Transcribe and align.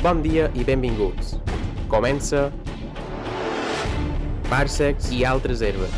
Bon 0.00 0.22
dia 0.24 0.46
i 0.56 0.62
benvinguts. 0.64 1.34
Comença 1.92 2.46
Parsecs 4.48 5.10
i 5.12 5.18
altres 5.28 5.60
herbes. 5.60 5.92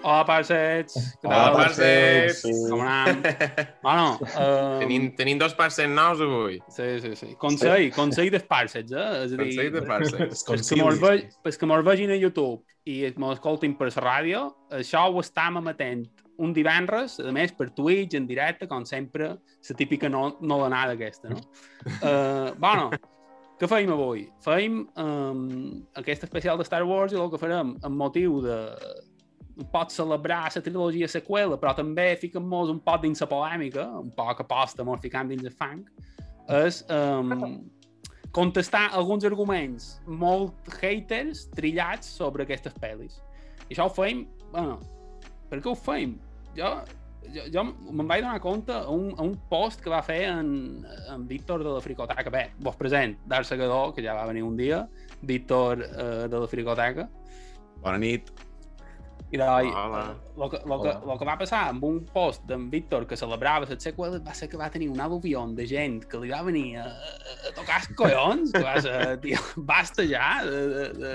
Hola, 0.00 0.22
parcets. 0.24 0.96
Què 1.20 1.28
Hola, 1.28 1.42
tal? 1.42 1.58
parcets. 1.58 2.40
Com 2.46 2.80
anem? 2.80 3.20
bueno, 3.84 4.16
uh, 4.32 4.80
Tenim, 4.82 5.10
tenim 5.20 5.44
dos 5.44 5.52
parcents 5.52 5.92
nous 5.92 6.24
avui. 6.24 6.56
Sí, 6.72 6.88
sí, 7.04 7.12
sí. 7.20 7.30
Consell, 7.44 7.90
consell 7.92 8.32
dels 8.32 8.48
parcets, 8.48 8.96
eh? 8.96 9.06
És 9.26 9.36
a 9.36 9.36
dir, 9.36 9.50
Consell 9.52 9.70
de 9.76 9.84
parcents. 9.92 10.44
pels 10.48 10.72
que 10.72 10.80
mos 10.80 11.04
ve, 11.04 11.14
pels 11.44 11.60
que 11.60 11.68
mos 11.68 11.84
vegin 11.84 12.16
a 12.16 12.18
YouTube 12.18 12.62
i 12.88 13.02
mos 13.20 13.36
escoltin 13.36 13.76
per 13.76 13.92
la 13.92 14.08
ràdio, 14.08 14.46
això 14.80 15.04
ho 15.12 15.20
estem 15.20 15.60
emetent 15.60 16.08
un 16.42 16.52
divendres, 16.56 17.18
a 17.22 17.32
més 17.34 17.54
per 17.54 17.70
Twitch, 17.76 18.16
en 18.18 18.26
directe, 18.26 18.66
com 18.70 18.84
sempre, 18.88 19.36
la 19.38 19.78
típica 19.78 20.10
no, 20.10 20.24
no 20.42 20.58
l'anada 20.62 20.96
aquesta, 20.96 21.30
no? 21.30 21.40
Uh, 22.00 22.50
bueno, 22.64 22.90
què 23.60 23.68
feim 23.70 23.92
avui? 23.94 24.24
Feim 24.42 24.80
um, 24.98 25.44
aquest 26.00 26.26
especial 26.26 26.58
de 26.58 26.66
Star 26.66 26.82
Wars 26.88 27.14
i 27.14 27.20
el 27.20 27.30
que 27.30 27.38
farem 27.38 27.76
amb 27.86 27.98
motiu 28.00 28.40
de 28.42 28.56
pot 29.70 29.92
celebrar 29.92 30.48
la 30.48 30.62
trilogia 30.64 31.08
seqüela, 31.10 31.58
però 31.60 31.74
també 31.76 32.08
fiquem-nos 32.18 32.72
un 32.72 32.80
pot 32.82 33.04
dins 33.04 33.22
la 33.22 33.28
polèmica, 33.30 33.84
un 34.00 34.10
poc 34.16 34.42
aposta, 34.42 34.82
mos 34.82 35.02
ficant 35.04 35.30
dins 35.30 35.46
el 35.46 35.54
fang, 35.54 35.84
és 36.58 36.80
um, 36.90 37.60
contestar 38.34 38.88
alguns 38.96 39.28
arguments 39.28 39.92
molt 40.08 40.72
haters 40.80 41.46
trillats 41.54 42.10
sobre 42.16 42.48
aquestes 42.48 42.74
pel·lis. 42.82 43.20
I 43.68 43.76
això 43.76 43.86
ho 43.86 43.94
feim, 43.94 44.24
bueno, 44.50 44.80
per 45.52 45.60
què 45.60 45.70
ho 45.70 45.78
feim? 45.78 46.16
Jo, 46.56 46.70
jo, 47.32 47.46
jo 47.54 47.62
me'n 47.64 48.08
vaig 48.10 48.22
donar 48.24 48.40
compte 48.44 48.74
a 48.76 48.86
un, 48.92 49.10
a 49.16 49.22
un 49.24 49.34
post 49.48 49.80
que 49.84 49.90
va 49.92 50.02
fer 50.04 50.24
en, 50.28 50.52
en 51.14 51.26
Víctor 51.30 51.62
de 51.64 51.70
la 51.72 51.80
Fricoteca. 51.80 52.30
Bé, 52.34 52.46
vos 52.60 52.76
present, 52.76 53.16
Dar 53.26 53.44
Segador, 53.48 53.94
que 53.96 54.04
ja 54.04 54.14
va 54.18 54.26
venir 54.28 54.42
un 54.44 54.56
dia, 54.58 54.82
Víctor 55.22 55.80
uh, 55.86 56.28
de 56.28 56.38
la 56.44 56.48
Fricoteca. 56.50 57.08
Bona 57.82 57.98
nit. 57.98 58.28
I 59.32 59.38
doi, 59.40 59.70
Hola. 59.72 60.00
el 60.36 60.50
que, 60.52 60.58
lo 60.68 60.76
que, 60.82 60.90
lo 61.08 61.14
que 61.16 61.24
va 61.24 61.38
passar 61.40 61.62
amb 61.70 61.86
un 61.88 62.02
post 62.04 62.42
d'en 62.44 62.66
Víctor 62.68 63.06
que 63.08 63.16
celebrava 63.16 63.64
la 63.64 63.78
seqüela 63.80 64.18
va 64.20 64.34
ser 64.36 64.50
que 64.52 64.58
va 64.60 64.66
tenir 64.68 64.90
un 64.92 65.00
aluvió 65.00 65.46
de 65.56 65.64
gent 65.70 66.02
que 66.04 66.20
li 66.20 66.28
va 66.28 66.42
venir 66.44 66.74
a, 66.82 66.84
a, 66.84 67.52
tocar 67.56 67.78
els 67.80 67.88
collons, 67.96 68.52
que 68.52 68.60
va 68.66 68.74
ser, 68.84 68.98
tio, 69.24 69.40
basta 69.64 70.04
ja 70.04 70.42
de- 70.44 70.68
de- 70.68 71.14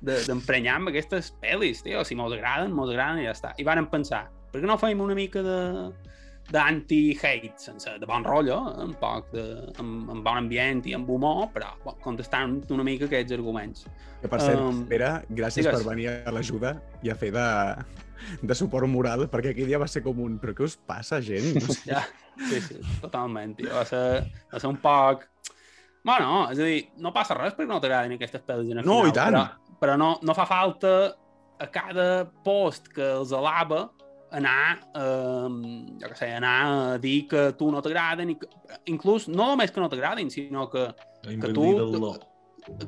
de- 0.00 0.18
d'emprenyar 0.30 0.78
de, 0.78 0.80
amb 0.80 0.88
aquestes 0.94 1.28
pel·lis, 1.42 1.82
tio, 1.84 2.06
si 2.08 2.16
mos 2.16 2.32
agraden, 2.32 2.72
mos 2.72 2.88
agraden 2.88 3.20
i 3.20 3.28
ja 3.28 3.36
està. 3.36 3.52
I 3.60 3.68
varen 3.68 3.90
pensar, 3.92 4.30
per 4.52 4.60
què 4.62 4.66
no 4.70 4.78
fem 4.80 5.00
una 5.04 5.14
mica 5.18 5.42
de 5.44 5.58
d'anti-hate, 6.48 7.58
sense 7.60 7.90
de 8.00 8.06
bon 8.08 8.24
rotllo, 8.24 8.56
eh? 8.70 8.84
un 8.86 8.94
poc 8.96 9.26
de, 9.34 9.42
amb, 9.82 10.08
amb 10.14 10.22
bon 10.24 10.38
ambient 10.40 10.80
i 10.88 10.94
amb 10.96 11.10
humor, 11.12 11.50
però 11.52 11.74
bo, 11.84 11.92
contestant 12.00 12.62
una 12.72 12.86
mica 12.86 13.04
aquests 13.04 13.34
arguments. 13.36 13.84
Que 14.22 14.30
per 14.32 14.40
cert, 14.40 14.62
Um, 14.64 14.78
Pere, 14.88 15.10
gràcies 15.28 15.66
digues. 15.66 15.82
per 15.82 15.90
venir 15.92 16.08
a 16.24 16.32
l'ajuda 16.32 16.72
i 17.04 17.12
a 17.12 17.16
fer 17.20 17.30
de, 17.36 17.44
de 18.42 18.56
suport 18.56 18.88
moral, 18.88 19.26
perquè 19.28 19.52
aquell 19.52 19.68
dia 19.68 19.78
va 19.82 19.90
ser 19.92 20.02
com 20.06 20.18
un... 20.24 20.38
Però 20.40 20.54
què 20.56 20.64
us 20.64 20.78
passa, 20.88 21.20
gent? 21.20 21.52
No 21.60 21.68
sé. 21.76 21.92
Ja, 21.92 22.02
sí, 22.48 22.62
sí, 22.64 22.80
totalment, 23.02 23.52
tio. 23.60 23.68
Va 23.76 23.84
ser, 23.84 24.24
va 24.52 24.62
ser 24.64 24.72
un 24.72 24.80
poc... 24.82 25.28
Bueno, 26.08 26.46
és 26.48 26.58
a 26.62 26.64
dir, 26.64 26.80
no 27.04 27.12
passa 27.12 27.36
res 27.36 27.52
perquè 27.58 27.68
no 27.68 27.80
t'agradin 27.82 28.16
aquestes 28.16 28.40
pel·lis 28.46 28.72
en 28.72 28.80
el 28.80 28.88
No, 28.88 29.02
final, 29.04 29.12
i 29.12 29.16
tant. 29.20 29.36
Però, 29.36 29.78
però 29.84 30.00
no, 30.00 30.14
no 30.24 30.34
fa 30.38 30.48
falta 30.48 30.96
a 31.60 31.66
cada 31.74 32.08
post 32.46 32.88
que 32.94 33.04
els 33.18 33.34
alaba 33.36 33.84
anar, 34.32 34.78
eh, 34.94 35.48
jo 36.02 36.08
què 36.10 36.16
sé, 36.18 36.30
anar 36.36 36.56
a 36.94 36.98
dir 37.02 37.26
que 37.30 37.52
tu 37.58 37.70
no 37.72 37.80
t'agraden, 37.84 38.30
i 38.30 38.38
que, 38.40 38.48
inclús 38.92 39.28
no 39.28 39.50
només 39.54 39.70
que 39.72 39.80
no 39.80 39.88
t'agradin, 39.88 40.30
sinó 40.30 40.68
que, 40.70 40.88
que 41.24 41.52
tu, 41.54 41.68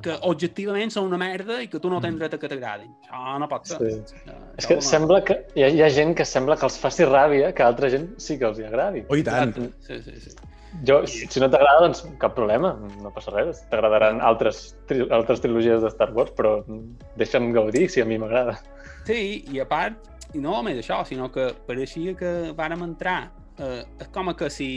que 0.04 0.12
objectivament 0.28 0.90
són 0.92 1.06
una 1.08 1.16
merda 1.16 1.62
i 1.64 1.68
que 1.72 1.78
tu 1.80 1.88
no 1.88 2.00
tens 2.04 2.18
dret 2.20 2.34
a 2.36 2.38
que 2.42 2.48
t'agradin. 2.52 2.90
Això 3.06 3.38
no 3.40 3.48
pot 3.48 3.64
ser. 3.70 3.78
Sí. 3.80 4.20
Això- 4.26 4.50
És 4.58 4.66
que 4.68 4.74
no. 4.76 4.84
sembla 4.84 5.22
que 5.24 5.38
hi 5.56 5.62
ha, 5.64 5.68
hi 5.72 5.82
ha 5.82 5.88
gent 5.88 6.14
que 6.18 6.26
sembla 6.28 6.56
que 6.60 6.66
els 6.68 6.76
faci 6.78 7.06
ràbia 7.08 7.54
que 7.56 7.62
altra 7.64 7.88
gent 7.88 8.10
sí 8.20 8.36
que 8.38 8.44
els 8.50 8.58
hi 8.60 8.64
agradi. 8.68 9.06
Oh, 9.08 9.16
i 9.16 9.22
tant. 9.24 9.54
Sí, 9.86 10.02
sí, 10.04 10.16
sí. 10.20 10.34
Jo, 10.86 11.00
si 11.06 11.40
no 11.42 11.48
t'agrada, 11.50 11.80
doncs 11.86 12.04
cap 12.20 12.34
problema, 12.36 12.74
no 13.02 13.10
passa 13.10 13.32
res. 13.34 13.64
T'agradaran 13.72 14.20
altres, 14.20 14.76
tri 14.86 15.00
altres 15.10 15.40
trilogies 15.42 15.80
de 15.82 15.88
Star 15.90 16.12
Wars, 16.14 16.30
però 16.36 16.60
deixa'm 17.18 17.48
gaudir 17.56 17.88
si 17.90 18.00
a 18.00 18.04
mi 18.06 18.18
m'agrada. 18.22 18.58
Sí, 19.08 19.46
i 19.50 19.58
a 19.58 19.66
part, 19.66 19.96
i 20.34 20.40
no 20.42 20.56
només 20.56 20.80
això, 20.80 21.02
sinó 21.06 21.30
que 21.32 21.50
pareixia 21.66 22.16
que 22.18 22.32
vàrem 22.56 22.84
entrar. 22.86 23.30
Eh, 23.60 23.84
és 24.00 24.10
com 24.14 24.30
que 24.36 24.48
si, 24.52 24.70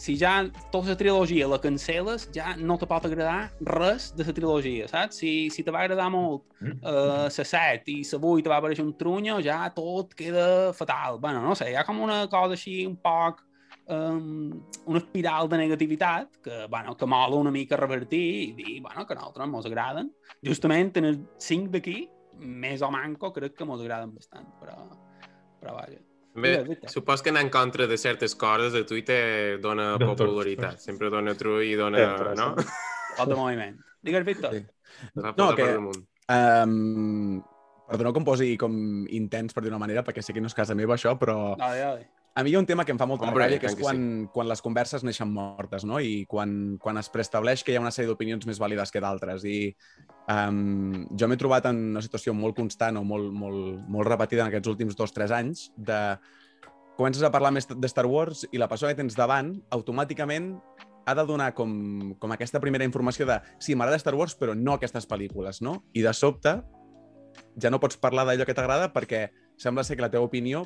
si 0.00 0.16
ja 0.18 0.32
tota 0.72 0.94
la 0.94 0.98
trilogia 0.98 1.48
la 1.50 1.60
cancel·les, 1.62 2.28
ja 2.34 2.54
no 2.58 2.78
te 2.80 2.88
pot 2.90 3.04
agradar 3.06 3.50
res 3.76 4.10
de 4.16 4.26
la 4.26 4.34
trilogia, 4.36 4.88
saps? 4.90 5.20
Si, 5.20 5.32
si 5.52 5.64
te 5.66 5.74
va 5.74 5.84
agradar 5.84 6.08
molt 6.12 6.46
eh, 6.62 7.28
la 7.28 7.28
7 7.30 7.92
i 7.92 8.00
la 8.00 8.22
8 8.32 8.46
te 8.46 8.52
va 8.52 8.58
aparèixer 8.62 8.86
un 8.86 8.96
trunyo, 8.98 9.38
ja 9.44 9.62
tot 9.76 10.16
queda 10.16 10.72
fatal. 10.76 11.20
bueno, 11.20 11.44
no 11.44 11.54
sé, 11.54 11.70
hi 11.70 11.78
ha 11.78 11.86
com 11.86 12.00
una 12.00 12.24
cosa 12.32 12.56
així 12.58 12.82
un 12.88 12.96
poc 12.96 13.44
um, 13.90 14.62
una 14.86 14.98
espiral 14.98 15.48
de 15.48 15.58
negativitat 15.58 16.38
que, 16.42 16.66
bueno, 16.70 16.96
que 16.96 17.06
mola 17.06 17.36
una 17.36 17.50
mica 17.50 17.76
revertir 17.76 18.24
i 18.48 18.52
dir, 18.56 18.80
bueno, 18.82 19.06
que 19.06 19.14
a 19.14 19.16
nosaltres 19.16 19.48
mos 19.48 19.66
agraden. 19.66 20.10
Justament 20.46 20.96
en 20.96 21.04
el 21.04 21.20
5 21.38 21.70
d'aquí, 21.74 22.08
més 22.40 22.82
o 22.82 22.90
manco, 22.90 23.32
crec 23.32 23.54
que 23.58 23.66
mos 23.68 23.80
agraden 23.82 24.14
bastant, 24.14 24.46
però, 24.60 24.76
però 25.60 25.74
vaja. 25.76 25.98
Bé, 26.40 26.52
supos 26.86 27.22
que 27.22 27.32
anar 27.32 27.42
en 27.42 27.50
contra 27.50 27.88
de 27.90 27.96
certes 27.98 28.36
coses 28.38 28.74
a 28.78 28.84
Twitter 28.86 29.58
dona 29.60 29.96
De 29.98 30.04
tot. 30.06 30.16
popularitat. 30.22 30.78
Sempre 30.78 31.10
dona 31.10 31.34
trull 31.34 31.64
i 31.66 31.74
dona... 31.74 32.04
Sempre, 32.06 32.36
no? 32.38 32.52
Pot 33.18 33.28
de 33.32 33.38
moviment. 33.42 33.80
Digues, 34.00 34.24
Víctor. 34.24 34.54
Sí. 34.54 34.62
No, 35.18 35.50
que-. 35.58 35.74
Um, 36.30 37.42
perdoneu 37.90 38.14
que 38.14 38.22
em 38.22 38.28
posi 38.28 38.52
com 38.62 38.74
intens, 39.10 39.52
per 39.52 39.64
dir 39.64 39.72
una 39.74 39.82
manera, 39.82 40.04
perquè 40.06 40.22
sé 40.22 40.32
que 40.32 40.40
no 40.40 40.46
és 40.46 40.54
casa 40.54 40.76
meva, 40.78 40.94
això, 40.94 41.16
però 41.18 41.56
Dale, 41.58 41.82
dale. 41.82 42.08
A 42.34 42.44
mi 42.44 42.50
hi 42.50 42.54
ha 42.54 42.60
un 42.60 42.66
tema 42.66 42.84
que 42.86 42.92
em 42.94 42.98
fa 42.98 43.08
molta 43.10 43.26
Hombre, 43.26 43.44
ràbia, 43.44 43.58
que 43.58 43.66
és 43.66 43.74
tant 43.74 43.80
que 43.80 43.86
quan, 43.86 44.02
quan 44.32 44.48
les 44.48 44.62
converses 44.62 45.02
neixen 45.06 45.30
mortes, 45.34 45.84
no? 45.84 45.98
I 46.00 46.24
quan, 46.30 46.76
quan 46.82 47.00
es 47.00 47.10
preestableix 47.10 47.64
que 47.66 47.74
hi 47.74 47.78
ha 47.78 47.82
una 47.82 47.90
sèrie 47.94 48.08
d'opinions 48.10 48.46
més 48.46 48.60
vàlides 48.62 48.92
que 48.94 49.02
d'altres. 49.02 49.44
I 49.44 49.72
um, 50.30 51.08
jo 51.18 51.28
m'he 51.28 51.38
trobat 51.40 51.66
en 51.72 51.80
una 51.90 52.02
situació 52.04 52.34
molt 52.36 52.56
constant 52.58 53.00
o 53.00 53.04
molt, 53.06 53.32
molt, 53.34 53.80
molt 53.90 54.08
repetida 54.08 54.46
en 54.46 54.52
aquests 54.52 54.70
últims 54.70 54.98
dos 54.98 55.10
o 55.10 55.16
tres 55.16 55.34
anys 55.34 55.68
de 55.76 55.98
comences 57.00 57.24
a 57.26 57.32
parlar 57.34 57.50
més 57.56 57.66
de 57.70 57.88
Star 57.90 58.06
Wars 58.06 58.44
i 58.52 58.60
la 58.60 58.68
persona 58.68 58.92
que 58.92 59.00
tens 59.00 59.16
davant 59.18 59.54
automàticament 59.74 60.52
ha 61.08 61.14
de 61.16 61.24
donar 61.26 61.54
com, 61.56 61.72
com 62.20 62.34
aquesta 62.34 62.60
primera 62.62 62.86
informació 62.86 63.26
de 63.26 63.40
sí, 63.58 63.74
m'agrada 63.74 63.98
Star 63.98 64.14
Wars, 64.14 64.36
però 64.38 64.54
no 64.54 64.76
aquestes 64.76 65.08
pel·lícules, 65.08 65.62
no? 65.64 65.80
I 65.96 66.04
de 66.06 66.12
sobte 66.14 66.60
ja 67.60 67.72
no 67.72 67.80
pots 67.82 67.98
parlar 67.98 68.26
d'allò 68.28 68.46
que 68.46 68.54
t'agrada 68.54 68.92
perquè 68.94 69.30
sembla 69.58 69.82
ser 69.84 69.96
que 69.96 70.04
la 70.04 70.10
teva 70.12 70.28
opinió, 70.28 70.62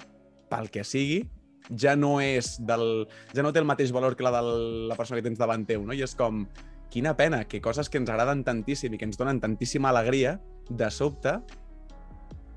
pel 0.51 0.69
que 0.75 0.85
sigui, 0.85 1.23
ja 1.71 1.97
no 1.97 2.19
és 2.21 2.57
del... 2.67 3.07
ja 3.35 3.43
no 3.43 3.53
té 3.53 3.61
el 3.63 3.69
mateix 3.69 3.93
valor 3.93 4.17
que 4.17 4.25
la 4.27 4.33
de 4.37 4.43
la 4.91 4.97
persona 4.97 5.21
que 5.21 5.27
tens 5.27 5.39
davant 5.41 5.65
teu, 5.67 5.85
no? 5.87 5.95
I 5.97 6.03
és 6.05 6.15
com, 6.19 6.45
quina 6.93 7.17
pena 7.17 7.45
que 7.49 7.61
coses 7.65 7.89
que 7.91 7.99
ens 7.99 8.11
agraden 8.11 8.45
tantíssim 8.45 8.95
i 8.95 8.99
que 9.01 9.09
ens 9.09 9.17
donen 9.19 9.41
tantíssima 9.41 9.91
alegria, 9.91 10.39
de 10.71 10.91
sobte, 10.91 11.39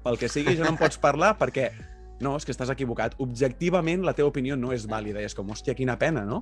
pel 0.03 0.17
que 0.19 0.29
sigui, 0.31 0.55
ja 0.55 0.63
no 0.63 0.75
en 0.75 0.79
pots 0.79 0.99
parlar 1.01 1.33
perquè 1.39 1.71
no, 2.23 2.35
és 2.39 2.45
que 2.47 2.53
estàs 2.55 2.71
equivocat. 2.73 3.15
Objectivament, 3.21 4.01
la 4.05 4.13
teva 4.17 4.31
opinió 4.31 4.55
no 4.57 4.71
és 4.73 4.87
vàlida. 4.89 5.21
I 5.21 5.27
és 5.29 5.35
com, 5.37 5.49
hòstia, 5.53 5.75
quina 5.77 5.97
pena, 6.01 6.23
no? 6.25 6.39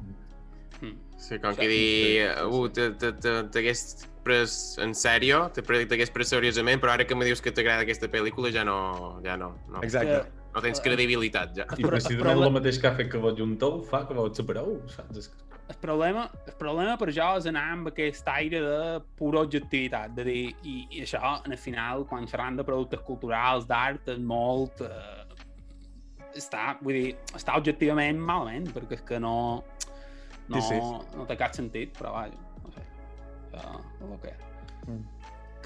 Mm. 0.82 0.94
Sí, 1.20 1.40
com 1.44 1.56
que 1.58 1.68
dir... 1.68 2.30
Uh, 2.46 2.68
te- 2.70 2.92
te- 3.00 3.12
te- 3.20 3.42
t'hagués 3.52 3.82
pres 4.26 4.56
en 4.84 4.94
sèrio, 4.98 5.46
t'hagués 5.56 6.12
pres 6.14 6.32
seriosament, 6.32 6.80
però 6.82 6.94
ara 6.96 7.06
que 7.08 7.16
me 7.18 7.26
dius 7.28 7.42
que 7.44 7.52
t'agrada 7.56 7.84
aquesta 7.86 8.08
pel·lícula 8.12 8.52
ja 8.56 8.64
no... 8.68 9.20
Ja 9.26 9.36
no, 9.38 9.54
no. 9.68 9.84
Exacte. 9.84 10.24
No 10.56 10.62
tens 10.64 10.80
credibilitat, 10.84 11.52
ja. 11.58 11.66
I 11.76 11.84
precisament 11.84 12.40
el 12.40 12.54
mateix 12.56 12.80
que 12.80 12.88
ha 12.88 12.96
fet 12.96 13.12
que 13.12 13.20
vos 13.22 13.36
junteu 13.38 13.82
fa 13.90 14.06
que 14.08 14.16
vos 14.16 14.38
separeu, 14.40 14.78
saps? 14.94 15.28
El 15.66 15.78
problema, 15.82 16.28
el 16.46 16.54
problema 16.60 16.94
per 17.02 17.10
jo 17.10 17.26
és 17.40 17.48
anar 17.50 17.64
amb 17.74 17.90
aquest 17.90 18.28
aire 18.30 18.62
de 18.62 18.82
pura 19.18 19.42
objectivitat, 19.42 20.14
de 20.16 20.26
dir, 20.28 20.44
i, 20.64 20.76
i 20.94 21.02
això, 21.04 21.22
en 21.44 21.56
el 21.56 21.60
final, 21.60 22.06
quan 22.08 22.28
xerram 22.30 22.60
de 22.60 22.66
productes 22.68 23.02
culturals, 23.08 23.68
d'art, 23.70 24.08
és 24.14 24.22
molt... 24.22 24.84
Eh, 24.86 25.24
està, 26.38 26.76
vull 26.84 27.00
dir, 27.00 27.14
està 27.36 27.56
objectivament 27.58 28.20
malament, 28.22 28.70
perquè 28.76 29.00
és 29.00 29.06
que 29.08 29.20
no... 29.24 29.36
No, 30.46 30.62
Sí, 30.62 30.76
sí. 30.76 30.80
no 31.18 31.26
té 31.26 31.34
cap 31.40 31.56
sentit, 31.58 31.96
però 31.98 32.12
vaja, 32.14 32.38
no 32.62 32.70
sé. 32.76 32.84
Això 33.50 33.64
és 33.74 34.06
el 34.06 34.20
que 34.22 34.36
és. 34.36 34.44
Mm. 34.86 35.15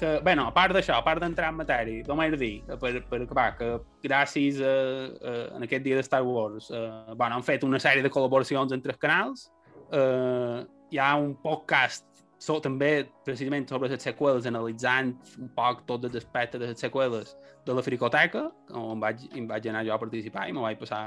Que, 0.00 0.14
bueno, 0.24 0.46
a 0.48 0.52
part 0.56 0.72
d'això, 0.72 0.96
a 0.96 1.04
part 1.04 1.20
d'entrar 1.20 1.50
en 1.52 1.58
matèria, 1.58 2.04
només 2.08 2.32
dir, 2.40 2.62
per, 2.80 2.94
per 3.10 3.18
acabar, 3.20 3.50
que 3.58 3.66
gràcies 4.06 4.62
a, 4.64 4.74
a, 5.12 5.32
en 5.58 5.66
aquest 5.66 5.84
dia 5.84 5.98
de 5.98 6.04
Star 6.06 6.22
Wars, 6.24 6.70
eh, 6.72 6.86
bueno, 7.12 7.36
han 7.36 7.44
fet 7.44 7.66
una 7.68 7.80
sèrie 7.82 8.00
de 8.00 8.12
col·laboracions 8.12 8.72
entre 8.72 8.94
els 8.94 9.02
canals, 9.02 9.50
eh, 9.92 10.62
hi 10.90 10.98
ha 10.98 11.10
un 11.20 11.34
podcast 11.42 12.06
so, 12.40 12.56
també 12.64 13.10
precisament 13.26 13.68
sobre 13.68 13.90
les 13.92 14.02
seqüeles, 14.02 14.48
analitzant 14.48 15.12
un 15.38 15.50
poc 15.56 15.84
tots 15.88 16.08
els 16.08 16.16
aspectes 16.22 16.62
de 16.62 16.70
les 16.70 16.80
seqüeles 16.80 17.34
de 17.66 17.76
la 17.76 17.84
Fricoteca, 17.84 18.46
on 18.72 19.02
vaig, 19.02 19.26
em 19.36 19.44
vaig 19.50 19.68
anar 19.68 19.84
jo 19.84 19.92
a 19.94 20.00
participar 20.00 20.48
i 20.48 20.56
me 20.56 20.64
vaig 20.64 20.80
passar 20.80 21.02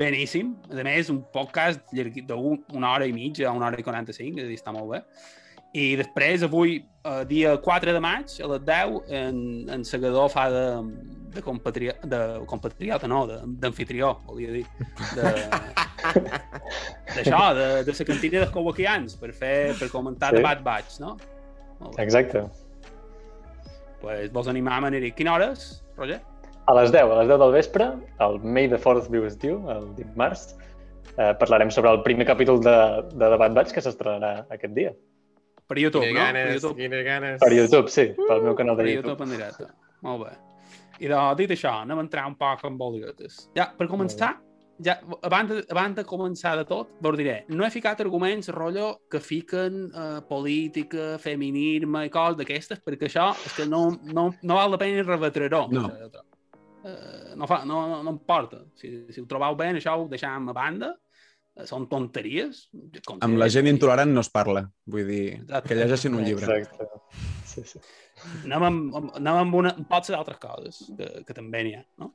beníssim. 0.00 0.56
A 0.72 0.82
més, 0.82 1.12
un 1.12 1.22
podcast 1.34 1.86
d'una 1.94 2.90
hora 2.90 3.06
i 3.06 3.14
mitja, 3.14 3.54
una 3.54 3.68
hora 3.68 3.78
i 3.78 3.86
45, 3.86 4.42
és 4.42 4.48
a 4.48 4.50
dir, 4.50 4.58
està 4.58 4.74
molt 4.74 4.90
bé. 4.96 5.02
I 5.72 5.94
després, 5.96 6.42
avui, 6.44 6.74
eh, 7.04 7.24
dia 7.24 7.54
4 7.64 7.92
de 7.96 8.00
maig, 8.04 8.32
a 8.44 8.48
les 8.50 8.64
10, 8.66 8.98
en, 9.08 9.36
en 9.72 9.84
Segador 9.88 10.28
fa 10.28 10.48
de, 10.52 10.64
de, 11.32 11.40
compatria, 11.42 11.94
de 12.04 12.18
compatriota, 12.46 13.08
no, 13.08 13.22
de- 13.26 13.38
d'anfitrió, 13.62 14.18
volia 14.26 14.52
dir. 14.52 14.66
De, 15.16 15.30
d'això, 17.16 17.40
de, 17.56 17.68
de 17.88 17.94
la 17.98 18.06
cantina 18.10 18.42
dels 18.42 18.52
cowaquians, 18.52 19.16
per 19.20 19.32
fer, 19.32 19.54
per 19.78 19.88
comentar 19.92 20.30
Sí. 20.32 20.36
de 20.36 20.42
Bad 20.44 20.62
Batch, 20.66 20.98
no? 21.00 21.16
Exacte. 21.98 22.44
Pues, 24.02 24.28
vols 24.34 24.48
animar 24.50 24.74
a 24.74 24.82
anar-hi? 24.82 25.12
Quina 25.16 25.34
hores, 25.38 25.82
Roger? 25.96 26.20
A 26.66 26.74
les 26.78 26.92
10, 26.94 27.02
a 27.10 27.16
les 27.22 27.28
10 27.32 27.38
del 27.40 27.52
vespre, 27.56 27.86
el 28.20 28.36
May 28.44 28.68
the 28.68 28.76
4th 28.78 29.08
be 29.10 29.18
with 29.20 29.40
you, 29.42 29.56
el 29.70 29.88
dimarts, 29.96 30.52
eh, 31.16 31.32
parlarem 31.40 31.70
sobre 31.70 31.90
el 31.90 32.02
primer 32.04 32.26
capítol 32.26 32.60
de, 32.62 32.76
de 33.14 33.24
The 33.32 33.36
Bad 33.40 33.56
Batch 33.56 33.72
que 33.72 33.82
s'estrenarà 33.82 34.44
aquest 34.52 34.76
dia. 34.76 34.92
Per 35.68 35.78
YouTube, 35.78 36.04
Quines 36.04 36.18
no? 36.18 36.24
Per 36.24 36.32
ganes, 36.34 36.54
YouTube. 36.62 36.76
quines 36.80 37.04
ganes. 37.06 37.40
Per 37.40 37.52
YouTube, 37.52 37.88
sí, 37.92 38.06
pel 38.18 38.42
meu 38.42 38.54
canal 38.58 38.76
Per 38.76 38.86
de 38.86 38.94
YouTube 38.94 39.12
YouTube. 39.14 39.28
en 39.28 39.36
directe. 39.36 39.68
Molt 40.02 40.24
bé. 40.26 40.32
I 41.02 41.08
de, 41.10 41.20
dit 41.38 41.50
això, 41.54 41.76
anem 41.82 41.98
a 41.98 42.04
entrar 42.06 42.26
un 42.28 42.34
poc 42.38 42.64
en 42.68 42.76
boliguetes. 42.78 43.48
Ja, 43.56 43.70
per 43.78 43.88
començar, 43.90 44.34
ja, 44.84 44.98
abans, 45.22 45.50
de, 45.50 45.62
abans 45.70 45.96
de 45.96 46.04
començar 46.04 46.56
de 46.58 46.64
tot, 46.68 46.90
vos 47.02 47.16
diré, 47.18 47.44
no 47.48 47.64
he 47.64 47.70
ficat 47.70 48.00
arguments, 48.04 48.50
rotllo, 48.54 48.90
que 49.10 49.20
fiquen 49.22 49.86
eh, 49.90 50.20
política, 50.28 51.16
feminisme 51.22 52.04
i 52.06 52.12
coses 52.12 52.38
d'aquestes, 52.38 52.82
perquè 52.84 53.08
això 53.08 53.30
és 53.46 53.56
que 53.56 53.66
no, 53.66 53.86
no, 54.12 54.28
no 54.42 54.58
val 54.58 54.74
la 54.74 54.78
pena 54.82 55.02
rebatrer-ho. 55.06 55.66
No. 55.72 55.88
Eh, 56.84 57.34
no, 57.38 57.46
fa, 57.46 57.62
no, 57.64 57.86
no, 57.88 58.02
no 58.02 58.14
importa. 58.18 58.64
Si, 58.74 58.92
si 59.10 59.22
ho 59.22 59.26
trobeu 59.30 59.56
bé, 59.58 59.70
això 59.78 59.96
ho 59.98 60.08
deixem 60.10 60.50
a 60.50 60.56
banda. 60.56 60.92
Eh, 61.56 61.66
Són 61.68 61.84
tonteries. 61.90 62.68
Amb 63.20 63.36
la 63.40 63.48
gent 63.52 63.66
intolerant 63.68 64.12
no 64.14 64.22
es 64.24 64.30
parla. 64.32 64.62
Vull 64.88 65.04
dir, 65.08 65.24
Exacte. 65.42 65.68
que 65.68 65.76
llegeixin 65.80 66.14
un 66.16 66.24
llibre. 66.24 66.46
Exacte. 66.62 66.86
Sí, 67.44 67.64
sí. 67.68 67.80
anem 68.44 68.62
amb, 68.68 68.94
amb- 68.96 69.16
anem 69.18 69.40
amb 69.42 69.54
una, 69.58 69.72
potser 69.90 70.14
d'altres 70.14 70.38
coses, 70.40 70.78
que, 70.96 71.08
que 71.26 71.34
també 71.36 71.64
n'hi 71.66 71.74
ha, 71.76 71.82
no? 72.00 72.12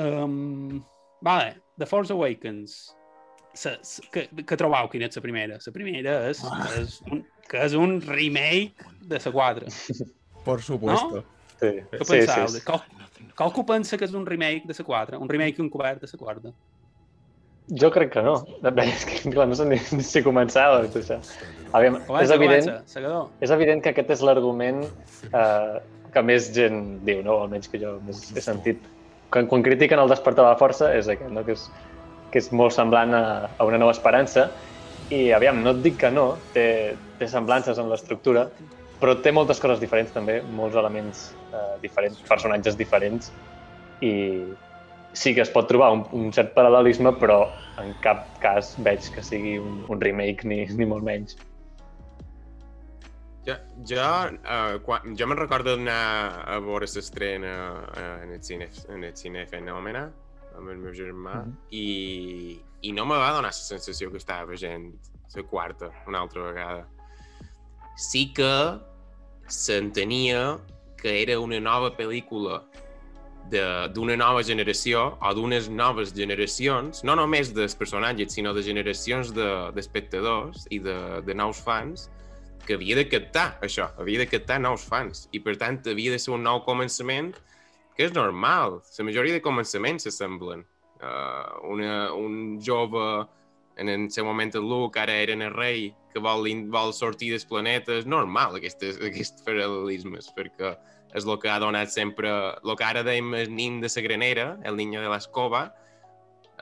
Um, 0.00 0.78
vale, 1.20 1.56
The 1.78 1.86
Force 1.90 2.12
Awakens. 2.14 2.78
Sa, 3.52 3.72
sa, 3.82 4.04
que, 4.14 4.28
que 4.46 4.56
trobau 4.56 4.86
quina 4.88 5.08
és 5.10 5.16
la 5.18 5.22
primera? 5.24 5.58
La 5.58 5.72
primera 5.74 6.12
és, 6.30 6.40
que 6.46 6.80
és, 6.80 6.96
un, 7.10 7.24
que 7.50 7.64
és 7.66 7.74
un 7.74 7.96
remake 8.06 8.86
de 9.10 9.18
la 9.18 9.32
4. 9.34 9.66
Por 10.46 10.62
supuesto. 10.62 11.24
Sí, 11.60 11.72
Què 11.90 12.04
sí, 12.06 12.12
penseu? 12.14 12.46
sí. 12.54 12.60
Qual, 12.64 12.80
qualcú 13.36 13.66
pensa 13.68 13.98
que 13.98 14.06
és 14.06 14.14
un 14.16 14.24
remake 14.24 14.64
de 14.70 14.76
la 14.78 14.86
4? 14.86 15.18
Un 15.20 15.28
remake 15.28 15.60
encobert 15.60 16.00
de 16.06 16.08
la 16.14 16.20
4? 16.24 16.54
Jo 17.78 17.90
crec 17.94 18.10
que 18.16 18.22
no. 18.26 18.34
Bé, 18.64 18.86
és 18.88 19.04
que 19.06 19.30
clar, 19.30 19.46
no 19.50 19.56
sé 19.58 19.66
ni, 19.68 19.78
ni 19.96 20.06
si 20.06 20.22
començava 20.26 20.82
això. 20.86 21.20
Aviam, 21.76 22.00
és 22.00 22.08
Comença, 22.08 22.36
evident, 22.36 22.66
comença, 22.66 23.18
és 23.46 23.52
evident 23.54 23.82
que 23.84 23.92
aquest 23.92 24.10
és 24.16 24.24
l'argument 24.26 24.82
eh, 25.30 25.76
que 26.10 26.24
més 26.26 26.48
gent 26.54 26.80
diu, 27.06 27.20
no? 27.26 27.38
almenys 27.44 27.70
que 27.70 27.78
jo 27.82 27.98
més 28.06 28.24
he 28.34 28.42
sentit. 28.42 28.82
Quan, 29.30 29.46
quan 29.46 29.62
critiquen 29.62 30.02
el 30.02 30.10
despertar 30.10 30.42
de 30.42 30.48
la 30.48 30.58
força 30.58 30.90
és 30.96 31.06
aquest, 31.12 31.30
no? 31.30 31.44
que, 31.46 31.54
és, 31.54 31.68
que 32.32 32.42
és 32.42 32.50
molt 32.50 32.74
semblant 32.74 33.14
a, 33.14 33.24
a 33.54 33.68
una 33.68 33.78
nova 33.78 33.94
esperança. 33.94 34.48
I 35.14 35.30
aviam, 35.34 35.62
no 35.62 35.74
et 35.74 35.84
dic 35.84 36.00
que 36.02 36.10
no, 36.14 36.32
té, 36.54 36.96
té 37.18 37.28
semblances 37.30 37.78
en 37.82 37.90
l'estructura, 37.90 38.48
però 39.00 39.14
té 39.22 39.32
moltes 39.34 39.62
coses 39.62 39.80
diferents 39.82 40.10
també, 40.14 40.40
molts 40.58 40.76
elements 40.78 41.30
eh, 41.54 41.78
diferents, 41.82 42.18
personatges 42.28 42.76
diferents, 42.78 43.30
i 44.04 44.12
sí 45.12 45.34
que 45.34 45.42
es 45.42 45.50
pot 45.50 45.68
trobar 45.68 45.92
un, 45.92 46.04
un 46.16 46.32
cert 46.32 46.54
paral·lelisme, 46.54 47.12
però 47.20 47.42
en 47.80 47.94
cap 48.04 48.26
cas 48.42 48.74
veig 48.84 49.06
que 49.14 49.22
sigui 49.24 49.58
un, 49.58 49.84
un 49.88 50.00
remake 50.00 50.46
ni, 50.48 50.64
ni 50.76 50.86
molt 50.88 51.06
menys. 51.06 51.36
Jo, 53.46 53.54
jo, 53.88 54.06
uh, 54.44 54.76
quan, 54.84 55.14
jo 55.16 55.26
me'n 55.26 55.38
recordo 55.40 55.72
d'anar 55.72 56.44
a 56.44 56.58
veure 56.60 56.86
l'estrena 56.94 57.54
uh, 57.88 58.16
en 58.24 58.34
el 58.36 58.42
cine, 58.44 58.68
en 58.92 59.06
el 59.08 59.14
cine 59.16 59.46
Fenòmena 59.48 60.10
amb 60.58 60.68
el 60.68 60.76
meu 60.82 60.92
germà 60.92 61.40
Mhm. 61.40 61.54
i, 61.70 62.60
i 62.82 62.92
no 62.92 63.06
me 63.06 63.16
va 63.16 63.32
donar 63.32 63.48
la 63.48 63.56
sensació 63.56 64.10
que 64.10 64.18
estava 64.18 64.44
veient 64.50 64.90
la 65.34 65.42
quarta 65.42 65.90
una 66.06 66.20
altra 66.20 66.42
vegada. 66.42 66.86
Sí 67.96 68.32
que 68.34 68.80
s'entenia 69.46 70.58
que 71.00 71.22
era 71.22 71.38
una 71.40 71.60
nova 71.60 71.90
pel·lícula 71.96 72.62
d'una 73.50 74.16
nova 74.20 74.42
generació 74.46 75.16
o 75.18 75.32
d'unes 75.34 75.68
noves 75.72 76.12
generacions, 76.14 77.02
no 77.02 77.16
només 77.18 77.54
dels 77.56 77.74
personatges, 77.74 78.34
sinó 78.36 78.52
de 78.54 78.62
generacions 78.62 79.32
de- 79.34 79.70
d'espectadors 79.74 80.66
i 80.70 80.78
de, 80.78 80.96
de 81.26 81.34
nous 81.34 81.58
fans, 81.58 82.08
que 82.66 82.76
havia 82.76 82.94
de 82.94 83.08
captar 83.08 83.58
això, 83.64 83.88
havia 83.98 84.20
de 84.22 84.28
captar 84.30 84.60
nous 84.60 84.84
fans 84.86 85.24
i 85.32 85.40
per 85.42 85.56
tant 85.58 85.80
havia 85.90 86.12
de 86.12 86.20
ser 86.22 86.34
un 86.36 86.44
nou 86.46 86.60
començament 86.62 87.32
que 87.96 88.06
és 88.06 88.14
normal, 88.14 88.78
la 88.98 89.04
majoria 89.04 89.34
de 89.34 89.42
començaments 89.42 90.06
s'assemblen. 90.06 90.62
Uh, 91.00 91.72
una, 91.72 92.12
un 92.12 92.60
jove 92.62 93.26
en 93.80 93.88
el 93.88 94.10
seu 94.12 94.24
moment 94.28 94.52
el 94.54 94.68
Luke, 94.68 95.00
ara 95.00 95.14
era 95.16 95.32
el 95.32 95.52
rei 95.54 95.90
que 96.12 96.20
vol, 96.20 96.46
vol 96.68 96.92
sortir 96.92 97.30
del 97.32 97.44
planeta, 97.48 97.96
és 97.96 98.06
normal 98.06 98.58
aquests, 98.58 99.00
aquests 99.08 99.44
paral·lelismes 99.46 100.30
perquè 100.36 100.74
és 101.14 101.26
el 101.26 101.38
que 101.42 101.50
ha 101.50 101.58
donat 101.58 101.90
sempre 101.90 102.30
el 102.62 102.76
que 102.78 102.86
ara 102.86 103.02
dèiem 103.06 103.34
el 103.34 103.50
nin 103.54 103.80
de 103.82 103.90
la 103.90 104.02
granera, 104.02 104.46
el 104.64 104.76
niño 104.76 105.00
de 105.02 105.08
l'escova 105.10 105.72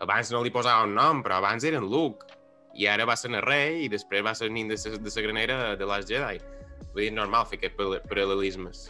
abans 0.00 0.30
no 0.30 0.42
li 0.44 0.50
posava 0.54 0.86
un 0.86 0.94
nom, 0.94 1.22
però 1.24 1.38
abans 1.38 1.64
era 1.64 1.78
en 1.78 1.88
Luke 1.90 2.26
i 2.78 2.86
ara 2.86 3.04
va 3.08 3.16
ser 3.18 3.30
el 3.32 3.42
rei 3.42 3.84
i 3.84 3.88
després 3.90 4.24
va 4.24 4.34
ser 4.34 4.46
el 4.48 4.54
nin 4.54 4.68
de 4.70 4.76
la, 4.78 4.96
de 4.96 5.10
la 5.14 5.22
granera 5.26 5.76
de 5.76 5.86
Last 5.86 6.08
Jedi. 6.08 6.38
Vull 6.92 7.02
dir, 7.02 7.12
normal 7.12 7.46
fer 7.50 7.58
aquests 7.58 7.76
paral- 7.76 8.02
paral·lelismes. 8.08 8.88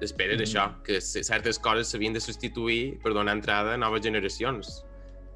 Després 0.00 0.34
és 0.34 0.42
això, 0.44 0.66
que 0.84 1.00
certes 1.00 1.58
coses 1.58 1.88
s'havien 1.88 2.12
de 2.12 2.20
substituir 2.20 2.98
per 3.00 3.14
donar 3.14 3.38
entrada 3.38 3.74
a 3.74 3.80
noves 3.80 4.02
generacions. 4.04 4.82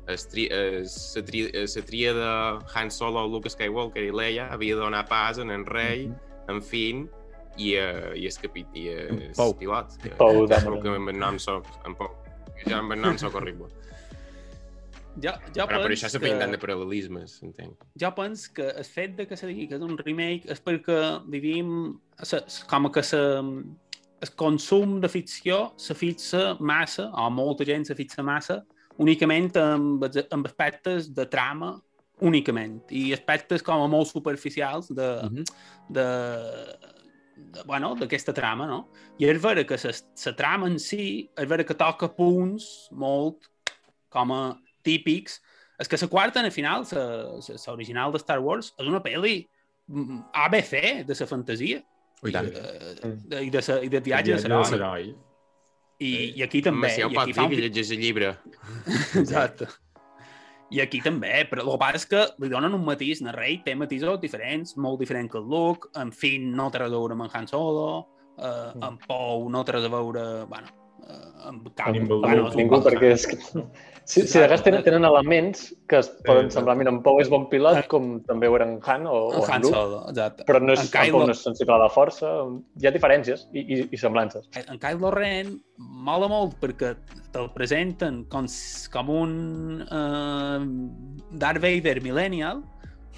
Es 0.09 0.27
tri, 0.29 0.49
es, 0.53 1.15
la, 1.17 1.23
tri, 1.25 1.45
la 1.53 1.85
tria 1.89 2.13
de 2.17 2.29
Han 2.75 2.91
Solo, 2.91 3.27
Luke 3.29 3.49
Skywalker 3.53 4.05
i 4.05 4.13
Leia 4.13 4.49
havia 4.53 4.77
de 4.77 4.83
donar 4.83 5.07
pas 5.09 5.39
en 5.39 5.51
en 5.51 5.65
rei, 5.67 6.11
en 6.49 6.61
Finn 6.65 7.07
i, 7.59 7.75
uh, 7.77 8.15
i 8.17 8.27
el 8.27 8.39
capit, 8.41 8.67
i 8.75 8.87
el 8.89 9.33
Pou. 9.37 9.53
pilot. 9.59 9.97
Pou 10.17 10.47
Ja 10.47 10.57
Dameron. 10.57 10.61
sabeu 10.61 10.81
que 10.83 10.89
el 11.13 11.19
nom 11.19 11.39
soc, 11.39 11.67
en 11.87 11.95
Pou. 11.99 12.09
Amb 12.73 12.93
el 12.93 13.01
nom 13.01 13.19
soc 13.19 13.35
horrible. 13.35 13.69
Jo, 15.19 15.33
jo 15.51 15.65
Però 15.67 15.81
per 15.83 15.91
això 15.91 16.07
s'ha 16.09 16.21
que- 16.21 16.29
pintat 16.31 16.51
de 16.53 16.59
paral·lelismes, 16.63 17.43
entenc. 17.43 17.75
jo 18.01 18.11
penso 18.15 18.53
que 18.55 18.69
el 18.71 18.85
fet 18.85 19.17
de 19.17 19.27
que 19.27 19.37
se 19.37 19.49
digui 19.49 19.67
que 19.67 19.75
és 19.75 19.83
un 19.83 19.97
remake 19.99 20.47
és 20.49 20.61
perquè 20.63 21.23
vivim 21.29 21.99
com 22.69 22.91
que 22.93 23.03
se, 23.03 23.17
el 24.21 24.31
consum 24.37 25.01
de 25.01 25.09
ficció 25.09 25.73
se 25.77 25.95
fixa 25.95 26.57
massa, 26.61 27.11
o 27.13 27.29
molta 27.31 27.65
gent 27.65 27.85
se 27.87 27.95
fixa 27.97 28.23
massa, 28.23 28.65
únicament 28.99 29.57
amb, 29.57 30.05
amb 30.31 30.47
aspectes 30.47 31.13
de 31.15 31.27
trama 31.27 31.81
únicament, 32.21 32.81
i 32.91 33.13
aspectes 33.13 33.63
com 33.63 33.83
a 33.83 33.89
molt 33.89 34.09
superficials 34.09 34.89
de, 34.89 35.23
Mhm. 35.23 35.45
de, 35.91 36.03
de 36.03 36.98
bueno, 37.67 37.95
d'aquesta 37.99 38.33
trama, 38.37 38.67
no? 38.67 38.81
I 39.19 39.27
és 39.31 39.41
vera 39.43 39.65
que 39.67 39.77
la 39.83 40.35
trama 40.37 40.69
en 40.71 40.79
si, 40.79 41.29
és 41.37 41.49
vera 41.49 41.65
que 41.65 41.75
toca 41.79 42.09
punts 42.15 42.89
molt 42.93 43.49
com 44.13 44.33
a 44.33 44.43
típics. 44.85 45.41
És 45.79 45.87
que 45.89 45.99
la 46.01 46.09
quarta, 46.11 46.41
al 46.41 46.51
final, 46.51 46.85
la 46.91 47.73
original 47.73 48.13
de 48.13 48.19
Star 48.19 48.41
Wars, 48.41 48.73
és 48.79 48.87
una 48.89 49.01
pel·li 49.05 49.37
mm, 49.87 50.21
ABC 50.35 51.05
de 51.07 51.17
la 51.21 51.27
fantasia 51.31 51.83
Ui, 52.23 52.33
tant. 52.35 52.49
eh, 52.51 53.15
de, 53.31 53.43
i, 53.47 53.51
de, 53.51 53.63
sa- 53.63 53.81
i 53.83 53.89
de 53.89 54.01
viatge 54.03 54.41
de 54.43 54.49
l'heroi. 54.49 55.13
I, 55.99 56.11
I 56.39 56.43
aquí 56.47 56.61
també. 56.63 56.87
Macià 56.89 57.07
ho 57.07 57.11
I 57.11 57.15
pot 57.15 57.23
aquí 57.25 57.33
dir 57.33 57.37
fa 57.41 57.45
un... 57.47 57.51
que 57.51 57.63
llegeix 57.63 57.89
el 57.95 58.03
llibre. 58.03 58.33
Exacte. 59.23 59.67
I 60.71 60.83
aquí 60.85 61.01
també, 61.01 61.47
però 61.49 61.63
el 61.65 61.71
que 61.73 61.79
passa 61.81 61.97
és 61.97 62.07
que 62.11 62.23
li 62.45 62.51
donen 62.53 62.75
un 62.77 62.85
matís, 62.85 63.23
el 63.25 63.33
rei 63.33 63.63
té 63.65 63.75
matisos 63.75 64.21
diferents, 64.21 64.77
molt 64.77 65.01
diferent 65.01 65.31
que 65.33 65.39
el 65.41 65.47
Luke, 65.49 65.89
en 65.97 66.13
Finn 66.13 66.51
no 66.57 66.69
té 66.71 66.83
res 66.83 66.93
a 66.93 66.97
veure 66.97 67.17
amb 67.17 67.25
en 67.25 67.31
Han 67.33 67.49
Solo, 67.49 68.07
eh, 68.39 68.73
Mm. 68.75 68.83
en 68.85 68.99
Pou 69.07 69.49
no 69.49 69.65
té 69.65 69.73
res 69.73 69.85
a 69.85 69.89
veure, 69.89 70.45
bueno, 70.45 70.69
eh, 71.09 71.49
amb 71.49 71.71
cap... 71.75 71.89
Ningú, 71.97 72.21
bueno, 72.21 72.51
Ningú, 72.55 72.83
perquè 72.85 73.13
és 73.15 73.27
que... 73.27 73.39
Si, 74.09 74.23
si 74.25 74.39
de 74.41 74.47
cas 74.49 74.63
tenen, 74.65 74.81
tenen 74.87 75.05
elements 75.05 75.67
que 75.87 75.99
es 76.01 76.07
poden 76.25 76.47
Eh, 76.49 76.53
semblar, 76.55 76.79
mira, 76.81 76.89
en 76.95 77.03
Pou 77.05 77.19
és 77.21 77.29
bon 77.29 77.43
pilot, 77.51 77.83
com 77.93 78.07
també 78.25 78.49
ho 78.49 78.55
era 78.57 78.65
en 78.65 78.79
Han 78.87 79.05
o, 79.07 79.19
o 79.29 79.43
En 79.43 79.43
en 79.43 79.51
Han 79.53 79.67
Luke, 79.67 79.75
Solo, 79.75 79.99
exacte. 80.09 80.47
però 80.49 80.63
no 80.65 80.73
és, 80.73 80.81
En 80.81 80.87
en 80.89 80.93
Kylo, 80.95 81.21
no 81.29 81.35
és 81.37 81.43
sensible 81.45 81.75
a 81.77 81.83
la 81.83 81.91
força, 81.93 82.31
hi 82.81 82.89
ha 82.89 82.93
diferències 82.95 83.45
i, 83.53 83.61
i, 83.61 83.79
i 83.93 84.01
semblances. 84.01 84.49
en 84.57 84.81
Kylo 84.81 85.11
Ren 85.13 85.53
mola 85.77 86.31
molt 86.33 86.57
perquè 86.63 86.95
te'l 87.37 87.51
presenten 87.53 88.23
com, 88.33 88.49
com 88.97 89.13
un 89.13 89.37
uh, 89.85 90.65
Darth 91.37 91.61
Vader 91.61 91.99
millennial, 92.01 92.65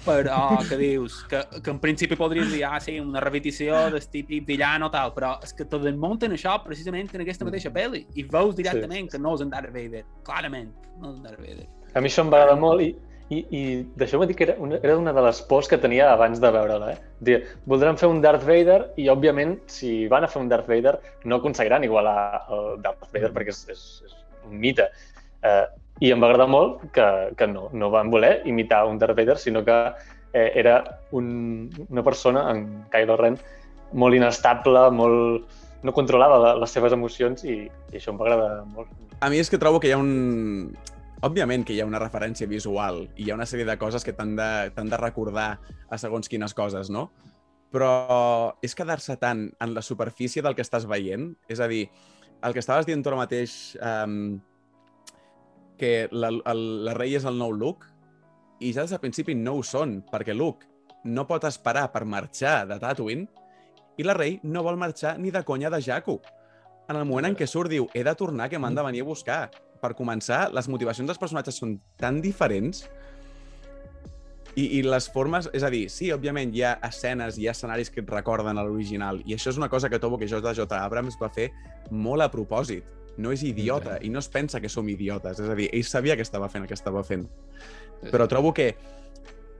però 0.05 0.57
que 0.67 0.77
dius, 0.79 1.21
que, 1.29 1.41
que 1.63 1.73
en 1.73 1.79
principi 1.83 2.17
podries 2.19 2.49
dir, 2.51 2.63
ah, 2.65 2.79
sí, 2.81 2.97
una 2.99 3.21
repetició 3.23 3.85
del 3.93 4.07
típic 4.13 4.45
villano 4.47 4.89
tal, 4.93 5.13
però 5.15 5.35
és 5.45 5.53
que 5.57 5.67
te 5.69 5.79
desmunten 5.81 6.33
això 6.37 6.57
precisament 6.63 7.11
en 7.13 7.25
aquesta 7.25 7.47
mateixa 7.47 7.71
pel·li 7.73 8.05
i 8.17 8.25
veus 8.29 8.57
directament 8.57 9.07
sí. 9.07 9.15
que 9.15 9.21
no 9.21 9.35
és 9.37 9.45
en 9.45 9.53
Darth 9.53 9.73
Vader, 9.75 10.03
clarament, 10.27 10.73
no 10.99 11.13
és 11.13 11.19
en 11.19 11.23
Darth 11.27 11.41
Vader. 11.41 11.69
A 11.93 12.01
mi 12.01 12.11
això 12.11 12.25
em 12.25 12.31
va 12.33 12.41
agradar 12.41 12.59
molt 12.61 12.85
i, 12.85 12.89
i, 13.31 13.41
i 13.55 13.61
deixeu-me 13.99 14.27
dir 14.29 14.35
que 14.39 14.45
era 14.47 14.55
una, 14.59 14.79
era 14.81 14.97
una 14.99 15.13
de 15.15 15.25
les 15.27 15.41
pors 15.49 15.69
que 15.71 15.79
tenia 15.81 16.09
abans 16.11 16.41
de 16.43 16.51
veure-la. 16.55 16.93
Eh? 16.95 17.13
Dir, 17.27 17.37
voldran 17.69 17.99
fer 17.99 18.09
un 18.11 18.21
Darth 18.23 18.47
Vader 18.47 18.79
i, 18.97 19.07
òbviament, 19.13 19.57
si 19.71 20.07
van 20.11 20.25
a 20.25 20.31
fer 20.31 20.41
un 20.43 20.49
Darth 20.51 20.69
Vader, 20.71 20.97
no 21.25 21.39
aconseguiran 21.39 21.85
igualar 21.87 22.17
el 22.49 22.73
Darth 22.83 23.07
Vader 23.13 23.31
perquè 23.35 23.55
és, 23.55 23.63
és, 23.71 23.85
és 24.07 24.17
un 24.49 24.57
mite. 24.63 24.89
Eh, 25.47 25.63
i 26.01 26.09
em 26.09 26.21
va 26.21 26.31
agradar 26.31 26.49
molt 26.49 26.81
que, 26.95 27.07
que 27.37 27.47
no, 27.47 27.67
no 27.77 27.91
van 27.93 28.09
voler 28.09 28.39
imitar 28.49 28.83
un 28.89 28.97
Darth 28.97 29.15
Vader, 29.17 29.37
sinó 29.37 29.61
que 29.63 29.75
eh, 30.33 30.51
era 30.55 31.01
un, 31.11 31.69
una 31.89 32.03
persona, 32.03 32.47
en 32.51 32.85
Kylo 32.89 33.17
Ren, 33.17 33.37
molt 33.93 34.17
inestable, 34.17 34.87
molt... 34.91 35.59
no 35.81 35.93
controlava 35.97 36.37
la, 36.37 36.49
les 36.61 36.73
seves 36.73 36.93
emocions 36.93 37.41
i, 37.45 37.55
i 37.65 37.97
això 37.97 38.11
em 38.11 38.19
va 38.19 38.27
agradar 38.27 38.65
molt. 38.69 38.89
A 39.21 39.29
mi 39.33 39.39
és 39.41 39.49
que 39.49 39.57
trobo 39.61 39.79
que 39.81 39.89
hi 39.89 39.95
ha 39.95 40.01
un... 40.01 40.73
Òbviament 41.21 41.63
que 41.65 41.73
hi 41.73 41.81
ha 41.81 41.85
una 41.85 42.01
referència 42.01 42.49
visual 42.49 43.03
i 43.13 43.27
hi 43.27 43.31
ha 43.31 43.37
una 43.37 43.45
sèrie 43.45 43.65
de 43.65 43.77
coses 43.77 44.05
que 44.05 44.13
t'han 44.17 44.33
de, 44.37 44.49
de 44.73 44.97
recordar 44.97 45.59
a 45.89 45.99
segons 46.01 46.29
quines 46.29 46.53
coses, 46.57 46.89
no? 46.89 47.11
Però 47.69 47.91
és 48.65 48.73
quedar-se 48.73 49.19
tant 49.21 49.43
en 49.61 49.75
la 49.75 49.83
superfície 49.85 50.41
del 50.41 50.57
que 50.57 50.65
estàs 50.65 50.89
veient, 50.89 51.29
és 51.45 51.61
a 51.61 51.69
dir, 51.69 51.83
el 52.41 52.57
que 52.57 52.63
estaves 52.65 52.89
dient 52.89 53.05
tu 53.05 53.13
ara 53.13 53.21
mateix, 53.21 53.75
um, 53.85 54.39
que 55.81 56.05
la, 56.13 56.29
el, 56.29 56.61
la 56.85 56.93
rei 56.93 57.17
és 57.17 57.25
el 57.25 57.39
nou 57.41 57.55
Luke, 57.57 57.89
i 58.61 58.69
ja 58.75 58.85
des 58.85 58.93
del 58.93 59.01
principi 59.01 59.33
no 59.33 59.55
ho 59.57 59.63
són, 59.65 59.99
perquè 60.05 60.35
Luke 60.37 60.69
no 61.09 61.25
pot 61.25 61.47
esperar 61.49 61.87
per 61.93 62.03
marxar 62.05 62.67
de 62.69 62.77
Tatooine 62.81 63.25
i 63.97 64.05
la 64.05 64.13
rei 64.13 64.37
no 64.43 64.61
vol 64.61 64.77
marxar 64.77 65.15
ni 65.17 65.33
de 65.33 65.41
conya 65.43 65.71
de 65.73 65.81
Jakku. 65.81 66.19
En 66.89 66.99
el 66.99 67.07
moment 67.09 67.31
en 67.31 67.37
què 67.37 67.47
surt, 67.49 67.71
diu, 67.71 67.87
he 67.97 68.03
de 68.05 68.13
tornar, 68.17 68.49
que 68.51 68.59
m'han 68.61 68.77
de 68.77 68.85
venir 68.85 69.01
a 69.01 69.09
buscar. 69.09 69.41
Per 69.81 69.93
començar, 69.97 70.43
les 70.53 70.69
motivacions 70.69 71.09
dels 71.09 71.17
personatges 71.17 71.57
són 71.57 71.79
tan 71.97 72.21
diferents 72.21 72.83
i, 74.53 74.67
i 74.77 74.81
les 74.85 75.09
formes... 75.09 75.49
És 75.57 75.65
a 75.65 75.73
dir, 75.73 75.87
sí, 75.89 76.11
òbviament 76.13 76.53
hi 76.53 76.65
ha 76.67 76.75
escenes, 76.85 77.41
hi 77.41 77.49
ha 77.49 77.55
escenaris 77.57 77.89
que 77.89 78.03
et 78.05 78.13
recorden 78.13 78.61
a 78.61 78.65
l'original 78.67 79.23
i 79.25 79.33
això 79.33 79.49
és 79.49 79.57
una 79.57 79.71
cosa 79.73 79.89
que 79.89 79.99
trobo 79.99 80.21
que 80.21 80.29
J.J. 80.29 80.67
Abrams 80.77 81.17
va 81.21 81.33
fer 81.33 81.49
molt 81.89 82.21
a 82.21 82.29
propòsit 82.29 83.00
no 83.17 83.33
és 83.33 83.43
idiota 83.43 83.97
i 84.01 84.09
no 84.09 84.21
es 84.21 84.29
pensa 84.31 84.61
que 84.61 84.69
som 84.69 84.87
idiotes. 84.89 85.39
És 85.39 85.49
a 85.49 85.57
dir, 85.57 85.69
ell 85.73 85.85
sabia 85.87 86.15
que 86.15 86.25
estava 86.25 86.49
fent 86.49 86.65
el 86.65 86.69
que 86.69 86.77
estava 86.77 87.03
fent. 87.03 87.27
Però 88.11 88.27
trobo 88.29 88.53
que 88.53 88.71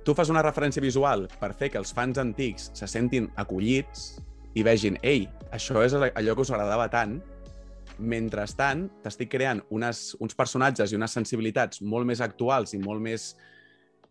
tu 0.05 0.15
fas 0.17 0.31
una 0.33 0.43
referència 0.45 0.81
visual 0.81 1.27
per 1.39 1.53
fer 1.57 1.69
que 1.73 1.79
els 1.81 1.93
fans 1.93 2.17
antics 2.21 2.71
se 2.77 2.87
sentin 2.89 3.29
acollits 3.41 4.15
i 4.57 4.63
vegin, 4.67 4.97
ei, 5.05 5.27
això 5.53 5.83
és 5.85 5.93
allò 5.95 6.35
que 6.35 6.43
us 6.43 6.51
agradava 6.51 6.89
tant, 6.91 7.19
mentrestant 8.01 8.87
t'estic 9.03 9.29
creant 9.31 9.61
unes, 9.69 10.15
uns 10.23 10.35
personatges 10.35 10.91
i 10.91 10.97
unes 10.97 11.13
sensibilitats 11.13 11.83
molt 11.85 12.07
més 12.09 12.21
actuals 12.23 12.73
i 12.73 12.81
molt 12.81 13.03
més 13.03 13.31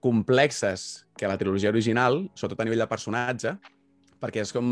complexes 0.00 1.04
que 1.18 1.28
la 1.28 1.36
trilogia 1.40 1.72
original, 1.72 2.22
sobretot 2.34 2.62
a 2.62 2.68
nivell 2.68 2.84
de 2.84 2.88
personatge, 2.90 3.54
perquè 4.20 4.44
és 4.44 4.54
com... 4.54 4.70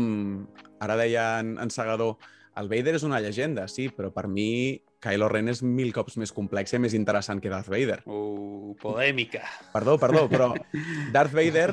Ara 0.79 0.95
deia 0.95 1.23
en, 1.41 1.57
en 1.59 1.71
Segador 1.73 2.15
el 2.57 2.69
Vader 2.71 2.95
és 2.97 3.05
una 3.07 3.19
llegenda, 3.21 3.67
sí, 3.71 3.89
però 3.93 4.09
per 4.15 4.27
mi 4.31 4.79
Kylo 5.03 5.29
Ren 5.31 5.51
és 5.51 5.61
mil 5.63 5.93
cops 5.95 6.17
més 6.19 6.33
complex 6.35 6.73
i 6.75 6.81
més 6.81 6.95
interessant 6.97 7.39
que 7.43 7.51
Darth 7.51 7.69
Vader. 7.71 8.01
Uh, 8.05 8.73
polèmica. 8.81 9.45
Perdó, 9.73 9.97
perdó, 10.01 10.25
però 10.31 10.51
Darth 11.15 11.35
Vader 11.35 11.69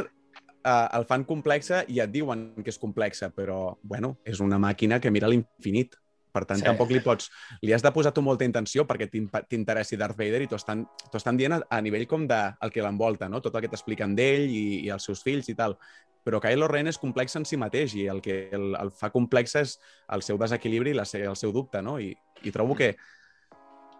uh, 0.66 0.88
el 0.98 1.06
fan 1.08 1.26
complexa 1.26 1.82
i 1.88 2.00
et 2.02 2.12
diuen 2.12 2.48
que 2.62 2.70
és 2.72 2.80
complexa, 2.82 3.30
però, 3.34 3.76
bueno, 3.82 4.16
és 4.24 4.42
una 4.44 4.60
màquina 4.62 5.00
que 5.02 5.10
mira 5.14 5.30
l'infinit. 5.32 5.96
Per 6.36 6.44
tant, 6.44 6.60
sí. 6.60 6.66
tampoc 6.68 6.92
li 6.92 7.00
pots... 7.04 7.30
Li 7.64 7.72
has 7.72 7.84
de 7.84 7.92
posar 7.94 8.12
tu 8.12 8.24
molta 8.24 8.44
intenció 8.44 8.84
perquè 8.88 9.08
t'interessi 9.08 9.96
Darth 9.96 10.18
Vader 10.18 10.42
i 10.44 10.48
t'ho 10.50 10.58
estan, 10.60 10.84
estan 11.16 11.38
dient 11.40 11.56
a, 11.56 11.62
a 11.72 11.80
nivell 11.84 12.04
com 12.10 12.26
de 12.28 12.40
el 12.62 12.74
que 12.74 12.84
l'envolta, 12.84 13.30
no? 13.32 13.40
Tot 13.44 13.56
el 13.56 13.64
que 13.64 13.72
t'expliquen 13.72 14.12
d'ell 14.18 14.44
i, 14.52 14.66
i 14.84 14.92
els 14.92 15.08
seus 15.08 15.24
fills 15.24 15.48
i 15.48 15.56
tal. 15.56 15.78
Però 16.26 16.40
Kylo 16.42 16.68
Ren 16.68 16.90
és 16.90 16.98
complex 17.00 17.38
en 17.38 17.46
si 17.48 17.56
mateix 17.56 17.94
i 17.96 18.08
el 18.12 18.20
que 18.20 18.48
el, 18.52 18.74
el 18.76 18.92
fa 18.92 19.12
complex 19.14 19.56
és 19.62 19.76
el 20.12 20.24
seu 20.26 20.40
desequilibri 20.42 20.92
i 20.92 20.98
la, 20.98 21.06
el 21.06 21.38
seu 21.38 21.54
dubte, 21.54 21.80
no? 21.86 21.96
I, 22.02 22.10
i 22.44 22.52
trobo 22.52 22.76
que 22.76 22.92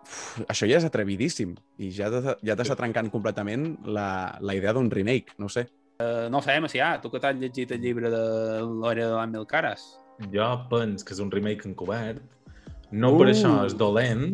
uf, 0.03 0.43
això 0.45 0.69
ja 0.69 0.81
és 0.81 0.87
atrevidíssim 0.89 1.57
i 1.81 1.93
ja, 1.95 2.11
ja 2.11 2.59
t'està 2.59 2.77
trencant 2.77 3.09
completament 3.15 3.71
la, 3.87 4.09
la 4.43 4.59
idea 4.59 4.75
d'un 4.77 4.91
remake, 4.93 5.39
no 5.41 5.49
sé. 5.49 5.69
Uh, 5.97 6.27
no 6.29 6.43
sé, 6.45 6.59
Macià, 6.61 6.99
tu 7.01 7.09
que 7.09 7.23
t'has 7.23 7.39
llegit 7.41 7.71
el 7.73 7.81
llibre 7.81 8.11
de 8.13 8.25
l'Hora 8.67 9.07
de 9.07 9.15
les 9.15 9.31
Mil 9.33 9.47
Cares, 9.49 9.87
jo 10.33 10.51
penso 10.71 11.05
que 11.07 11.15
és 11.17 11.23
un 11.23 11.33
remake 11.33 11.69
encobert, 11.69 12.23
no 12.93 13.13
uh. 13.15 13.19
per 13.21 13.31
això 13.33 13.53
és 13.67 13.75
dolent, 13.79 14.29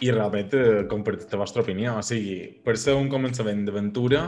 i 0.00 0.10
realment 0.12 0.54
eh, 0.56 0.86
compartit 0.88 1.32
la 1.34 1.42
vostra 1.42 1.62
opinió. 1.64 1.98
O 2.00 2.04
sigui, 2.04 2.40
per 2.64 2.76
ser 2.80 2.96
un 2.96 3.10
començament 3.12 3.66
d'aventura, 3.66 4.24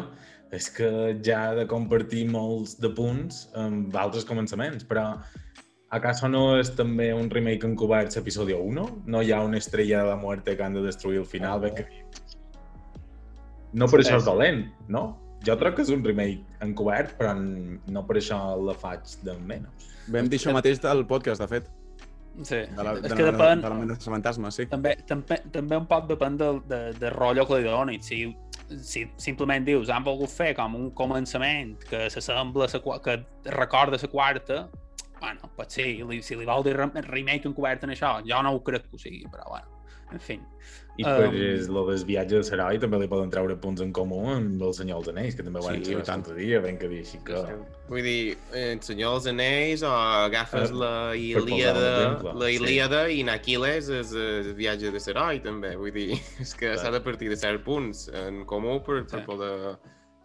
és 0.53 0.69
que 0.69 0.91
ja 1.25 1.47
ha 1.49 1.55
de 1.57 1.65
compartir 1.69 2.27
molts 2.29 2.77
de 2.81 2.91
punts 2.93 3.47
amb 3.57 3.95
altres 3.97 4.27
començaments, 4.29 4.85
però 4.85 5.07
acaso 5.97 6.29
no 6.29 6.59
és 6.61 6.75
també 6.77 7.09
un 7.17 7.31
remake 7.33 7.69
encobert 7.69 8.13
l'episodi 8.19 8.57
1? 8.57 8.85
No 9.09 9.23
hi 9.25 9.33
ha 9.33 9.41
una 9.45 9.61
estrella 9.61 10.03
de 10.05 10.13
la 10.13 10.19
muerte 10.21 10.57
que 10.57 10.65
han 10.65 10.77
de 10.77 10.85
destruir 10.85 11.23
al 11.23 11.29
final? 11.29 11.65
Oh. 11.65 11.73
Que... 11.73 11.89
No 13.73 13.89
per 13.89 14.03
això 14.03 14.19
és 14.21 14.29
dolent, 14.29 14.67
no? 14.93 15.07
Jo 15.43 15.57
crec 15.59 15.79
que 15.79 15.87
és 15.87 15.91
un 15.91 16.05
remake 16.05 16.45
encobert, 16.63 17.17
però 17.19 17.33
no 17.35 18.05
per 18.07 18.21
això 18.21 18.39
la 18.61 18.77
faig 18.79 19.17
de 19.25 19.35
menys. 19.41 19.89
Vam 20.11 20.29
dir 20.31 20.41
això 20.41 20.55
mateix 20.55 20.83
del 20.83 21.05
podcast, 21.07 21.45
de 21.45 21.49
fet. 21.51 21.71
Sí, 22.41 22.63
de 22.65 22.85
la, 22.85 22.95
és 22.97 23.11
de 23.11 23.17
que 23.17 23.27
la, 23.27 23.33
depèn... 23.33 23.61
De 23.61 23.71
la 23.71 23.77
ment 23.77 23.99
fantasma, 24.01 24.51
sí. 24.55 24.65
També, 24.71 24.95
també, 25.09 25.37
també 25.53 25.77
un 25.77 25.89
poc 25.91 26.09
depèn 26.09 26.39
del 26.41 26.63
de, 26.71 26.81
de 26.97 27.11
rotllo 27.13 27.45
que 27.49 27.61
li 27.61 27.69
donis. 27.69 28.09
Si, 28.09 28.23
si 28.81 29.05
simplement 29.21 29.67
dius, 29.69 29.93
han 29.93 30.07
volgut 30.07 30.33
fer 30.33 30.53
com 30.57 30.79
un 30.79 30.89
començament 30.97 31.75
que 31.91 32.07
s'assembla, 32.13 32.71
que 33.05 33.19
recorda 33.53 34.01
la 34.01 34.13
quarta, 34.15 34.63
bueno, 35.21 35.53
pot 35.57 35.71
ser, 35.71 35.87
si, 36.01 36.23
si 36.25 36.39
li 36.41 36.49
vol 36.49 36.65
dir 36.67 36.75
remake 36.75 37.47
encobert 37.51 37.85
en 37.85 37.95
això, 37.95 38.17
jo 38.27 38.41
no 38.43 38.57
ho 38.57 38.65
crec 38.65 38.89
que 38.89 38.97
ho 38.97 39.03
sigui, 39.03 39.23
però 39.31 39.47
bueno, 39.53 39.82
en 40.13 40.23
fi. 40.23 40.39
I 41.01 41.05
per 41.07 41.31
um, 41.31 41.35
el 41.35 41.77
del 41.89 42.03
viatge 42.05 42.37
de 42.37 42.45
Sarai 42.45 42.79
també 42.81 42.99
li 43.01 43.07
poden 43.09 43.31
treure 43.33 43.55
punts 43.61 43.81
en 43.81 43.95
comú 43.97 44.19
amb 44.29 44.61
el 44.61 44.75
Senyor 44.77 45.01
dels 45.01 45.13
Anells, 45.15 45.37
que 45.39 45.47
també 45.47 45.63
van 45.65 45.79
sí, 45.81 45.95
ser 45.95 46.03
tant 46.05 46.25
dia, 46.37 46.61
ben 46.65 46.77
que 46.81 46.91
dir 46.91 47.01
així 47.01 47.21
que... 47.25 47.41
Vull 47.89 48.05
dir, 48.05 48.35
el 48.61 48.83
Senyor 48.85 49.17
dels 49.17 49.31
Anells 49.33 49.87
o 49.89 49.93
agafes 49.97 50.75
uh, 50.75 50.83
la 50.83 50.93
Ilíada, 51.17 51.95
la 52.37 52.51
Ilíada 52.53 53.07
sí. 53.07 53.17
i 53.17 53.25
en 53.25 53.33
Aquiles 53.33 53.89
és 54.03 54.13
el 54.13 54.53
viatge 54.59 54.93
de 54.93 55.01
Sarai 55.01 55.41
també, 55.45 55.73
vull 55.81 55.97
dir, 55.97 56.21
és 56.45 56.53
que 56.61 56.77
s'ha 56.77 56.93
de 56.93 57.01
partir 57.05 57.33
de 57.33 57.41
certs 57.41 57.65
punts 57.65 58.05
en 58.27 58.45
comú 58.49 58.77
per, 58.85 59.01
per 59.09 59.23
sí. 59.23 59.27
poder 59.31 59.55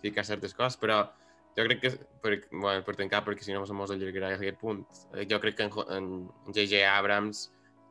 ficar 0.03 0.27
certes 0.27 0.51
coses, 0.53 0.75
però 0.83 1.05
jo 1.57 1.63
crec 1.65 1.79
que, 1.81 1.93
per, 2.21 2.35
bueno, 2.51 2.83
per 2.85 2.99
tancar, 2.99 3.23
perquè 3.25 3.47
si 3.47 3.55
no 3.55 3.63
mos 3.73 3.93
allargarà 3.95 4.35
aquest 4.35 4.59
punt, 4.61 4.83
eh, 5.15 5.23
jo 5.31 5.39
crec 5.41 5.57
que 5.57 5.71
en 5.95 6.11
J.J. 6.51 6.83
Abrams 6.91 7.47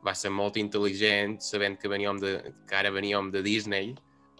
va 0.07 0.15
ser 0.15 0.31
molt 0.31 0.59
intel·ligent, 0.61 1.41
sabent 1.43 1.79
que, 1.81 1.91
veníem 1.91 2.21
de, 2.23 2.37
que 2.69 2.79
ara 2.79 2.93
veníem 2.95 3.31
de 3.35 3.43
Disney 3.43 3.93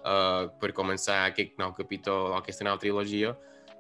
uh, 0.07 0.47
per 0.61 0.73
començar 0.77 1.25
aquest 1.27 1.57
nou 1.61 1.75
capítol 1.77 2.37
aquesta 2.39 2.67
nova 2.67 2.81
trilogia 2.83 3.35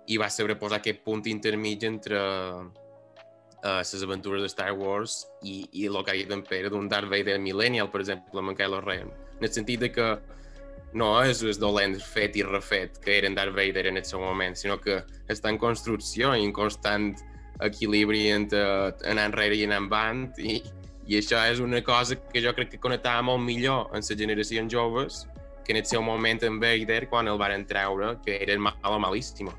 i 0.06 0.18
va 0.18 0.30
saber 0.30 0.58
posar 0.58 0.80
aquest 0.80 1.02
punt 1.06 1.24
intermig 1.30 1.84
entre 1.86 2.18
uh, 2.18 3.78
les 3.78 4.02
aventures 4.06 4.42
de 4.42 4.50
Star 4.50 4.72
Wars 4.78 5.24
i, 5.42 5.64
i 5.72 5.86
el 5.90 5.98
que 6.04 6.14
ha 6.14 6.18
dit 6.18 6.32
en 6.32 6.42
Pere 6.46 6.70
d'un 6.70 6.88
Darth 6.88 7.10
Vader 7.10 7.38
Millennial, 7.42 7.90
per 7.90 8.02
exemple, 8.04 8.38
amb 8.42 8.52
en 8.52 8.58
Kylo 8.58 8.80
Ren. 8.84 9.10
En 9.38 9.48
el 9.48 9.52
sentit 9.52 9.82
de 9.82 9.90
que 9.92 10.10
no 10.96 11.10
és 11.26 11.42
el 11.44 11.56
dolent 11.60 11.96
fet 12.00 12.36
i 12.38 12.44
refet 12.46 13.00
que 13.02 13.18
eren 13.18 13.34
Darth 13.36 13.56
Vader 13.56 13.88
en 13.90 13.98
el 14.00 14.06
seu 14.06 14.22
moment, 14.22 14.54
sinó 14.56 14.78
que 14.80 15.00
està 15.32 15.50
en 15.50 15.58
construcció 15.58 16.32
i 16.36 16.44
en 16.46 16.54
constant 16.56 17.10
equilibri 17.64 18.26
entre 18.30 18.62
anar 19.08 19.30
enrere 19.30 19.56
i 19.58 19.64
anar 19.66 19.82
avant 19.84 20.26
i, 20.38 20.60
i 21.06 21.18
això 21.20 21.40
és 21.50 21.60
una 21.62 21.82
cosa 21.86 22.16
que 22.16 22.42
jo 22.42 22.52
crec 22.54 22.72
que 22.74 22.82
connectava 22.82 23.22
molt 23.22 23.42
millor 23.44 23.92
en 23.94 24.02
les 24.02 24.18
generacions 24.18 24.72
joves 24.72 25.26
que 25.66 25.72
en 25.72 25.78
el 25.78 25.86
seu 25.86 26.02
moment 26.02 26.42
en 26.46 26.60
Vader 26.62 27.08
quan 27.10 27.28
el 27.28 27.38
van 27.38 27.66
treure, 27.66 28.16
que 28.24 28.42
era 28.42 28.52
el 28.52 28.60
malo 28.60 28.98
malíssimo. 28.98 29.52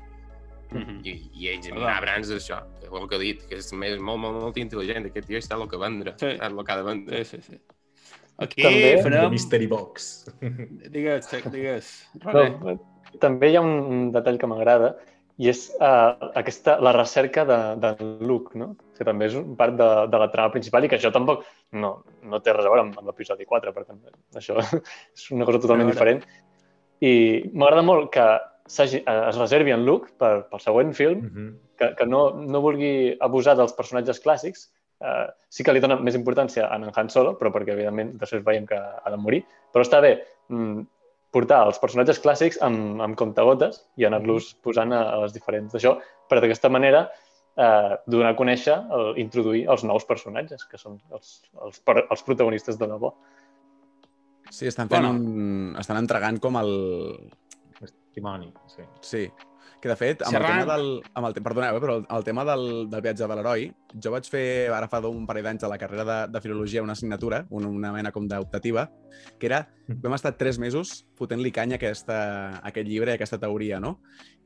Mm 0.70 0.82
-hmm. 0.82 1.06
I, 1.06 1.30
i 1.34 1.48
ells, 1.48 1.68
ah, 1.72 1.96
Abrams, 1.96 2.30
això, 2.30 2.60
el 2.82 3.08
que 3.08 3.16
he 3.16 3.18
dit, 3.18 3.48
que 3.48 3.56
és 3.56 3.72
més, 3.72 3.98
molt, 3.98 4.18
molt, 4.20 4.40
molt 4.40 4.56
intel·ligent, 4.56 5.06
aquest 5.06 5.26
tio 5.26 5.38
està 5.38 5.56
el 5.56 5.68
que 5.68 5.78
vendre, 5.78 6.14
sí. 6.18 6.26
és 6.26 6.40
el 6.40 6.64
que 6.64 6.72
ha 6.72 6.76
de 6.76 6.82
vendre. 6.82 7.24
Sí, 7.24 7.36
sí, 7.36 7.42
sí. 7.42 7.60
Aquí 8.38 8.62
també, 8.62 9.02
farem... 9.02 9.22
The 9.24 9.30
Mystery 9.30 9.66
Box. 9.66 10.26
Digues, 10.90 11.30
digues. 11.50 12.08
No, 12.24 12.78
també 13.18 13.50
hi 13.50 13.56
ha 13.56 13.60
un 13.60 14.12
detall 14.12 14.38
que 14.38 14.46
m'agrada, 14.46 14.96
i 15.38 15.48
és 15.52 15.60
uh, 15.78 16.30
aquesta, 16.38 16.76
la 16.82 16.92
recerca 16.96 17.44
de, 17.46 17.58
de 17.78 17.92
Luke, 18.26 18.58
no? 18.58 18.72
que 18.98 19.06
també 19.06 19.28
és 19.28 19.36
part 19.58 19.76
de, 19.78 19.88
de 20.10 20.18
la 20.18 20.26
trama 20.32 20.50
principal 20.56 20.84
i 20.84 20.90
que 20.90 20.98
això 20.98 21.12
tampoc 21.14 21.44
no, 21.78 21.92
no 22.26 22.40
té 22.42 22.54
res 22.54 22.66
a 22.66 22.72
veure 22.72 22.82
amb, 22.88 22.96
amb 22.98 23.10
l'episodi 23.10 23.46
4, 23.46 23.74
per 23.76 23.84
tant, 23.86 24.00
això 24.40 24.58
és 25.16 25.28
una 25.36 25.46
cosa 25.46 25.62
totalment 25.62 25.92
diferent. 25.92 26.24
I 26.98 27.12
m'agrada 27.54 27.86
molt 27.86 28.10
que 28.16 28.26
eh, 28.26 28.88
es 28.98 29.38
reservi 29.38 29.76
en 29.76 29.86
Luke 29.86 30.10
per, 30.18 30.48
pel 30.50 30.64
següent 30.64 30.90
film, 30.98 31.22
Mhm. 31.28 31.54
que, 31.78 31.92
que 31.94 32.06
no, 32.06 32.24
no 32.42 32.64
vulgui 32.64 33.14
abusar 33.22 33.54
dels 33.56 33.76
personatges 33.78 34.18
clàssics, 34.24 34.66
eh, 35.00 35.26
sí 35.48 35.62
que 35.62 35.72
li 35.72 35.80
dona 35.80 36.00
més 36.02 36.18
importància 36.18 36.66
a 36.66 36.76
en 36.76 36.90
Han 36.90 37.10
Solo, 37.14 37.38
però 37.38 37.52
perquè, 37.54 37.78
evidentment, 37.78 38.16
després 38.18 38.42
veiem 38.42 38.66
que 38.66 38.78
ha 38.78 39.10
de 39.10 39.16
morir. 39.16 39.44
Però 39.72 39.86
està 39.86 40.02
bé 40.02 40.16
mm, 40.48 40.82
portar 41.34 41.60
els 41.68 41.78
personatges 41.82 42.20
clàssics 42.24 42.60
amb, 42.64 43.00
amb 43.04 43.16
comptagotes 43.18 43.82
i 44.00 44.06
anar-los 44.08 44.54
posant 44.64 44.94
a, 44.96 45.02
a 45.12 45.16
les 45.24 45.34
diferents 45.36 45.74
d'això, 45.74 45.96
per 46.28 46.40
d'aquesta 46.40 46.70
manera 46.72 47.08
eh, 47.58 47.96
donar 48.06 48.32
a 48.32 48.38
conèixer, 48.38 48.78
el, 48.96 49.10
introduir 49.24 49.66
els 49.68 49.84
nous 49.84 50.06
personatges, 50.08 50.64
que 50.70 50.80
són 50.80 50.96
els, 51.12 51.34
els, 51.64 51.82
els 51.98 52.24
protagonistes 52.24 52.80
de 52.80 52.88
debò. 52.88 53.12
Sí, 54.48 54.66
estan 54.70 54.88
fent 54.88 55.04
Bueno. 55.04 55.12
un... 55.18 55.76
Estan 55.80 56.00
entregant 56.00 56.40
com 56.40 56.56
el... 56.62 56.72
Timoni, 58.16 58.48
sí. 58.72 58.82
Sí, 59.04 59.20
que 59.80 59.88
de 59.88 59.96
fet, 59.96 60.22
amb 60.26 60.34
Serran- 60.34 60.58
el 60.60 60.64
tema 60.66 60.76
del... 60.76 60.88
Amb 61.14 61.26
el, 61.28 61.34
perdoneu, 61.42 61.76
eh, 61.76 61.80
però 61.80 61.96
el, 62.00 62.06
el 62.16 62.24
tema 62.26 62.44
del, 62.44 62.64
del 62.90 63.02
viatge 63.04 63.26
de 63.26 63.36
l'heroi, 63.38 63.66
jo 64.02 64.10
vaig 64.10 64.26
fer, 64.30 64.44
ara 64.74 64.88
fa 64.90 64.98
un 65.06 65.26
parell 65.26 65.44
d'anys 65.46 65.64
a 65.64 65.70
la 65.70 65.78
carrera 65.78 66.04
de, 66.08 66.16
de 66.32 66.40
filologia, 66.42 66.82
una 66.82 66.96
assignatura, 66.98 67.44
una, 67.50 67.68
una 67.68 67.92
mena 67.94 68.10
com 68.12 68.26
d'optativa, 68.26 68.88
que 69.38 69.46
era, 69.46 69.60
vam 69.88 70.16
estar 70.18 70.34
tres 70.36 70.58
mesos 70.58 71.04
fotent-li 71.18 71.52
canya 71.54 71.76
a, 71.76 71.80
aquesta, 71.82 72.18
a 72.58 72.64
aquest 72.72 72.88
llibre 72.90 73.12
i 73.12 73.14
a 73.14 73.20
aquesta 73.20 73.38
teoria, 73.38 73.78
no? 73.80 74.00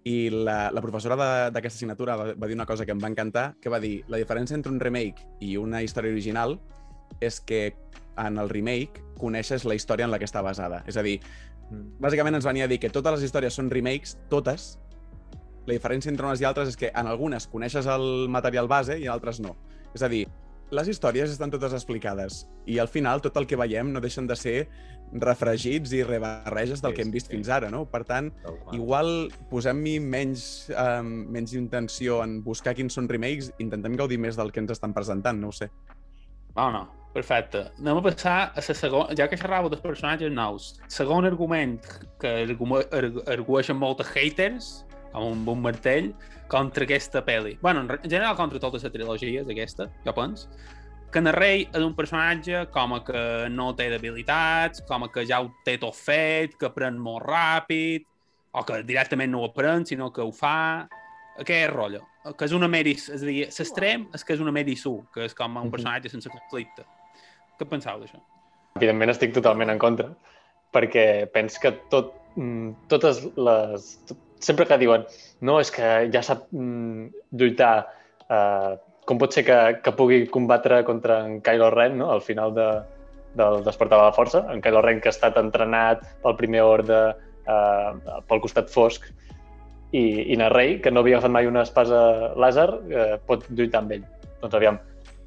I 0.05 0.31
la, 0.35 0.71
la 0.75 0.83
professora 0.83 1.17
de- 1.17 1.51
d'aquesta 1.55 1.79
assignatura 1.79 2.17
va, 2.19 2.33
va 2.35 2.47
dir 2.51 2.57
una 2.59 2.67
cosa 2.67 2.85
que 2.85 2.93
em 2.93 3.01
va 3.01 3.09
encantar, 3.09 3.55
que 3.63 3.71
va 3.71 3.79
dir, 3.81 4.03
la 4.09 4.19
diferència 4.19 4.55
entre 4.59 4.73
un 4.73 4.81
remake 4.81 5.25
i 5.41 5.57
una 5.57 5.81
història 5.83 6.11
original 6.13 6.59
és 7.21 7.41
que 7.41 7.75
en 8.19 8.37
el 8.39 8.49
remake 8.51 9.01
coneixes 9.21 9.65
la 9.65 9.77
història 9.79 10.05
en 10.05 10.11
la 10.13 10.19
que 10.19 10.27
està 10.27 10.43
basada. 10.43 10.83
És 10.91 10.97
a 10.99 11.03
dir, 11.07 11.21
bàsicament 12.03 12.35
ens 12.37 12.45
venia 12.45 12.65
a 12.67 12.69
dir 12.69 12.81
que 12.83 12.91
totes 12.93 13.15
les 13.15 13.23
històries 13.29 13.55
són 13.55 13.71
remakes, 13.71 14.17
totes. 14.29 14.75
La 15.67 15.75
diferència 15.77 16.11
entre 16.11 16.27
unes 16.27 16.41
i 16.43 16.45
altres 16.49 16.73
és 16.73 16.77
que 16.77 16.91
en 16.95 17.07
algunes 17.07 17.47
coneixes 17.47 17.87
el 17.87 18.27
material 18.29 18.67
base 18.69 18.97
i 18.99 19.05
en 19.07 19.13
altres 19.15 19.39
no. 19.41 19.57
És 19.95 20.03
a 20.03 20.09
dir, 20.11 20.25
les 20.73 20.89
històries 20.89 21.31
estan 21.31 21.51
totes 21.53 21.75
explicades 21.77 22.47
i 22.67 22.79
al 22.81 22.89
final 22.89 23.21
tot 23.21 23.37
el 23.37 23.47
que 23.47 23.59
veiem 23.61 23.91
no 23.93 24.01
deixen 24.01 24.27
de 24.27 24.35
ser 24.37 24.57
refregits 25.13 25.93
i 25.93 26.03
rebarreges 26.03 26.81
del 26.81 26.93
Sí, 26.93 26.97
que 26.97 27.03
hem 27.03 27.11
vist 27.13 27.27
sí. 27.29 27.37
fins 27.37 27.49
ara, 27.53 27.69
no? 27.71 27.85
Per 27.85 28.01
tant, 28.09 28.31
igual 28.73 29.29
posem-hi 29.51 29.99
menys, 30.01 30.71
um, 30.73 31.11
menys 31.31 31.53
intenció 31.59 32.23
en 32.25 32.39
buscar 32.43 32.75
quins 32.75 32.97
són 32.97 33.09
remakes, 33.11 33.53
intentem 33.61 33.95
gaudir 34.01 34.19
més 34.19 34.37
del 34.41 34.51
que 34.53 34.61
ens 34.65 34.73
estan 34.73 34.95
presentant, 34.97 35.39
no 35.39 35.49
ho 35.53 35.53
sé. 35.53 35.69
No, 36.57 36.71
no, 36.73 36.83
perfecte. 37.13 37.67
Anem 37.79 38.01
a 38.01 38.05
passar 38.09 38.39
a 38.57 38.65
la 38.65 38.75
segona... 38.75 39.15
Ja 39.17 39.29
que 39.29 39.37
xerrava 39.37 39.69
dels 39.73 39.85
personatges 39.85 40.33
nous, 40.33 40.73
segon 40.89 41.29
argument 41.29 41.79
que 42.21 42.33
argu- 42.47 42.83
argu- 42.91 43.27
argueixen 43.37 43.77
molts 43.77 44.09
haters, 44.17 44.73
amb 45.13 45.25
un 45.27 45.45
bon 45.45 45.61
martell, 45.63 46.13
contra 46.49 46.85
aquesta 46.85 47.25
pel·li. 47.25 47.59
bueno, 47.63 47.81
en 47.81 47.89
general 48.11 48.37
contra 48.37 48.59
totes 48.61 48.83
les 48.85 48.93
trilogies, 48.93 49.47
aquesta, 49.49 49.89
jo 50.05 50.13
penso, 50.15 50.49
que 51.11 51.19
en 51.19 51.27
el 51.27 51.33
rei 51.35 51.69
és 51.73 51.83
un 51.83 51.95
personatge 51.95 52.67
com 52.73 52.95
a 52.95 53.03
que 53.05 53.49
no 53.51 53.75
té 53.77 53.89
debilitats, 53.91 54.83
com 54.89 55.05
a 55.05 55.09
que 55.13 55.27
ja 55.27 55.41
ho 55.43 55.51
té 55.65 55.79
tot 55.79 55.95
fet, 55.95 56.57
que 56.59 56.67
aprèn 56.67 56.97
molt 56.99 57.25
ràpid, 57.27 58.05
o 58.53 58.63
que 58.65 58.83
directament 58.83 59.31
no 59.33 59.41
ho 59.43 59.51
aprèn, 59.51 59.87
sinó 59.87 60.11
que 60.13 60.21
ho 60.23 60.33
fa... 60.33 60.89
Aquest 61.41 61.71
rotllo. 61.73 62.03
Que 62.37 62.45
és 62.45 62.53
una 62.53 62.69
meri... 62.69 62.93
És 62.93 63.09
a 63.23 63.25
dir, 63.25 63.47
l'extrem 63.47 64.03
és 64.13 64.25
que 64.25 64.35
és 64.35 64.41
una 64.45 64.53
meri 64.53 64.75
su, 64.77 64.99
que 65.15 65.25
és 65.25 65.33
com 65.35 65.57
un 65.57 65.63
Mhm. 65.65 65.71
personatge 65.71 66.11
sense 66.13 66.29
conflicte. 66.29 66.85
Què 67.59 67.65
penseu 67.69 67.99
d'això? 68.01 68.21
Evidentment 68.77 69.11
estic 69.11 69.33
totalment 69.33 69.71
en 69.73 69.79
contra, 69.79 70.11
perquè 70.73 71.27
pens 71.33 71.59
que 71.59 71.73
tot, 71.89 72.13
mm, 72.37 72.87
totes 72.89 73.25
les... 73.37 74.05
tot- 74.07 74.19
Sempre 74.43 74.67
que 74.67 74.79
diuen 74.81 75.07
no, 75.47 75.59
és 75.63 75.71
que 75.75 75.91
ja 76.13 76.23
sap 76.27 76.49
mm, 76.51 77.27
lluitar, 77.39 77.75
eh, 78.29 78.73
com 79.07 79.21
pot 79.21 79.35
ser 79.35 79.47
que, 79.47 79.59
que 79.83 79.95
pugui 79.99 80.25
combatre 80.31 80.83
contra 80.87 81.23
en 81.27 81.41
Kylo 81.47 81.71
Ren 81.75 81.99
no? 81.99 82.11
al 82.15 82.23
final 82.27 82.55
de, 82.55 82.69
del 83.39 83.63
Despertar 83.67 83.99
de 83.99 84.09
la 84.11 84.17
Força, 84.17 84.45
en 84.53 84.63
Kylo 84.63 84.83
Ren 84.83 85.03
que 85.03 85.11
ha 85.11 85.15
estat 85.15 85.39
entrenat 85.41 86.05
pel 86.25 86.39
primer 86.39 86.67
ordre 86.67 87.03
eh, 87.47 87.91
pel 88.29 88.43
costat 88.43 88.71
fosc, 88.71 89.09
i, 89.93 90.33
i 90.33 90.37
Narrey, 90.41 90.79
que 90.81 90.91
no 90.91 91.03
havia 91.03 91.19
agafat 91.19 91.35
mai 91.35 91.49
una 91.49 91.63
espasa 91.67 92.01
làser, 92.41 92.69
eh, 92.91 93.15
pot 93.29 93.45
lluitar 93.53 93.83
amb 93.83 93.97
ell. 93.99 94.05
Doncs 94.41 94.57
aviam, 94.59 94.79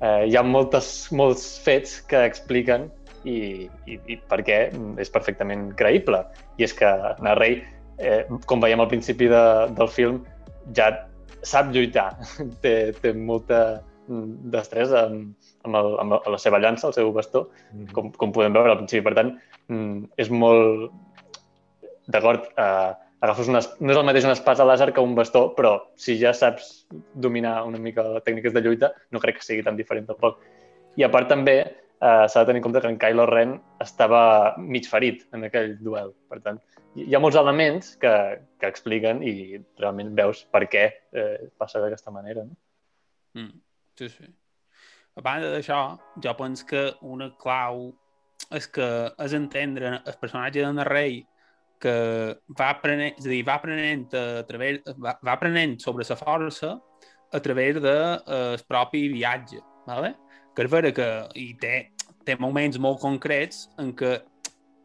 eh, 0.02 0.26
hi 0.26 0.36
ha 0.36 0.44
moltes, 0.46 0.90
molts 1.14 1.46
fets 1.66 2.00
que 2.10 2.26
expliquen 2.26 2.90
i, 3.24 3.70
i, 3.86 4.00
i 4.10 4.18
per 4.30 4.42
què 4.48 4.60
és 5.02 5.14
perfectament 5.14 5.70
creïble. 5.78 6.24
I 6.58 6.66
és 6.68 6.74
que 6.78 6.92
Narrey, 7.26 7.62
eh, 7.98 8.26
com 8.46 8.64
veiem 8.64 8.82
al 8.82 8.90
principi 8.92 9.28
de, 9.32 9.44
del 9.78 9.92
film, 9.92 10.22
ja 10.76 10.90
sap 11.46 11.72
lluitar, 11.74 12.12
té, 12.64 12.94
té 13.02 13.14
molta 13.14 13.82
mm, 14.08 14.52
destresa 14.54 15.06
amb, 15.08 15.36
amb, 15.66 15.80
el, 15.80 15.96
amb 16.02 16.30
la 16.34 16.42
seva 16.42 16.60
llança, 16.60 16.90
el 16.90 16.98
seu 16.98 17.12
bastó, 17.14 17.48
Mhm. 17.72 17.88
com, 17.94 18.12
com 18.12 18.32
podem 18.32 18.54
veure 18.54 18.72
al 18.72 18.82
principi. 18.84 19.04
Per 19.04 19.16
tant, 19.18 19.34
mm, 19.70 20.06
és 20.18 20.30
molt... 20.30 20.92
D'acord, 22.06 22.44
eh, 22.62 22.92
agafes 23.26 23.48
una, 23.50 23.62
no 23.80 23.90
és 23.92 23.98
el 23.98 24.06
mateix 24.06 24.26
una 24.28 24.36
espasa 24.38 24.66
làser 24.68 24.92
que 24.94 25.02
un 25.02 25.16
bastó, 25.18 25.48
però 25.58 25.80
si 25.98 26.20
ja 26.20 26.34
saps 26.38 26.86
dominar 27.14 27.64
una 27.66 27.80
mica 27.82 28.04
les 28.06 28.24
tècniques 28.24 28.54
de 28.54 28.62
lluita, 28.62 28.92
no 29.10 29.20
crec 29.20 29.40
que 29.40 29.48
sigui 29.48 29.64
tan 29.66 29.76
diferent 29.80 30.06
tampoc. 30.06 30.38
I 30.96 31.04
a 31.04 31.10
part 31.10 31.28
també 31.32 31.56
eh, 32.02 32.28
s'ha 32.28 32.44
de 32.44 32.46
tenir 32.50 32.62
en 32.62 32.66
compte 32.68 32.82
que 32.82 32.92
en 32.92 33.00
Kylo 33.00 33.26
Ren 33.30 33.58
estava 33.84 34.56
mig 34.58 34.88
ferit 34.90 35.26
en 35.34 35.48
aquell 35.48 35.76
duel. 35.82 36.14
Per 36.30 36.40
tant, 36.46 36.62
hi 36.96 37.16
ha 37.16 37.22
molts 37.22 37.38
elements 37.40 37.96
que, 38.02 38.14
que 38.60 38.72
expliquen 38.72 39.22
i 39.24 39.60
realment 39.82 40.16
veus 40.18 40.46
per 40.52 40.66
què 40.72 40.86
eh, 40.94 41.52
passa 41.60 41.84
d'aquesta 41.84 42.14
manera. 42.16 42.46
No? 42.48 42.58
Mm, 43.36 43.54
sí, 44.00 44.10
sí. 44.10 44.32
A 45.16 45.24
banda 45.24 45.52
d'això, 45.54 45.80
jo 46.24 46.34
penso 46.36 46.66
que 46.68 46.90
una 47.08 47.30
clau 47.40 47.88
és 48.56 48.68
que 48.68 48.88
és 49.24 49.34
entendre 49.34 49.94
el 49.98 50.18
personatge 50.20 50.62
de 50.62 50.74
Narrey 50.76 51.22
que 51.82 51.96
va 52.60 52.70
aprenent, 52.72 53.16
és 53.20 53.28
a 53.28 53.32
dir, 53.32 53.42
va 53.48 53.56
aprenent, 53.60 54.08
a 54.16 54.44
través, 54.48 54.82
va, 55.02 55.16
va 55.24 55.36
aprenent 55.36 55.78
sobre 55.84 56.06
la 56.08 56.18
força 56.20 56.76
a 57.36 57.42
través 57.44 57.76
del 57.76 57.84
de, 57.84 57.98
eh, 58.28 58.58
propi 58.68 59.08
viatge, 59.12 59.60
¿vale? 59.88 60.16
Que 60.56 60.64
és 60.64 60.72
vera 60.72 60.92
que 60.96 61.08
i 61.36 61.50
té, 61.60 61.90
té 62.26 62.38
moments 62.40 62.80
molt 62.82 63.02
concrets 63.04 63.68
en 63.82 63.94
què 63.98 64.16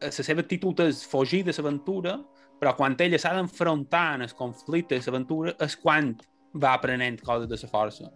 la 0.01 0.11
seva 0.13 0.43
actitud 0.43 0.81
és 0.87 1.03
fugir 1.07 1.43
de 1.45 1.53
l'aventura, 1.57 2.17
però 2.61 2.75
quan 2.77 2.97
ella 3.01 3.19
s'ha 3.21 3.35
d'enfrontar 3.37 4.15
en 4.17 4.27
el 4.27 4.33
conflicte 4.37 4.99
de 4.99 5.05
l'aventura 5.07 5.55
és 5.61 5.77
quan 5.81 6.15
va 6.57 6.75
aprenent 6.75 7.21
coses 7.23 7.49
de 7.49 7.57
la 7.63 7.71
força. 7.71 8.11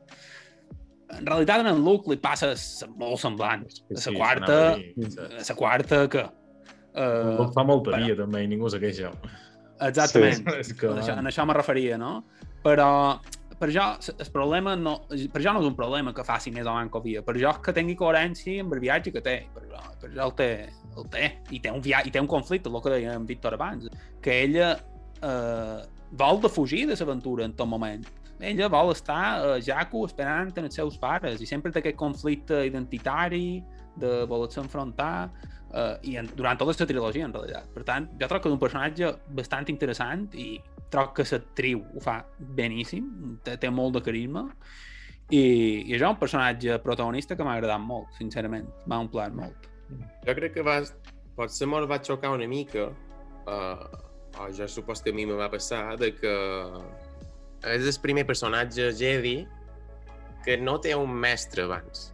En 1.15 1.27
realitat, 1.29 1.63
en 1.69 1.83
Luke 1.85 2.11
li 2.11 2.17
passa 2.19 2.49
molt 2.99 3.21
semblant. 3.23 3.63
Sí, 3.71 4.11
la 4.11 4.19
quarta, 4.19 4.59
sí. 4.77 5.11
a 5.21 5.45
la 5.49 5.55
quarta 5.57 6.09
que... 6.11 6.25
Uh, 6.95 7.37
Luke 7.39 7.53
fa 7.55 7.65
molta 7.67 7.93
però- 7.93 8.03
via, 8.05 8.17
també, 8.19 8.43
i 8.45 8.49
ningú 8.51 8.71
se 8.73 8.81
queixa. 8.83 9.13
Exactament. 9.85 10.41
Sí, 10.43 10.57
és 10.61 10.73
que- 10.75 10.91
En 10.91 10.99
això, 11.03 11.19
en 11.19 11.31
això 11.31 11.47
me 11.47 11.55
referia, 11.55 11.99
no? 11.99 12.25
Però 12.65 13.21
per 13.65 13.73
jo, 13.73 13.85
el 14.13 14.29
problema 14.29 14.75
no, 14.77 14.99
per 15.09 15.41
jo 15.41 15.53
no 15.57 15.63
és 15.63 15.67
un 15.71 15.77
problema 15.77 16.13
que 16.13 16.25
faci 16.27 16.51
més 16.53 16.67
o 16.69 16.75
menys 16.77 16.93
covia. 16.93 17.23
Per 17.25 17.33
jo 17.39 17.49
és 17.49 17.61
que 17.65 17.73
tingui 17.73 17.95
coherència 17.97 18.61
amb 18.61 18.75
el 18.77 18.83
viatge 18.83 19.13
que 19.15 19.23
té. 19.25 19.39
Per 19.55 19.63
jo, 19.71 19.81
per 20.03 20.11
jo 20.13 20.27
el 20.27 20.35
té, 20.37 20.49
el 20.93 21.07
té. 21.15 21.31
I 21.49 21.63
té 21.65 21.73
un, 21.73 21.81
via 21.85 22.03
i 22.05 22.13
té 22.13 22.21
un 22.21 22.29
conflicte, 22.29 22.69
el 22.69 22.83
que 22.85 22.93
deia 22.93 23.15
en 23.17 23.25
Víctor 23.25 23.57
abans, 23.57 23.89
que 24.21 24.37
ella 24.43 24.75
eh, 24.77 25.81
vol 26.13 26.43
de 26.45 26.51
fugir 26.53 26.83
de 26.91 26.99
l'aventura 27.01 27.49
en 27.49 27.57
tot 27.57 27.71
moment. 27.71 28.05
Ella 28.45 28.69
vol 28.69 28.93
estar 28.93 29.23
a 29.41 29.57
Jaco 29.65 30.05
esperant 30.05 30.53
en 30.61 30.69
els 30.69 30.77
seus 30.77 31.01
pares 31.01 31.41
i 31.41 31.49
sempre 31.49 31.73
té 31.73 31.81
aquest 31.81 31.97
conflicte 31.97 32.61
identitari 32.69 33.63
de 33.97 34.13
voler-se 34.29 34.61
enfrontar 34.61 35.31
uh, 35.31 35.97
i 36.05 36.19
en, 36.21 36.29
durant 36.37 36.61
tota 36.61 36.77
la 36.77 36.91
trilogia, 36.91 37.25
en 37.31 37.33
realitat. 37.33 37.73
Per 37.73 37.87
tant, 37.89 38.11
jo 38.21 38.29
trobo 38.29 38.43
que 38.43 38.53
és 38.53 38.59
un 38.59 38.61
personatge 38.61 39.13
bastant 39.39 39.73
interessant 39.73 40.27
i 40.35 40.59
trobo 40.95 41.13
que 41.17 41.27
l'actriu 41.27 41.83
ho 41.95 42.03
fa 42.03 42.21
beníssim, 42.39 43.39
té, 43.45 43.59
té 43.61 43.71
molt 43.71 43.99
de 43.99 44.05
carisma 44.07 44.47
i, 45.31 45.41
i 45.89 45.95
és 45.97 46.05
un 46.05 46.19
personatge 46.21 46.79
protagonista 46.85 47.37
que 47.37 47.47
m'ha 47.47 47.57
agradat 47.59 47.81
molt, 47.81 48.13
sincerament. 48.19 48.69
M'ha 48.87 49.01
omplert 49.07 49.35
molt. 49.37 49.69
Jo 50.27 50.35
crec 50.37 50.57
que 50.59 50.65
va, 50.67 50.81
potser 51.39 51.69
me'l 51.71 51.89
va 51.91 52.01
xocar 52.05 52.35
una 52.35 52.49
mica, 52.51 52.91
uh, 53.49 53.87
o 54.41 54.49
jo 54.53 54.69
supos 54.69 55.03
que 55.03 55.15
a 55.15 55.17
mi 55.17 55.27
me 55.27 55.39
va 55.39 55.51
passar, 55.51 55.97
de 56.01 56.13
que 56.17 56.35
és 57.73 57.87
el 57.89 58.01
primer 58.03 58.27
personatge 58.29 58.91
Jedi 58.99 59.39
que 60.45 60.59
no 60.61 60.77
té 60.85 60.93
un 60.95 61.15
mestre 61.25 61.65
abans. 61.65 62.11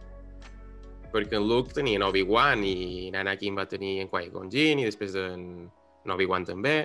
Perquè 1.11 1.35
en 1.35 1.47
Luke 1.49 1.75
tenia 1.75 1.99
en 1.99 2.07
Obi-Wan 2.07 2.63
i 2.63 3.09
en 3.09 3.17
Anakin 3.19 3.57
va 3.59 3.67
tenir 3.67 3.97
en 3.99 4.07
Qui-Gon 4.07 4.47
Jinn 4.53 4.79
i 4.79 4.87
després 4.87 5.17
en 5.19 5.67
Obi-Wan 6.07 6.47
també, 6.47 6.75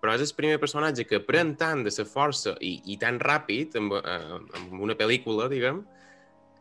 però 0.00 0.14
és 0.16 0.24
el 0.24 0.36
primer 0.36 0.58
personatge 0.60 1.04
que 1.04 1.20
aprèn 1.20 1.54
tant 1.60 1.84
de 1.84 1.92
la 1.92 2.06
força 2.08 2.54
i, 2.64 2.78
i 2.92 2.96
tan 3.00 3.20
ràpid 3.20 3.76
amb, 3.76 3.96
eh, 4.00 4.38
amb 4.58 4.78
una 4.88 4.96
pel·lícula, 4.96 5.48
diguem, 5.52 5.82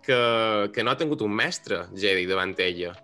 que, 0.03 0.19
que 0.73 0.83
no 0.83 0.91
ha 0.91 0.99
tingut 0.99 1.21
un 1.23 1.35
mestre 1.35 1.85
Jedi 1.95 2.25
davant 2.29 2.55
ella. 2.59 2.95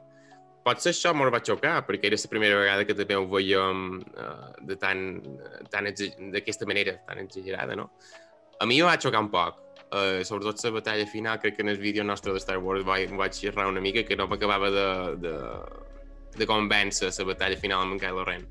potser 0.65 0.95
això 0.95 1.11
m'ho 1.13 1.27
va 1.29 1.43
xocar, 1.45 1.75
perquè 1.85 2.09
era 2.09 2.17
la 2.17 2.29
primera 2.29 2.55
vegada 2.57 2.85
que 2.89 2.95
també 2.97 3.15
ho 3.15 3.27
veiem 3.29 3.99
uh, 4.01 4.47
de 4.65 4.75
tan, 4.81 5.21
tan 5.69 5.85
d'aquesta 6.33 6.65
manera, 6.65 6.95
tan 7.05 7.19
exagerada, 7.21 7.75
no? 7.77 7.91
A 8.59 8.65
mi 8.65 8.81
va 8.81 8.97
xocar 8.97 9.21
un 9.21 9.29
poc. 9.29 9.61
Uh, 9.93 10.23
sobretot 10.25 10.63
la 10.65 10.71
batalla 10.79 11.05
final, 11.05 11.37
crec 11.39 11.57
que 11.57 11.61
en 11.61 11.69
el 11.69 11.77
vídeo 11.77 12.03
nostre 12.03 12.33
de 12.33 12.41
Star 12.41 12.57
Wars 12.57 12.83
vaig, 12.83 13.13
vaig 13.13 13.37
xerrar 13.37 13.67
una 13.69 13.79
mica 13.79 14.03
que 14.03 14.17
no 14.17 14.25
m'acabava 14.27 14.71
de, 14.73 14.87
de, 15.21 15.35
de 16.39 16.47
convèncer 16.49 17.13
la 17.13 17.29
batalla 17.29 17.61
final 17.61 17.85
amb 17.85 17.93
en 17.93 18.01
Kylo 18.01 18.25
Ren. 18.25 18.47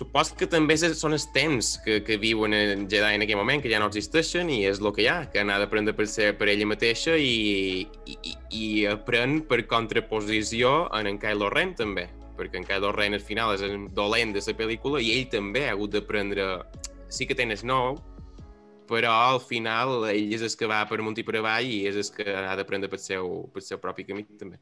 Supos 0.00 0.30
que 0.32 0.46
també 0.48 0.78
són 0.80 1.12
els 1.12 1.26
temps 1.34 1.74
que, 1.84 1.98
que 2.00 2.16
viuen 2.16 2.54
en 2.56 2.86
Jedi 2.88 3.18
en 3.18 3.24
aquell 3.26 3.36
moment, 3.36 3.60
que 3.60 3.68
ja 3.68 3.76
no 3.82 3.90
existeixen 3.90 4.48
i 4.48 4.62
és 4.64 4.78
el 4.80 4.88
que 4.96 5.02
hi 5.04 5.08
ha, 5.12 5.16
que 5.28 5.42
han 5.42 5.50
d'aprendre 5.52 5.92
per 5.92 6.06
ser 6.08 6.30
per 6.40 6.46
ella 6.48 6.64
mateixa 6.70 7.18
i, 7.20 7.82
i, 8.08 8.14
i- 8.48 8.86
aprèn 8.88 9.42
per 9.50 9.58
contraposició 9.68 10.86
en 10.96 11.10
en 11.10 11.18
Kylo 11.20 11.50
Ren 11.52 11.74
també, 11.76 12.06
perquè 12.38 12.62
en 12.62 12.64
Kylo 12.64 12.94
Ren 12.96 13.18
al 13.18 13.20
final 13.26 13.52
és 13.58 13.64
el 13.66 13.90
dolent 13.92 14.32
de 14.32 14.40
la 14.46 14.54
pel·lícula 14.56 15.02
i 15.04 15.10
ell 15.18 15.26
també 15.28 15.66
ha 15.68 15.74
hagut 15.76 15.92
d'aprendre... 15.92 16.46
Sí 17.12 17.26
que 17.28 17.34
tens 17.36 17.60
nou, 17.66 17.98
però 18.88 19.10
al 19.34 19.40
final 19.44 20.06
ell 20.08 20.32
és 20.32 20.46
el 20.46 20.54
que 20.56 20.68
va 20.70 20.78
per 20.88 21.00
amunt 21.02 21.18
i 21.20 21.24
per 21.26 21.36
avall 21.42 21.66
i 21.68 21.82
és 21.90 21.98
el 22.00 22.08
que 22.14 22.24
ha 22.38 22.54
d'aprendre 22.56 22.88
pel 22.88 23.02
seu, 23.02 23.28
pel 23.52 23.66
seu 23.66 23.82
propi 23.82 24.06
camí 24.08 24.24
també. 24.38 24.56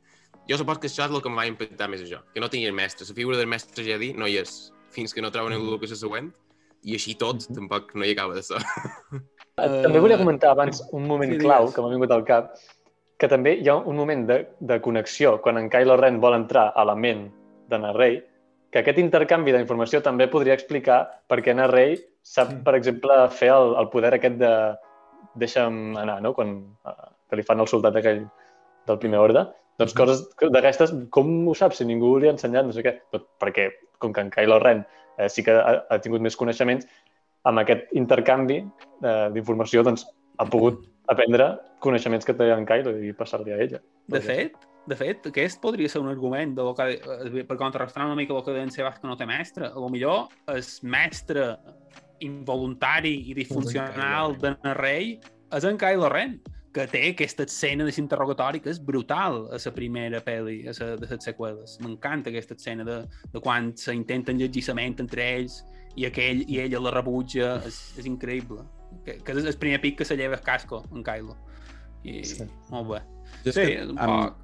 Jo 0.49 0.59
supos 0.59 0.81
que 0.83 0.91
això 0.91 1.07
és 1.07 1.15
el 1.15 1.23
que 1.23 1.31
em 1.31 1.39
va 1.39 1.47
impactar 1.47 1.87
més 1.93 2.03
a 2.03 2.11
jo, 2.11 2.25
que 2.35 2.41
no 2.43 2.51
tenia 2.51 2.73
mestre. 2.75 3.07
La 3.07 3.15
figura 3.21 3.39
del 3.39 3.47
mestre 3.53 3.85
Jedi 3.87 4.15
no 4.17 4.27
hi 4.27 4.39
és, 4.41 4.73
fins 4.95 5.15
que 5.15 5.25
no 5.25 5.33
troben 5.35 5.57
el 5.57 5.67
que 5.81 5.89
és 5.89 5.99
següent, 6.01 6.31
i 6.87 6.95
així 6.99 7.15
tot 7.19 7.45
tampoc 7.51 7.95
no 7.99 8.07
hi 8.07 8.15
acaba 8.15 8.37
de 8.39 8.45
ser. 8.47 8.63
Eh, 9.59 9.83
També 9.83 9.99
volia 9.99 10.19
comentar 10.21 10.53
abans 10.55 10.85
un 10.95 11.09
moment 11.11 11.33
sí, 11.35 11.41
clau 11.43 11.73
que 11.75 11.83
m'ha 11.83 11.91
vingut 11.91 12.13
al 12.15 12.25
cap, 12.27 12.53
que 13.19 13.27
també 13.27 13.57
hi 13.59 13.67
ha 13.67 13.75
un 13.75 13.97
moment 13.99 14.21
de, 14.29 14.37
de 14.63 14.77
connexió 14.85 15.33
quan 15.43 15.59
en 15.59 15.67
Kylo 15.73 15.97
Ren 15.99 16.21
vol 16.23 16.37
entrar 16.37 16.69
a 16.79 16.85
la 16.87 16.95
ment 16.95 17.25
de 17.69 17.81
Narrey, 17.83 18.21
que 18.71 18.83
aquest 18.83 19.01
intercanvi 19.03 19.55
d'informació 19.57 19.99
també 20.05 20.29
podria 20.31 20.55
explicar 20.55 21.01
per 21.27 21.41
què 21.43 21.57
Narrey 21.57 21.97
sap, 22.23 22.53
per 22.63 22.77
exemple, 22.79 23.17
fer 23.35 23.51
el, 23.55 23.75
el 23.81 23.89
poder 23.91 24.13
aquest 24.15 24.39
de 24.39 24.53
deixa'm 25.43 25.97
anar, 25.99 26.21
no? 26.23 26.35
Quan 26.37 26.55
eh, 26.87 27.09
que 27.29 27.39
li 27.39 27.47
fan 27.47 27.63
el 27.63 27.71
soldat 27.71 27.99
aquell 27.99 28.23
del 28.89 29.01
primer 29.03 29.21
ordre. 29.23 29.49
Doncs 29.79 29.95
coses 29.95 30.25
d'aquestes, 30.39 30.95
com 31.15 31.31
ho 31.51 31.55
saps 31.59 31.79
si 31.79 31.87
ningú 31.87 32.17
li 32.19 32.31
ha 32.31 32.35
ensenyat, 32.35 32.67
no 32.67 32.75
sé 32.75 32.83
què? 32.87 32.97
Tot 33.15 33.29
perquè, 33.43 33.69
com 33.99 34.15
que 34.15 34.25
en 34.25 34.31
Kylo 34.35 34.59
Ren 34.63 34.85
eh, 35.19 35.29
sí 35.29 35.45
que 35.45 35.55
ha, 35.55 35.83
ha 35.89 36.01
tingut 36.03 36.25
més 36.25 36.37
coneixements, 36.39 36.87
amb 37.49 37.63
aquest 37.63 37.93
intercanvi 37.97 38.63
eh, 38.63 39.29
d'informació 39.35 39.85
doncs, 39.87 40.07
ha 40.39 40.47
pogut 40.47 40.85
aprendre 41.11 41.55
coneixements 41.83 42.27
que 42.27 42.37
té 42.37 42.51
en 42.55 42.67
Kylo 42.69 42.95
i 43.03 43.13
passar-li 43.17 43.55
a 43.55 43.61
ella. 43.65 43.81
De 44.13 44.21
fet, 44.23 44.57
de 44.89 44.97
fet, 44.97 45.27
aquest 45.31 45.61
podria 45.61 45.91
ser 45.91 46.01
un 46.01 46.09
argument 46.09 46.55
de 46.57 46.67
que, 46.77 46.89
eh, 46.97 47.45
per 47.45 47.57
contrarrestar 47.61 48.07
una 48.07 48.17
mica 48.17 48.35
el 48.37 48.45
que 48.45 48.55
deien 48.57 48.71
Sebas 48.73 48.99
que 49.01 49.09
no 49.09 49.17
té 49.17 49.27
mestre. 49.27 49.67
A 49.67 49.81
lo 49.81 49.89
millor 49.93 50.29
el 50.47 50.63
mestre 50.83 51.57
involuntari 52.21 53.15
i 53.31 53.35
disfuncional 53.35 54.39
de 54.39 54.57
Narrey 54.65 55.19
és 55.55 55.65
en 55.65 55.79
Kylo 55.79 56.09
Ren, 56.13 56.39
que 56.75 56.85
té 56.87 57.01
aquesta 57.11 57.45
escena 57.49 57.85
de 57.87 57.93
l'interrogatori 57.97 58.61
que 58.61 58.71
és 58.71 58.79
brutal 58.85 59.47
a 59.55 59.59
la 59.65 59.73
primera 59.75 60.21
pel·li, 60.25 60.59
a 60.69 60.75
la, 60.79 60.97
de 61.01 61.07
les 61.11 61.25
seqüeles. 61.25 61.79
M'encanta 61.81 62.31
aquesta 62.31 62.55
escena 62.55 62.85
de, 62.85 62.99
de 63.33 63.41
quan 63.41 63.73
s'intenten 63.77 64.39
llegir 64.39 64.67
la 64.69 64.75
ment 64.75 64.99
entre 65.01 65.25
ells 65.39 65.63
i 65.97 66.05
aquell 66.07 66.45
i 66.47 66.61
ella 66.61 66.81
la 66.85 66.93
rebutja, 66.95 67.57
és, 67.67 67.79
és 67.99 68.07
increïble. 68.07 68.63
Que, 69.05 69.19
que 69.25 69.33
és 69.37 69.45
el 69.49 69.57
primer 69.61 69.81
pic 69.81 69.99
que 69.99 70.05
se 70.05 70.17
lleva 70.17 70.37
el 70.37 70.43
casco, 70.45 70.83
en 70.93 71.03
Kylo. 71.05 71.37
I, 72.05 72.23
Sí. 72.25 72.45
molt 72.71 72.89
bé. 72.93 73.01
Jo 73.45 73.53
Sí, 73.53 73.65
que, 73.67 73.81
amb- 73.97 74.29
poc. 74.29 74.37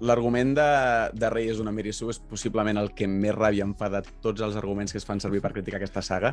L'argument 0.00 0.54
de, 0.56 0.66
de 1.14 1.28
Rey 1.30 1.50
és 1.52 1.60
una 1.62 1.72
Mirisu 1.72 2.08
és 2.10 2.18
possiblement 2.18 2.78
el 2.80 2.90
que 2.98 3.06
més 3.06 3.34
ràbia 3.36 3.62
em 3.66 3.74
fa 3.78 3.88
de 3.92 4.00
tots 4.24 4.42
els 4.42 4.56
arguments 4.58 4.90
que 4.90 4.98
es 4.98 5.06
fan 5.06 5.20
servir 5.22 5.42
per 5.44 5.52
criticar 5.54 5.78
aquesta 5.78 6.02
saga, 6.02 6.32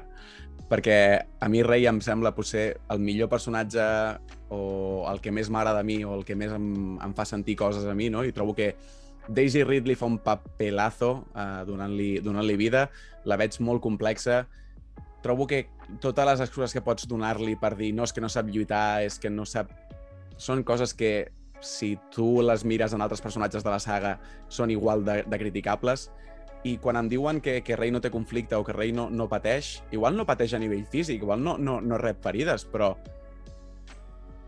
perquè 0.72 0.96
a 1.40 1.50
mi 1.52 1.62
Rey 1.66 1.86
em 1.90 2.00
sembla 2.02 2.34
potser 2.34 2.66
el 2.90 3.04
millor 3.04 3.30
personatge 3.30 3.84
o 4.52 4.62
el 5.12 5.22
que 5.22 5.32
més 5.32 5.52
m'agrada 5.54 5.84
a 5.84 5.88
mi 5.88 6.02
o 6.04 6.16
el 6.18 6.26
que 6.26 6.36
més 6.36 6.52
em, 6.56 6.98
em 6.98 7.14
fa 7.18 7.28
sentir 7.30 7.56
coses 7.60 7.86
a 7.86 7.94
mi, 7.96 8.10
no? 8.10 8.26
I 8.26 8.34
trobo 8.34 8.56
que 8.58 8.74
Daisy 9.30 9.64
Ridley 9.64 9.96
fa 9.96 10.10
un 10.10 10.18
papelazo 10.24 11.12
uh, 11.36 11.62
donant-li 11.68 12.16
donant 12.26 12.50
vida, 12.58 12.88
la 13.30 13.38
veig 13.38 13.60
molt 13.62 13.82
complexa, 13.84 14.48
trobo 15.22 15.46
que 15.48 15.68
totes 16.02 16.26
les 16.26 16.42
excuses 16.42 16.74
que 16.74 16.82
pots 16.82 17.08
donar-li 17.08 17.56
per 17.62 17.76
dir 17.78 17.94
no, 17.94 18.04
és 18.04 18.14
que 18.14 18.24
no 18.24 18.30
sap 18.30 18.50
lluitar, 18.50 19.04
és 19.06 19.20
que 19.22 19.30
no 19.30 19.46
sap... 19.46 19.70
Són 20.42 20.64
coses 20.66 20.96
que 20.98 21.30
si 21.62 21.96
tu 22.14 22.42
les 22.42 22.66
mires 22.66 22.94
en 22.94 23.02
altres 23.02 23.22
personatges 23.22 23.64
de 23.64 23.72
la 23.72 23.80
saga 23.80 24.18
són 24.50 24.74
igual 24.74 25.06
de, 25.06 25.22
de 25.24 25.40
criticables 25.40 26.10
i 26.68 26.76
quan 26.78 27.00
em 27.00 27.10
diuen 27.10 27.40
que, 27.42 27.60
que 27.66 27.78
Rey 27.78 27.94
no 27.94 28.02
té 28.02 28.12
conflicte 28.14 28.58
o 28.58 28.66
que 28.66 28.76
Rey 28.76 28.92
no, 28.94 29.08
no 29.10 29.28
pateix, 29.30 29.80
igual 29.96 30.18
no 30.18 30.28
pateix 30.30 30.54
a 30.54 30.62
nivell 30.62 30.86
físic, 30.86 31.24
igual 31.24 31.42
no, 31.42 31.56
no, 31.58 31.80
no 31.82 31.98
rep 31.98 32.22
ferides, 32.22 32.68
però 32.70 32.92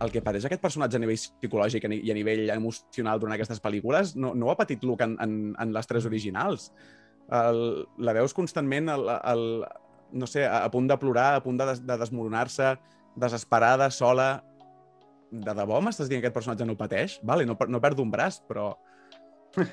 el 0.04 0.12
que 0.12 0.22
pateix 0.22 0.46
aquest 0.46 0.62
personatge 0.62 1.00
a 1.00 1.02
nivell 1.02 1.18
psicològic 1.18 1.88
i 1.88 2.12
a 2.12 2.18
nivell 2.18 2.52
emocional 2.54 3.22
durant 3.22 3.38
aquestes 3.38 3.62
pel·lícules 3.64 4.18
no, 4.20 4.34
no 4.36 4.50
ho 4.50 4.54
ha 4.54 4.60
patit 4.60 4.84
Luke 4.86 5.06
en, 5.06 5.16
en, 5.24 5.38
en 5.60 5.74
les 5.74 5.90
tres 5.90 6.06
originals. 6.10 6.72
El, 7.34 7.86
la 8.04 8.14
veus 8.18 8.36
constantment 8.36 8.92
el, 8.94 9.08
el, 9.10 9.46
no 10.14 10.28
sé, 10.30 10.46
a, 10.46 10.66
a 10.68 10.72
punt 10.74 10.90
de 10.92 11.00
plorar, 11.00 11.32
a 11.38 11.44
punt 11.46 11.58
de, 11.58 11.70
des, 11.72 11.86
de 11.88 11.98
desmoronar-se, 12.06 12.76
desesperada, 13.16 13.90
sola... 13.92 14.44
De 15.34 15.54
debò 15.58 15.80
m'estàs 15.82 16.10
dient 16.12 16.22
que 16.22 16.28
aquest 16.30 16.36
personatge 16.38 16.66
no 16.70 16.76
pateix? 16.78 17.18
Vale, 17.26 17.46
no, 17.50 17.58
no 17.68 17.80
perd 17.82 18.00
un 18.04 18.12
braç, 18.14 18.42
però 18.48 18.72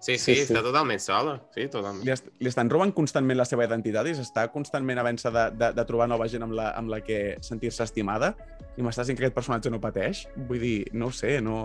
Sí, 0.00 0.14
sí, 0.16 0.18
Sí, 0.18 0.34
sí. 0.36 0.42
està 0.46 0.62
totalment 0.62 1.00
sola. 1.02 1.34
Sí, 1.54 1.66
totalment. 1.68 2.04
li, 2.06 2.12
est 2.14 2.28
li 2.40 2.48
estan 2.50 2.70
robant 2.70 2.92
constantment 2.94 3.36
la 3.40 3.44
seva 3.48 3.64
identitat 3.66 4.06
i 4.06 4.14
s'està 4.16 4.46
constantment 4.54 5.00
havent-se 5.02 5.32
de, 5.34 5.42
de, 5.58 5.70
de 5.74 5.84
trobar 5.88 6.06
nova 6.08 6.28
gent 6.30 6.44
amb 6.46 6.54
la, 6.56 6.70
amb 6.78 6.92
la 6.92 7.00
que 7.04 7.36
sentir-se 7.42 7.82
estimada 7.84 8.32
i 8.78 8.84
m'estàs 8.86 9.10
dient 9.10 9.18
que 9.18 9.26
aquest 9.26 9.36
personatge 9.36 9.72
no 9.72 9.80
pateix? 9.82 10.22
Vull 10.48 10.62
dir, 10.62 10.76
no 10.94 11.10
ho 11.10 11.14
sé, 11.16 11.40
no... 11.44 11.56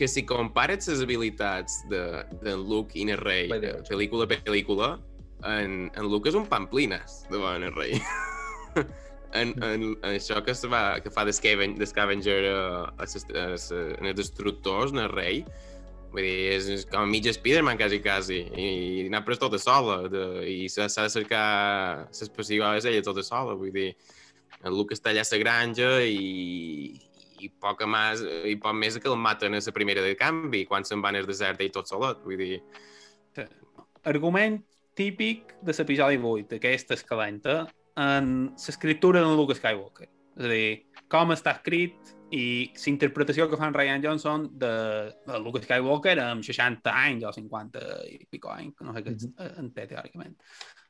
Que 0.00 0.08
si 0.08 0.24
compares 0.28 0.88
les 0.90 1.00
habilitats 1.04 1.82
de, 1.92 2.02
de 2.42 2.56
Luke 2.56 2.96
i 2.98 3.04
Déu. 3.60 3.82
pel·lícula 3.88 4.26
a 4.26 4.32
pel·lícula, 4.32 4.88
en, 5.44 5.86
en 5.94 6.08
Luke 6.10 6.28
és 6.32 6.36
un 6.36 6.44
pamplines 6.48 7.22
davant 7.30 7.62
el 7.64 7.72
Rey. 7.76 8.00
En, 9.42 9.54
en, 9.62 9.86
en 9.94 10.10
això 10.14 10.42
que, 10.44 10.54
va, 10.72 10.82
que 11.04 11.12
fa 11.12 11.24
de 11.28 11.34
Scaven- 11.36 11.76
de 11.78 11.86
Scavenger 11.86 12.38
a, 12.50 12.58
a, 12.96 13.06
a, 13.06 13.46
els 13.52 14.18
destructors, 14.18 14.94
en 14.94 15.04
el 15.04 15.10
Rey, 15.12 15.42
vull 16.12 16.24
dir, 16.24 16.52
és, 16.56 16.68
és 16.72 16.86
com 16.90 17.10
mig 17.10 17.26
Spiderman, 17.32 17.78
quasi, 17.80 18.00
quasi, 18.04 18.42
i, 18.56 18.68
i 19.04 19.08
n'ha 19.12 19.22
pres 19.26 19.40
tota 19.42 19.60
sola, 19.60 20.02
de, 20.12 20.26
i 20.48 20.68
s'ha 20.72 20.88
de 20.88 21.12
cercar 21.12 21.46
les 22.08 22.32
pessigades 22.36 22.88
ella 22.88 23.04
tota 23.04 23.24
sola, 23.26 23.56
vull 23.58 23.74
dir, 23.74 23.90
en 24.62 24.72
Luke 24.72 24.96
està 24.96 25.12
allà 25.12 25.26
a 25.26 25.30
la 25.32 25.42
granja 25.42 25.90
i, 26.02 26.96
i 27.44 27.50
poc 27.62 27.84
més, 27.90 28.22
i 28.48 28.56
poc 28.60 28.76
més 28.78 28.96
que 28.98 29.10
el 29.12 29.20
maten 29.20 29.54
a 29.54 29.60
la 29.60 29.76
primera 29.76 30.04
de 30.04 30.16
canvi, 30.18 30.64
quan 30.68 30.86
se'n 30.88 31.04
van 31.04 31.18
al 31.18 31.28
desert 31.28 31.60
ell 31.60 31.74
tot 31.74 31.90
solet, 31.90 32.22
vull 32.24 32.40
dir... 32.40 32.62
Argument 34.06 34.60
típic 34.96 35.52
de 35.66 35.74
l'episodi 35.76 36.16
8, 36.16 36.56
aquesta 36.56 36.96
escalenta, 36.96 37.66
en 37.96 38.52
l'escriptura 38.52 39.22
de 39.24 39.36
Luke 39.36 39.56
Skywalker. 39.56 40.08
És 40.36 40.44
a 40.44 40.52
dir, 40.52 40.68
com 41.12 41.32
està 41.32 41.54
escrit 41.56 42.14
i 42.34 42.72
l'interpretació 42.74 43.46
que 43.48 43.58
fan 43.60 43.74
Ryan 43.74 44.02
Johnson 44.02 44.48
de, 44.58 44.72
de 45.26 45.38
Luke 45.40 45.62
Skywalker 45.62 46.16
amb 46.24 46.44
60 46.44 46.92
anys 46.92 47.26
o 47.28 47.32
50 47.32 47.84
i 48.10 48.18
pico 48.30 48.50
anys, 48.52 48.74
no 48.82 48.94
sé 48.96 49.04
què 49.06 49.14
en 49.46 49.70
té 49.74 49.86
teòricament, 49.92 50.34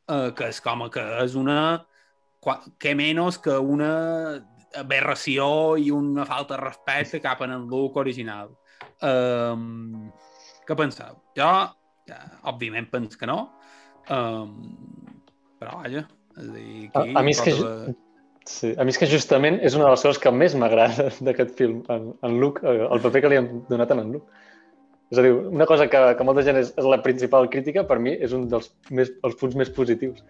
uh, 0.08 0.32
que 0.36 0.48
és 0.50 0.60
com 0.64 0.86
que 0.92 1.04
és 1.22 1.36
una 1.38 1.60
que 2.80 2.94
menys 2.94 3.40
que 3.42 3.56
una 3.58 3.90
aberració 4.76 5.48
i 5.80 5.90
una 5.90 6.26
falta 6.28 6.54
de 6.54 6.62
respecte 6.62 7.20
cap 7.24 7.42
en 7.42 7.54
el 7.54 7.64
Luke 7.70 7.98
original. 7.98 8.52
Um, 9.02 10.10
què 10.66 10.76
penseu? 10.78 11.18
Jo, 11.36 11.50
ja, 12.08 12.20
òbviament, 12.50 12.88
penso 12.92 13.18
que 13.18 13.28
no, 13.28 13.40
um, 14.14 14.52
però 15.58 15.80
vaja, 15.82 16.04
és 16.36 16.48
a 16.48 16.52
dir, 16.56 16.90
A, 16.92 17.00
aquí... 17.02 17.14
a, 17.16 17.22
mi 17.26 17.34
és 17.34 17.40
que, 17.44 17.54
la- 17.60 17.94
sí, 18.46 18.72
a 18.78 18.84
mi 18.86 18.94
és 18.94 18.98
que 19.00 19.08
justament 19.10 19.60
és 19.64 19.76
una 19.78 19.88
de 19.88 19.94
les 19.94 20.04
coses 20.06 20.20
que 20.22 20.32
més 20.32 20.56
m'agrada 20.58 21.08
d'aquest 21.28 21.54
film, 21.58 21.82
en, 21.92 22.10
en 22.26 22.40
Luke, 22.42 22.64
eh, 22.66 22.86
el 22.86 23.04
paper 23.04 23.24
que 23.24 23.32
li 23.32 23.40
han 23.40 23.52
donat 23.70 23.94
en 23.94 24.04
en 24.04 24.12
Luke. 24.16 24.42
És 25.14 25.20
a 25.20 25.22
dir, 25.22 25.30
una 25.32 25.66
cosa 25.70 25.86
que, 25.86 26.00
que 26.18 26.24
molta 26.26 26.42
gent 26.42 26.58
és, 26.58 26.72
és 26.74 26.86
la 26.90 26.98
principal 27.02 27.46
crítica, 27.50 27.84
per 27.86 28.00
mi 28.02 28.16
és 28.16 28.32
un 28.34 28.48
dels 28.50 28.72
més, 28.90 29.12
els 29.22 29.36
punts 29.38 29.54
més 29.54 29.70
positius. 29.70 30.24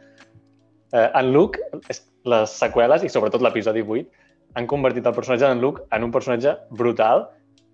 Eh, 0.93 1.09
en 1.09 1.33
Luke, 1.33 1.61
és, 1.89 2.03
les 2.29 2.53
seqüeles, 2.61 3.05
i 3.07 3.09
sobretot 3.13 3.41
l'episodi 3.45 3.81
8, 3.83 4.27
han 4.57 4.69
convertit 4.69 5.07
el 5.09 5.15
personatge 5.17 5.49
d'en 5.49 5.61
Luke 5.65 5.83
en 5.93 6.05
un 6.05 6.13
personatge 6.13 6.53
brutal 6.77 7.27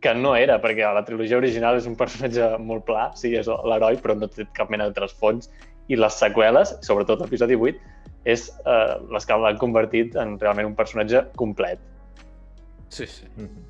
que 0.03 0.14
no 0.18 0.35
era, 0.35 0.57
perquè 0.62 0.83
a 0.87 0.95
la 0.97 1.05
trilogia 1.07 1.38
original 1.38 1.77
és 1.79 1.87
un 1.87 1.95
personatge 1.99 2.49
molt 2.59 2.87
pla, 2.88 3.11
sí, 3.18 3.35
és 3.38 3.47
l'heroi, 3.47 3.99
però 4.03 4.16
no 4.18 4.27
té 4.31 4.47
cap 4.57 4.71
mena 4.71 4.88
de 4.88 4.97
trasfons. 4.97 5.51
I 5.90 5.99
les 5.99 6.16
seqüeles, 6.18 6.77
sobretot 6.87 7.23
l'episodi 7.23 7.59
8, 7.59 7.79
és 8.25 8.49
eh, 8.67 8.95
les 9.13 9.27
que 9.27 9.39
l'han 9.45 9.59
convertit 9.59 10.17
en 10.21 10.37
realment 10.41 10.71
un 10.71 10.77
personatge 10.79 11.25
complet. 11.37 11.81
Sí, 12.89 13.07
sí. 13.07 13.27
Mhm. 13.37 13.69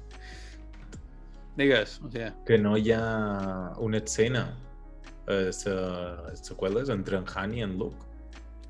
Digues, 1.56 1.98
o 2.00 2.08
sigui, 2.10 2.30
que 2.48 2.56
no 2.58 2.76
hi 2.80 2.92
ha 2.96 3.02
una 3.84 3.98
escena 4.00 4.46
a 5.28 5.34
les 5.42 5.60
seqüeles 6.42 6.88
entre 6.90 7.18
en 7.20 7.28
Han 7.34 7.52
i 7.54 7.62
en 7.62 7.76
Luke. 7.78 8.08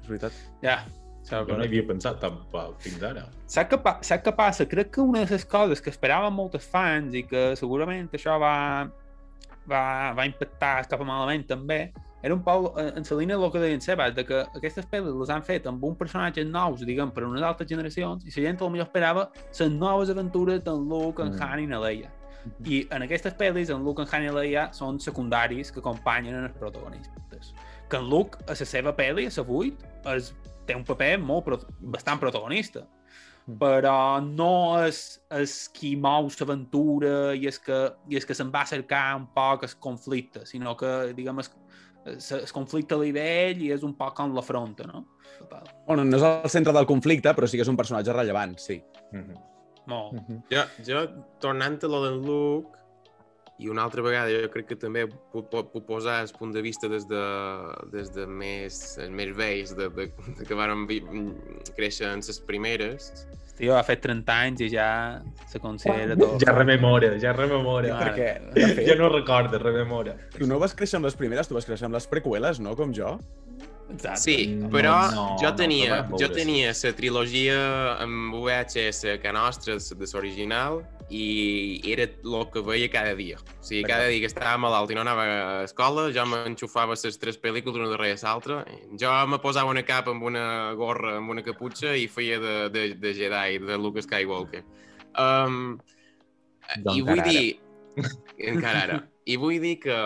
És 0.03 0.09
veritat. 0.09 0.43
ja. 0.63 0.83
Jo 1.31 1.45
no 1.47 1.63
hi 1.63 1.69
havia 1.69 1.85
pensat 1.87 2.17
tampoc 2.19 2.81
fins 2.83 3.03
ara. 3.07 3.23
Saps 3.47 3.71
què, 3.71 3.79
pa 3.85 3.93
saps 4.03 4.25
què 4.27 4.33
passa? 4.35 4.67
Crec 4.67 4.91
que 4.97 5.01
una 5.01 5.21
de 5.23 5.37
les 5.37 5.45
coses 5.47 5.81
que 5.81 5.93
esperaven 5.95 6.35
moltes 6.35 6.67
fans 6.67 7.15
i 7.15 7.23
que 7.23 7.53
segurament 7.57 8.09
això 8.13 8.35
va, 8.43 8.91
va, 9.71 9.83
va 10.19 10.27
impactar 10.27 10.89
cap 10.91 11.01
a 11.01 11.07
malament 11.07 11.47
també, 11.47 11.93
era 12.23 12.35
un 12.35 12.43
poc 12.43 12.79
eh, 12.79 12.93
en 12.97 13.05
la 13.09 13.17
línia 13.19 13.37
del 13.37 13.51
que 13.51 13.59
deien 13.59 13.81
Sebas, 13.81 14.15
de 14.15 14.25
que 14.25 14.41
aquestes 14.55 14.87
pel·lis 14.87 15.15
les 15.19 15.31
han 15.35 15.43
fet 15.43 15.67
amb 15.67 15.83
un 15.85 15.97
personatges 15.99 16.47
nous, 16.47 16.85
diguem, 16.87 17.11
per 17.11 17.25
a 17.25 17.29
unes 17.29 17.43
altres 17.43 17.69
generacions, 17.69 18.25
i 18.25 18.35
la 18.37 18.47
gent 18.47 18.61
potser 18.61 18.85
esperava 18.85 19.29
les 19.35 19.73
noves 19.73 20.13
aventures 20.15 20.63
d'en 20.63 20.89
Luke, 20.89 21.23
en 21.23 21.33
Mm. 21.33 21.43
Han 21.43 21.65
i 21.65 21.67
na 21.67 21.81
Leia. 21.83 22.11
I 22.67 22.87
en 22.91 23.03
aquestes 23.03 23.35
pel·lis, 23.35 23.71
en 23.71 23.83
Luke, 23.83 24.03
en 24.03 24.09
Han 24.09 24.25
i 24.25 24.31
Leia 24.31 24.69
són 24.73 25.01
secundaris 25.01 25.71
que 25.73 25.81
acompanyen 25.81 26.45
els 26.45 26.57
protagonistes. 26.59 27.55
Que 27.89 27.97
en 27.97 28.09
Luke, 28.09 28.39
a 28.47 28.55
la 28.55 28.67
seva 28.67 28.95
pel·li, 28.95 29.27
a 29.27 29.35
la 29.37 29.49
8, 29.49 29.93
és, 30.15 30.33
té 30.67 30.75
un 30.75 30.85
paper 30.85 31.19
molt, 31.19 31.67
bastant 31.81 32.19
protagonista 32.21 32.87
però 33.59 34.23
no 34.23 34.79
és, 34.87 35.21
és 35.35 35.69
qui 35.75 35.97
mou 35.99 36.29
l'aventura 36.31 37.35
i 37.35 37.49
és 37.51 37.59
que, 37.59 37.79
i 38.09 38.17
és 38.17 38.25
que 38.25 38.37
se'n 38.39 38.53
va 38.55 38.63
cercar 38.69 39.17
un 39.19 39.27
poc 39.35 39.65
el 39.67 39.75
conflicte, 39.83 40.45
sinó 40.47 40.77
que, 40.79 41.13
diguem, 41.17 41.41
el, 41.43 41.49
el 42.07 42.53
conflicte 42.55 42.99
li 42.99 43.13
ve 43.15 43.27
ell 43.49 43.63
i 43.63 43.73
és 43.75 43.87
un 43.87 43.95
poc 43.99 44.17
com 44.19 44.35
l'afronta, 44.35 44.89
no? 44.91 45.05
Bueno, 45.87 46.05
no 46.05 46.19
és 46.19 46.27
el 46.27 46.51
centre 46.51 46.75
del 46.75 46.87
conflicte, 46.87 47.33
però 47.37 47.49
sí 47.49 47.59
que 47.59 47.67
és 47.67 47.73
un 47.73 47.79
personatge 47.79 48.15
rellevant, 48.15 48.59
sí. 48.59 48.83
Mhm. 49.13 49.49
Molt. 49.91 50.15
Jo, 50.51 50.63
jo 50.87 51.01
tornant 51.43 51.81
a 51.83 51.89
lo 51.91 52.05
d'en 52.05 52.21
Luke, 52.23 52.83
i 53.63 53.69
una 53.69 53.85
altra 53.87 54.03
vegada 54.03 54.31
jo 54.33 54.49
crec 54.51 54.71
que 54.73 54.79
també 54.81 55.05
puc, 55.07 55.49
puc, 55.51 55.71
puc 55.73 55.85
posar 55.87 56.21
el 56.25 56.31
punt 56.39 56.55
de 56.55 56.63
vista 56.65 56.89
des 56.91 57.07
de, 57.09 57.23
des 57.93 58.11
de 58.15 58.27
més, 58.27 58.79
els 59.03 59.13
més 59.15 59.35
vells, 59.37 59.75
de, 59.79 59.89
de, 59.95 60.09
de 60.39 60.47
que 60.49 60.59
vàrem 60.59 60.87
vi, 60.91 61.01
créixer 61.77 62.11
en 62.11 62.25
les 62.27 62.41
primeres. 62.49 63.13
Tio 63.59 63.75
ha 63.77 63.83
fet 63.85 64.01
30 64.03 64.33
anys 64.33 64.63
i 64.65 64.71
ja 64.73 64.87
se 65.51 65.61
considera 65.61 66.17
tot. 66.17 66.41
Ja 66.43 66.55
rememora, 66.57 67.13
ja 67.21 67.35
rememora. 67.37 67.93
Mare 67.95 68.11
Perquè, 68.11 68.31
fet, 68.57 68.87
Ja 68.89 68.97
no 68.99 69.11
recorda, 69.13 69.61
rememora. 69.61 70.17
tu 70.39 70.49
no 70.49 70.59
vas 70.59 70.75
créixer 70.75 70.97
amb 70.99 71.07
les 71.11 71.17
primeres, 71.19 71.49
tu 71.49 71.55
vas 71.55 71.69
créixer 71.69 71.87
amb 71.87 71.95
les 71.99 72.09
preqüeles, 72.09 72.61
no? 72.65 72.75
Com 72.77 72.95
jo. 72.97 73.19
Exacte. 73.93 74.21
Sí, 74.23 74.37
No, 74.57 74.71
però 74.73 74.95
no, 75.13 75.27
jo 75.41 75.51
no, 75.51 75.57
tenia, 75.59 75.89
però 75.91 76.15
vam 76.15 76.21
jo 76.23 76.29
tenia 76.33 76.73
la 76.73 76.93
trilogia 76.97 77.59
amb 78.01 78.35
VHS 78.41 79.19
que 79.21 79.33
nostra, 79.37 79.77
de 79.77 80.07
l'original, 80.15 80.81
i 81.13 81.93
era 81.93 82.07
el 82.09 82.45
que 82.53 82.63
veia 82.65 82.89
cada 82.91 83.15
dia. 83.15 83.37
O 83.37 83.65
sigui, 83.65 83.83
cada 83.85 84.09
dia 84.09 84.23
que 84.23 84.31
estava 84.31 84.57
malalt 84.61 84.91
i 84.91 84.97
no 84.97 85.03
anava 85.05 85.27
a 85.29 85.65
escola, 85.67 86.07
jo 86.15 86.25
m'enxufava 86.31 86.97
les 86.97 87.21
tres 87.21 87.39
pel·lícules 87.43 87.77
una 87.77 87.91
darrere 87.93 88.17
l'altra. 88.23 88.63
Jo 89.01 89.13
me 89.29 89.39
posava 89.43 89.71
una 89.71 89.85
capa 89.85 90.15
amb 90.15 90.25
una 90.25 90.73
gorra, 90.79 91.19
amb 91.21 91.35
una 91.35 91.45
caputxa 91.45 91.93
i 91.97 92.09
feia 92.09 92.41
de, 92.41 92.57
de, 92.73 92.87
de 93.03 93.15
Jedi, 93.19 93.61
de 93.61 93.79
Luke 93.79 94.03
Skywalker. 94.03 94.65
Um, 95.21 95.77
Doncs 96.79 96.97
I 96.97 97.05
vull 97.05 97.23
dir... 97.29 97.47
Encara 98.53 98.87
ara. 98.87 99.01
I 99.29 99.37
vull 99.37 99.61
dir 99.61 99.77
que 99.83 99.97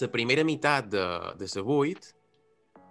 la 0.00 0.08
primera 0.12 0.44
meitat 0.44 0.90
de, 0.90 1.04
de 1.38 1.46
la 1.54 1.62
8 1.62 2.14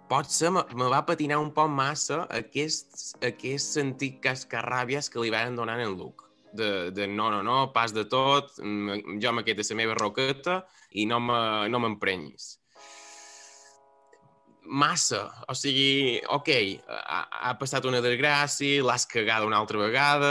potser 0.08 0.52
me, 0.54 0.62
me 0.74 0.88
va 0.90 1.02
patinar 1.06 1.38
un 1.42 1.50
poc 1.54 1.68
massa 1.70 2.24
aquest, 2.32 2.96
aquest 3.26 3.76
sentit 3.76 4.22
cascarràbies 4.24 5.10
que 5.12 5.20
li 5.20 5.34
van 5.34 5.58
donar 5.58 5.76
en 5.82 5.92
Luke. 5.98 6.25
De, 6.56 6.90
de 6.96 7.06
no, 7.08 7.30
no, 7.30 7.42
no, 7.44 7.58
pas 7.74 7.92
de 7.92 8.06
tot, 8.08 8.54
mm, 8.62 9.18
jo 9.22 9.32
me 9.36 9.44
quedo 9.44 9.62
la 9.68 9.76
meva 9.82 9.94
roqueta 9.98 10.62
i 10.92 11.04
no 11.06 11.20
me- 11.20 11.68
no 11.68 11.80
m'emprenyis. 11.82 12.56
Massa, 14.66 15.30
o 15.46 15.54
sigui, 15.54 16.18
ok, 16.26 16.48
ha, 16.90 17.20
ha 17.30 17.52
passat 17.58 17.84
una 17.86 18.00
desgràcia, 18.02 18.82
l'has 18.82 19.04
cagat 19.06 19.44
una 19.46 19.60
altra 19.62 19.78
vegada, 19.78 20.30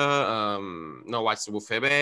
um, 0.59 0.97
no 1.07 1.21
ho 1.23 1.29
has 1.31 1.45
sabut 1.47 1.63
fer 1.63 1.79
bé, 1.79 1.99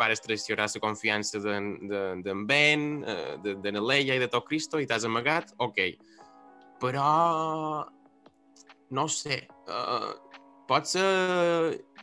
vares 0.00 0.24
traicionar 0.24 0.70
la 0.72 0.80
confiança 0.80 1.42
d'en 1.44 1.74
de, 1.90 2.00
de 2.24 2.36
Ben, 2.48 2.86
eh, 3.04 3.36
de, 3.44 3.54
de 3.60 3.72
na 3.74 3.82
Leia 3.84 4.16
i 4.16 4.22
de 4.22 4.30
tot 4.32 4.46
Cristo 4.48 4.80
i 4.80 4.88
t'has 4.88 5.04
amagat, 5.04 5.52
ok. 5.58 5.82
Però, 6.80 7.84
no 8.96 9.06
sé, 9.12 9.42
uh, 9.68 10.14
pot 10.68 10.88
ser 10.88 11.04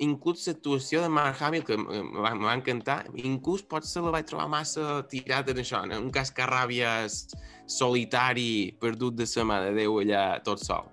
inclús 0.01 0.47
l'actuació 0.49 1.03
de 1.03 1.09
Mark 1.13 1.41
Hamill, 1.41 1.65
que 1.67 1.77
va 1.77 2.55
encantar, 2.55 3.03
inclús 3.21 3.63
pot 3.69 3.85
ser 3.85 4.01
la 4.05 4.13
vaig 4.15 4.27
trobar 4.29 4.47
massa 4.51 5.03
tirada 5.11 5.53
d'això, 5.53 5.83
no? 5.85 5.99
un 6.01 6.09
cascarràbies 6.13 7.19
solitari, 7.69 8.73
perdut 8.81 9.19
de 9.21 9.27
sa 9.29 9.45
mà 9.45 9.61
de 9.67 9.75
Déu 9.77 9.99
allà 10.01 10.25
tot 10.45 10.63
sol. 10.63 10.89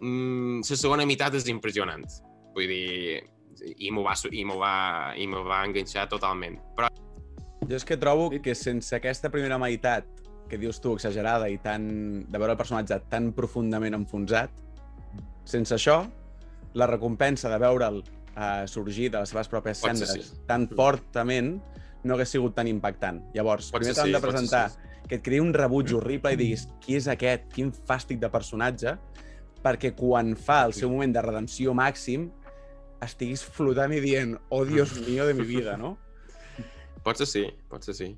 Mm, 0.00 0.62
la 0.62 0.78
segona 0.78 1.06
meitat 1.06 1.34
és 1.34 1.48
impressionant. 1.50 2.06
Vull 2.54 2.70
dir, 2.70 3.18
i 3.76 3.90
m'ho 3.90 4.04
va, 4.06 4.14
i 4.30 4.46
va, 4.46 4.74
i 5.18 5.26
va 5.26 5.64
enganxar 5.66 6.06
totalment. 6.10 6.60
Però 6.78 6.90
Jo 7.68 7.76
és 7.76 7.84
que 7.84 7.98
trobo 8.00 8.30
que 8.30 8.54
sense 8.54 8.94
aquesta 8.96 9.28
primera 9.28 9.58
meitat 9.60 10.06
que 10.48 10.56
dius 10.56 10.78
tu, 10.80 10.94
exagerada 10.96 11.50
i 11.52 11.58
tan, 11.60 11.82
de 12.24 12.38
veure 12.40 12.54
el 12.54 12.60
personatge 12.60 12.96
tan 13.12 13.32
profundament 13.36 13.98
enfonsat, 13.98 14.54
sense 15.44 15.74
això, 15.76 15.98
la 16.78 16.86
recompensa 16.86 17.50
de 17.50 17.58
veure'l 17.60 18.00
uh, 18.00 18.64
sorgir 18.70 19.10
de 19.12 19.22
les 19.22 19.32
seves 19.34 19.50
pròpies 19.50 19.82
Pot 19.82 19.90
cendres 19.90 20.14
sí. 20.14 20.40
tan 20.48 20.68
fortament 20.70 21.56
no 22.06 22.14
hagués 22.14 22.30
sigut 22.36 22.54
tan 22.54 22.68
impactant. 22.70 23.20
Llavors, 23.34 23.72
Pot 23.74 23.82
primer 23.82 23.96
t'han 23.96 24.10
sí, 24.10 24.14
de 24.14 24.22
presentar 24.22 24.64
sí. 24.70 24.90
que 25.08 25.18
et 25.18 25.24
creï 25.24 25.42
un 25.42 25.52
rebuig 25.56 25.92
horrible 25.98 26.32
i 26.34 26.38
diguis 26.38 26.68
qui 26.84 26.96
és 26.98 27.08
aquest, 27.10 27.48
quin 27.54 27.72
fàstic 27.74 28.20
de 28.22 28.30
personatge, 28.32 28.94
perquè 29.64 29.92
quan 29.98 30.36
fa 30.38 30.62
el 30.68 30.76
seu 30.76 30.92
moment 30.92 31.12
de 31.14 31.24
redempció 31.24 31.74
màxim 31.74 32.28
estiguis 33.02 33.42
flotant 33.42 33.92
i 33.94 34.00
dient 34.02 34.36
oh, 34.50 34.64
Dios 34.66 34.94
mío 35.08 35.26
de 35.26 35.34
mi 35.34 35.46
vida, 35.46 35.76
no? 35.76 35.96
potser 37.02 37.26
sí, 37.30 37.44
potser 37.70 37.94
sí. 37.96 38.08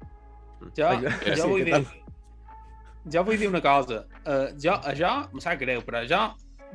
Jo, 0.76 0.92
Sí, 1.00 1.34
jo 1.38 1.48
vull 1.48 1.64
dir... 1.64 1.72
tal? 1.78 1.88
Jo 3.10 3.22
vull 3.24 3.38
dir 3.40 3.48
una 3.48 3.62
cosa. 3.64 4.02
Uh, 4.26 4.50
jo, 4.60 4.74
això 4.84 5.12
em 5.32 5.40
sap 5.40 5.60
greu, 5.62 5.80
però 5.86 6.02
jo, 6.08 6.20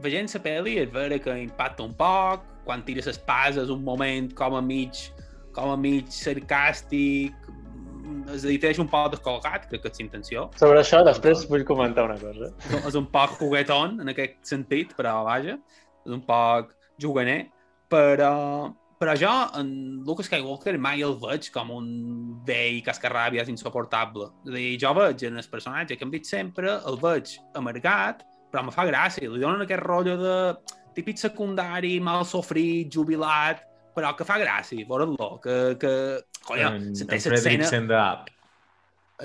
veient 0.03 0.31
la 0.33 0.41
pel·li, 0.43 0.77
és 0.83 0.91
vera 0.91 1.17
que 1.19 1.35
impacta 1.41 1.83
un 1.83 1.93
poc, 1.97 2.43
quan 2.65 2.83
tires 2.85 3.07
espasa 3.07 3.61
és 3.63 3.69
un 3.69 3.83
moment 3.85 4.31
com 4.35 4.55
a 4.57 4.61
mig, 4.61 5.07
com 5.53 5.69
a 5.71 5.77
mig 5.77 6.07
sarcàstic, 6.11 7.33
mm, 7.47 8.29
és 8.35 8.43
a 8.45 8.47
dir, 8.47 8.59
t'eix 8.59 8.79
un 8.81 8.87
poc 8.91 9.11
descolgat, 9.13 9.67
crec 9.69 9.81
que 9.83 9.89
és 9.93 9.99
intenció. 10.03 10.49
Sobre 10.57 10.79
això, 10.81 11.03
després 11.05 11.47
vull 11.49 11.63
comentar 11.65 12.05
una 12.05 12.17
cosa. 12.17 12.51
És 12.87 12.95
un- 12.95 13.05
poc 13.11 13.37
juguetón, 13.39 14.01
en 14.01 14.09
aquest 14.09 14.41
sentit, 14.43 14.95
però 14.97 15.23
vaja, 15.23 15.57
és 16.05 16.11
un 16.11 16.21
poc 16.21 16.73
juganer, 16.99 17.49
però, 17.89 18.73
però 18.99 19.15
jo, 19.15 19.59
en 19.59 20.03
Luke 20.05 20.23
Skywalker, 20.23 20.77
mai 20.79 21.01
el 21.01 21.15
veig 21.19 21.51
com 21.51 21.69
un 21.71 22.43
vell 22.45 22.81
cascarràbies 22.83 23.47
insuportable. 23.49 24.29
És 24.45 24.51
a 24.51 24.55
dir, 24.55 24.77
jo 24.79 24.93
veig 24.93 25.23
en 25.23 25.37
el 25.37 25.43
personatge 25.51 25.97
que 25.97 26.03
hem 26.03 26.11
vist 26.11 26.25
sempre, 26.25 26.79
el 26.85 26.97
veig 26.97 27.37
amargat, 27.53 28.23
però 28.55 28.63
me 28.63 28.71
fa 28.71 28.87
gràcia. 28.87 29.27
Li 29.27 29.41
donen 29.43 29.65
aquest 29.65 29.83
rotllo 29.83 30.15
de 30.21 30.35
típic 30.95 31.19
secundari, 31.19 31.97
mal 31.99 32.23
sofrit, 32.23 32.87
jubilat, 32.93 33.59
però 33.95 34.13
que 34.15 34.27
fa 34.27 34.39
gràcia, 34.39 34.87
veure-lo, 34.87 35.35
que, 35.43 35.57
que, 35.79 35.91
colla, 36.47 36.71
en, 36.71 36.93
en 36.95 37.11
l'escena... 37.11 37.67
Sendap. 37.67 38.31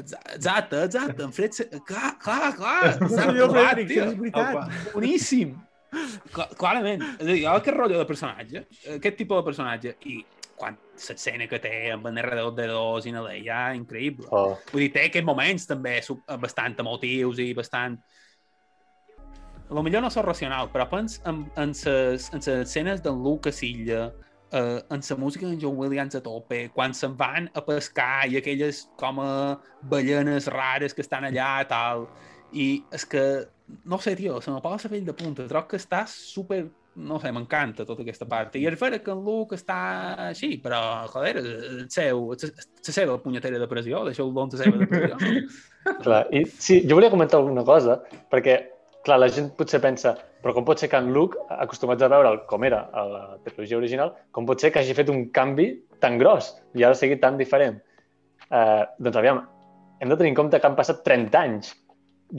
Exa- 0.01 0.21
Exacte, 0.35 0.83
exacte, 0.87 1.23
en 1.27 1.33
Fred... 1.35 1.55
Clar, 1.87 2.13
clar, 2.23 2.51
clar. 2.59 2.93
S'ha 3.15 3.29
el 3.29 3.39
trobat, 3.39 3.55
Frederick, 3.55 3.91
tio. 3.95 4.09
és 4.11 4.19
veritat. 4.19 4.77
Boníssim. 4.97 5.55
Cla 6.35 6.47
clarament. 6.59 7.03
És 7.19 7.25
a 7.25 7.31
dir, 7.33 7.41
aquest 7.51 7.79
rotllo 7.79 8.03
de 8.03 8.07
personatge, 8.11 8.67
aquest 8.99 9.19
tipus 9.19 9.41
de 9.41 9.47
personatge, 9.49 9.95
i 10.11 10.21
quan 10.61 10.77
l'escena 10.95 11.47
que 11.51 11.59
té 11.63 11.75
amb 11.95 12.07
en 12.11 12.21
R2D2 12.23 13.09
i 13.11 13.15
na 13.15 13.25
Leia, 13.25 13.61
increïble. 13.79 14.29
Oh. 14.31 14.55
Vull 14.71 14.85
dir, 14.87 14.93
té 14.95 15.07
aquests 15.09 15.27
moments 15.27 15.67
també 15.71 15.99
bastant 16.43 16.79
emotius 16.83 17.43
i 17.43 17.53
bastant... 17.59 17.99
A 19.71 19.75
lo 19.75 19.85
millor 19.85 20.03
no 20.03 20.11
sóc 20.11 20.27
racional, 20.27 20.67
però 20.73 20.89
pens 20.91 21.21
en, 21.31 21.45
en, 21.55 21.71
ses, 21.79 22.27
en 22.35 22.43
les 22.43 22.49
escenes 22.67 23.05
d'en 23.05 23.21
Luke 23.23 23.53
a 23.53 23.55
Silla, 23.55 24.09
eh, 24.51 24.81
en 24.91 25.05
la 25.09 25.17
música 25.17 25.47
d'en 25.47 25.61
John 25.63 25.77
Williams 25.79 26.17
a 26.19 26.21
tope, 26.25 26.65
quan 26.75 26.91
se'n 26.91 27.15
van 27.17 27.47
a 27.55 27.63
pescar 27.63 28.27
i 28.27 28.41
aquelles 28.41 28.89
com 28.99 29.21
a 29.23 29.31
ballenes 29.93 30.49
rares 30.51 30.95
que 30.95 31.05
estan 31.07 31.29
allà, 31.29 31.53
tal. 31.71 32.09
I 32.51 32.83
és 32.91 33.07
que, 33.07 33.23
no 33.87 34.01
sé, 34.03 34.17
tio, 34.19 34.41
se 34.43 34.51
me 34.51 34.59
posa 34.61 34.91
pell 34.91 35.07
de 35.07 35.15
punta. 35.15 35.47
Troc 35.47 35.71
que 35.71 35.79
està 35.79 36.03
super... 36.11 36.65
No 37.01 37.21
sé, 37.23 37.31
m'encanta 37.31 37.85
tota 37.87 38.03
aquesta 38.03 38.27
part. 38.27 38.57
I 38.59 38.65
és 38.67 38.75
vera 38.77 38.99
que 38.99 39.13
en 39.15 39.21
Luke 39.23 39.55
està 39.55 39.77
així, 40.25 40.57
però, 40.61 41.07
joder, 41.13 41.37
el 41.39 41.85
seu, 41.95 42.33
la 42.35 42.97
seva 42.99 43.15
punyetera 43.23 43.63
depressió, 43.63 44.03
deixeu-lo 44.09 44.49
en 44.49 44.51
la 44.51 44.59
seva 44.65 44.83
depressió. 44.83 45.39
Clar, 46.03 46.25
i 46.35 46.43
sí, 46.51 46.83
jo 46.83 46.99
volia 46.99 47.15
comentar 47.15 47.39
una 47.47 47.63
cosa, 47.65 48.01
perquè 48.35 48.59
clar, 49.07 49.19
la 49.21 49.29
gent 49.33 49.51
potser 49.59 49.81
pensa, 49.83 50.15
però 50.43 50.55
com 50.57 50.67
pot 50.67 50.81
ser 50.81 50.91
que 50.93 50.99
en 51.01 51.13
Luke, 51.15 51.39
acostumats 51.61 52.03
a 52.05 52.11
veure'l 52.13 52.43
com 52.51 52.65
era 52.69 52.83
a 52.93 53.05
la 53.09 53.23
trilogia 53.45 53.79
original, 53.79 54.15
com 54.37 54.49
pot 54.49 54.61
ser 54.61 54.73
que 54.73 54.83
hagi 54.83 54.97
fet 54.97 55.13
un 55.13 55.27
canvi 55.37 55.71
tan 56.01 56.19
gros 56.21 56.53
i 56.79 56.85
ara 56.85 56.99
sigui 56.99 57.21
tan 57.21 57.39
diferent? 57.41 57.81
Uh, 58.51 58.85
doncs 58.99 59.21
aviam, 59.21 59.45
hem 60.01 60.11
de 60.11 60.19
tenir 60.19 60.33
en 60.33 60.41
compte 60.41 60.61
que 60.61 60.69
han 60.69 60.79
passat 60.79 61.05
30 61.07 61.41
anys. 61.41 61.75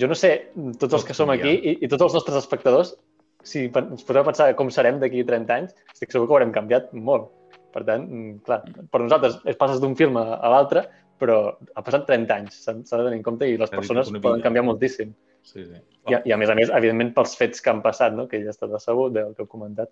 Jo 0.01 0.07
no 0.07 0.17
sé, 0.17 0.33
tots 0.79 0.97
els 0.97 1.05
que 1.07 1.15
som 1.17 1.31
aquí 1.33 1.51
i, 1.53 1.77
i 1.83 1.89
tots 1.91 2.07
els 2.07 2.15
nostres 2.17 2.39
espectadors, 2.41 2.95
si 3.43 3.67
ens 3.67 4.05
podem 4.07 4.25
pensar 4.27 4.51
com 4.57 4.69
serem 4.73 4.99
d'aquí 5.01 5.23
30 5.27 5.55
anys, 5.55 5.75
estic 5.93 6.13
segur 6.13 6.27
que 6.27 6.37
haurem 6.37 6.53
canviat 6.55 6.91
molt. 6.93 7.29
Per 7.71 7.83
tant, 7.87 8.03
mm, 8.03 8.41
clar, 8.47 8.61
per 8.91 9.01
nosaltres 9.01 9.39
es 9.47 9.57
passes 9.59 9.79
d'un 9.81 9.95
film 9.99 10.19
a, 10.19 10.25
a 10.37 10.51
l'altre, 10.51 10.85
però 11.21 11.37
ha 11.51 11.83
passat 11.85 12.07
30 12.09 12.35
anys, 12.35 12.63
s'ha 12.65 12.73
de 12.75 13.03
tenir 13.05 13.19
en 13.19 13.25
compte, 13.25 13.47
i 13.47 13.59
les 13.59 13.71
persones 13.71 14.09
poden 14.23 14.41
canviar 14.43 14.65
moltíssim. 14.67 15.13
Sí, 15.43 15.65
sí. 15.65 15.81
I, 16.09 16.17
I 16.29 16.33
a 16.33 16.37
més 16.39 16.49
a 16.49 16.55
més, 16.57 16.71
evidentment, 16.73 17.11
pels 17.15 17.35
fets 17.37 17.61
que 17.61 17.71
han 17.71 17.81
passat, 17.85 18.15
no? 18.17 18.27
que 18.29 18.39
ell 18.39 18.47
ha 18.49 18.55
estat 18.55 18.71
decebut 18.71 19.13
del 19.15 19.35
que 19.37 19.45
heu 19.45 19.51
comentat. 19.51 19.91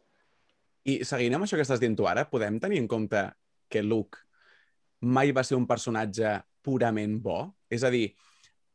I 0.90 1.02
seguint 1.06 1.36
amb 1.36 1.46
això 1.46 1.60
que 1.60 1.66
estàs 1.66 1.82
dient 1.82 1.98
tu 1.98 2.08
ara, 2.10 2.26
podem 2.30 2.58
tenir 2.62 2.80
en 2.82 2.88
compte 2.90 3.26
que 3.70 3.84
Luke 3.86 4.24
mai 5.02 5.32
va 5.36 5.44
ser 5.48 5.58
un 5.58 5.68
personatge 5.68 6.40
purament 6.66 7.20
bo? 7.24 7.44
És 7.72 7.86
a 7.88 7.92
dir, 7.94 8.10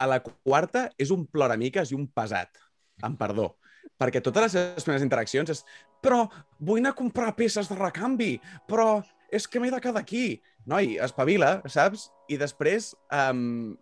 a 0.01 0.09
la 0.09 0.21
quarta 0.25 0.89
és 1.01 1.13
un 1.15 1.27
ploramiques 1.31 1.93
i 1.93 1.99
un 1.99 2.07
pesat, 2.09 2.61
amb 3.05 3.19
perdó. 3.21 3.55
Perquè 4.01 4.23
totes 4.25 4.47
les 4.47 4.55
seves 4.57 4.87
primeres 4.87 5.05
interaccions 5.05 5.53
és 5.53 5.63
però 6.05 6.25
vull 6.61 6.83
anar 6.83 6.93
a 6.93 6.99
comprar 6.99 7.35
peces 7.37 7.71
de 7.71 7.77
recanvi, 7.79 8.35
però 8.69 9.03
és 9.33 9.47
que 9.49 9.61
m'he 9.61 9.73
de 9.73 9.81
quedar 9.83 10.03
aquí. 10.03 10.41
Noi, 10.69 10.97
espavila, 11.05 11.59
saps? 11.69 12.09
I 12.29 12.39
després, 12.41 12.93
um, 13.13 13.75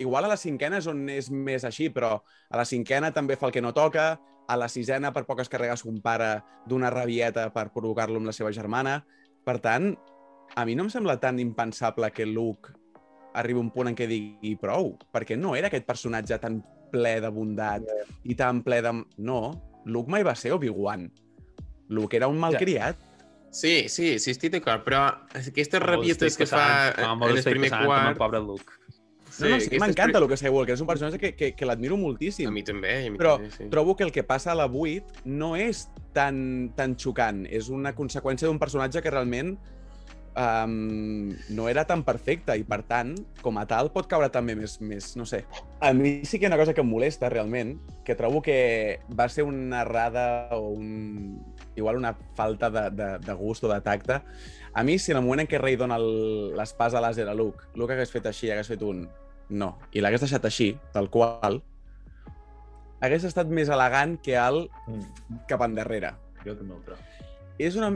igual 0.00 0.24
a 0.24 0.32
la 0.32 0.40
cinquena 0.40 0.80
és 0.80 0.88
on 0.90 1.04
és 1.12 1.28
més 1.30 1.64
així, 1.68 1.90
però 1.92 2.16
a 2.16 2.58
la 2.58 2.66
cinquena 2.66 3.12
també 3.12 3.36
fa 3.36 3.50
el 3.50 3.54
que 3.54 3.62
no 3.62 3.74
toca, 3.76 4.14
a 4.50 4.56
la 4.58 4.68
sisena 4.72 5.12
per 5.14 5.26
poques 5.28 5.48
carregues 5.52 5.84
compara 5.86 6.40
d'una 6.66 6.90
rabieta 6.90 7.50
per 7.54 7.68
provocar-lo 7.74 8.18
amb 8.18 8.30
la 8.30 8.34
seva 8.34 8.50
germana. 8.50 8.98
Per 9.46 9.58
tant, 9.62 9.92
a 10.56 10.64
mi 10.66 10.74
no 10.74 10.88
em 10.88 10.90
sembla 10.90 11.20
tan 11.22 11.38
impensable 11.38 12.10
que 12.10 12.26
Luke 12.26 12.74
arribi 13.38 13.60
a 13.60 13.62
un 13.62 13.70
punt 13.70 13.92
en 13.92 13.98
què 13.98 14.08
digui 14.10 14.56
prou, 14.58 14.96
perquè 15.14 15.38
no 15.38 15.54
era 15.54 15.70
aquest 15.70 15.86
personatge 15.86 16.40
tan 16.42 16.58
ple 16.90 17.20
de 17.22 17.30
bondat 17.30 17.86
yeah. 17.86 18.08
i 18.24 18.34
tan 18.34 18.64
ple 18.66 18.80
de... 18.82 18.96
No, 19.22 19.40
Luke 19.86 20.10
mai 20.10 20.26
va 20.26 20.34
ser 20.34 20.56
Obi-Wan. 20.56 21.06
Luke 21.94 22.18
era 22.18 22.26
un 22.26 22.40
malcriat. 22.42 22.98
Yeah. 22.98 23.06
Sí, 23.50 23.74
sí, 23.90 24.16
sí, 24.22 24.34
estic 24.34 24.54
d'acord, 24.54 24.82
però 24.86 25.06
aquestes 25.34 25.82
rabietes 25.82 26.36
que 26.38 26.46
fa 26.46 26.90
en 26.90 27.24
el 27.30 27.42
primer 27.46 27.70
quart... 27.70 28.18
Pobre 28.18 28.42
Luke. 28.42 28.79
Sí, 29.40 29.48
no, 29.48 29.56
no, 29.56 29.60
sí, 29.64 29.80
m'encanta 29.80 30.20
el 30.20 30.28
que 30.28 30.36
Skywalker, 30.36 30.76
és 30.76 30.84
un 30.84 30.88
personatge 30.90 31.20
que, 31.22 31.32
que, 31.38 31.52
que 31.56 31.68
l'admiro 31.68 31.96
moltíssim. 32.00 32.50
A 32.50 32.54
mi 32.54 32.64
també, 32.66 32.94
a 33.06 33.10
mi 33.10 33.20
però 33.20 33.38
també, 33.40 33.50
sí. 33.56 33.68
trobo 33.72 33.96
que 33.96 34.04
el 34.06 34.12
que 34.12 34.24
passa 34.26 34.52
a 34.52 34.58
la 34.58 34.68
8 34.68 35.24
no 35.32 35.54
és 35.56 35.86
tan, 36.16 36.70
tan 36.76 36.96
xocant, 37.00 37.46
és 37.48 37.72
una 37.72 37.94
conseqüència 37.96 38.50
d'un 38.50 38.60
personatge 38.60 39.02
que 39.04 39.12
realment 39.14 39.56
um, 40.36 41.30
no 41.48 41.68
era 41.68 41.84
tan 41.86 42.02
perfecte 42.04 42.54
i, 42.58 42.64
per 42.66 42.82
tant, 42.88 43.14
com 43.42 43.58
a 43.60 43.66
tal, 43.70 43.90
pot 43.94 44.08
caure 44.10 44.30
també 44.32 44.56
més, 44.58 44.78
més, 44.84 45.12
no 45.18 45.26
sé. 45.28 45.44
A 45.80 45.92
mi 45.96 46.20
sí 46.24 46.38
que 46.38 46.46
hi 46.46 46.50
ha 46.50 46.52
una 46.52 46.60
cosa 46.60 46.74
que 46.74 46.84
em 46.84 46.90
molesta, 46.90 47.30
realment, 47.32 47.76
que 48.06 48.16
trobo 48.18 48.42
que 48.42 49.00
va 49.16 49.28
ser 49.28 49.44
una 49.48 49.82
errada 49.86 50.48
o 50.56 50.70
un, 50.74 51.40
igual 51.76 51.96
una 51.96 52.14
falta 52.36 52.70
de, 52.70 52.88
de, 52.90 53.10
de 53.24 53.38
gust 53.38 53.64
o 53.64 53.72
de 53.72 53.80
tacte. 53.80 54.20
A 54.72 54.84
mi, 54.84 54.98
si 54.98 55.12
en 55.12 55.18
el 55.18 55.24
moment 55.24 55.44
en 55.44 55.50
què 55.50 55.58
Rey 55.58 55.76
dona 55.76 55.98
l'espasa 55.98 57.02
làser 57.02 57.26
a 57.28 57.34
Luke, 57.34 57.72
Luke 57.74 57.96
hagués 57.96 58.12
fet 58.12 58.28
així, 58.30 58.52
hagués 58.52 58.70
fet 58.70 58.84
un 58.86 59.08
no, 59.50 59.78
i 59.92 60.00
l'hagués 60.00 60.20
deixat 60.24 60.44
així, 60.46 60.72
tal 60.94 61.10
qual, 61.10 61.60
hagués 63.02 63.24
estat 63.24 63.46
més 63.48 63.68
elegant 63.68 64.18
que 64.22 64.36
el 64.36 64.68
Mm. 64.86 65.40
cap 65.48 65.62
endarrere. 65.66 66.14
Jo 66.44 66.54
també 66.56 66.74
el 66.74 66.82
trobo. 66.84 67.00
És 67.60 67.76
una... 67.76 67.90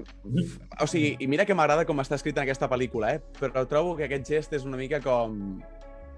O 0.80 0.86
sigui, 0.86 1.16
i 1.20 1.26
mira 1.26 1.46
que 1.48 1.54
m'agrada 1.56 1.86
com 1.88 1.96
està 2.02 2.16
escrit 2.18 2.36
en 2.36 2.42
aquesta 2.44 2.68
pel·lícula, 2.68 3.14
eh? 3.16 3.20
Però 3.40 3.62
trobo 3.68 3.94
que 3.96 4.04
aquest 4.04 4.26
gest 4.28 4.52
és 4.52 4.64
una 4.68 4.76
mica 4.76 5.00
com... 5.00 5.60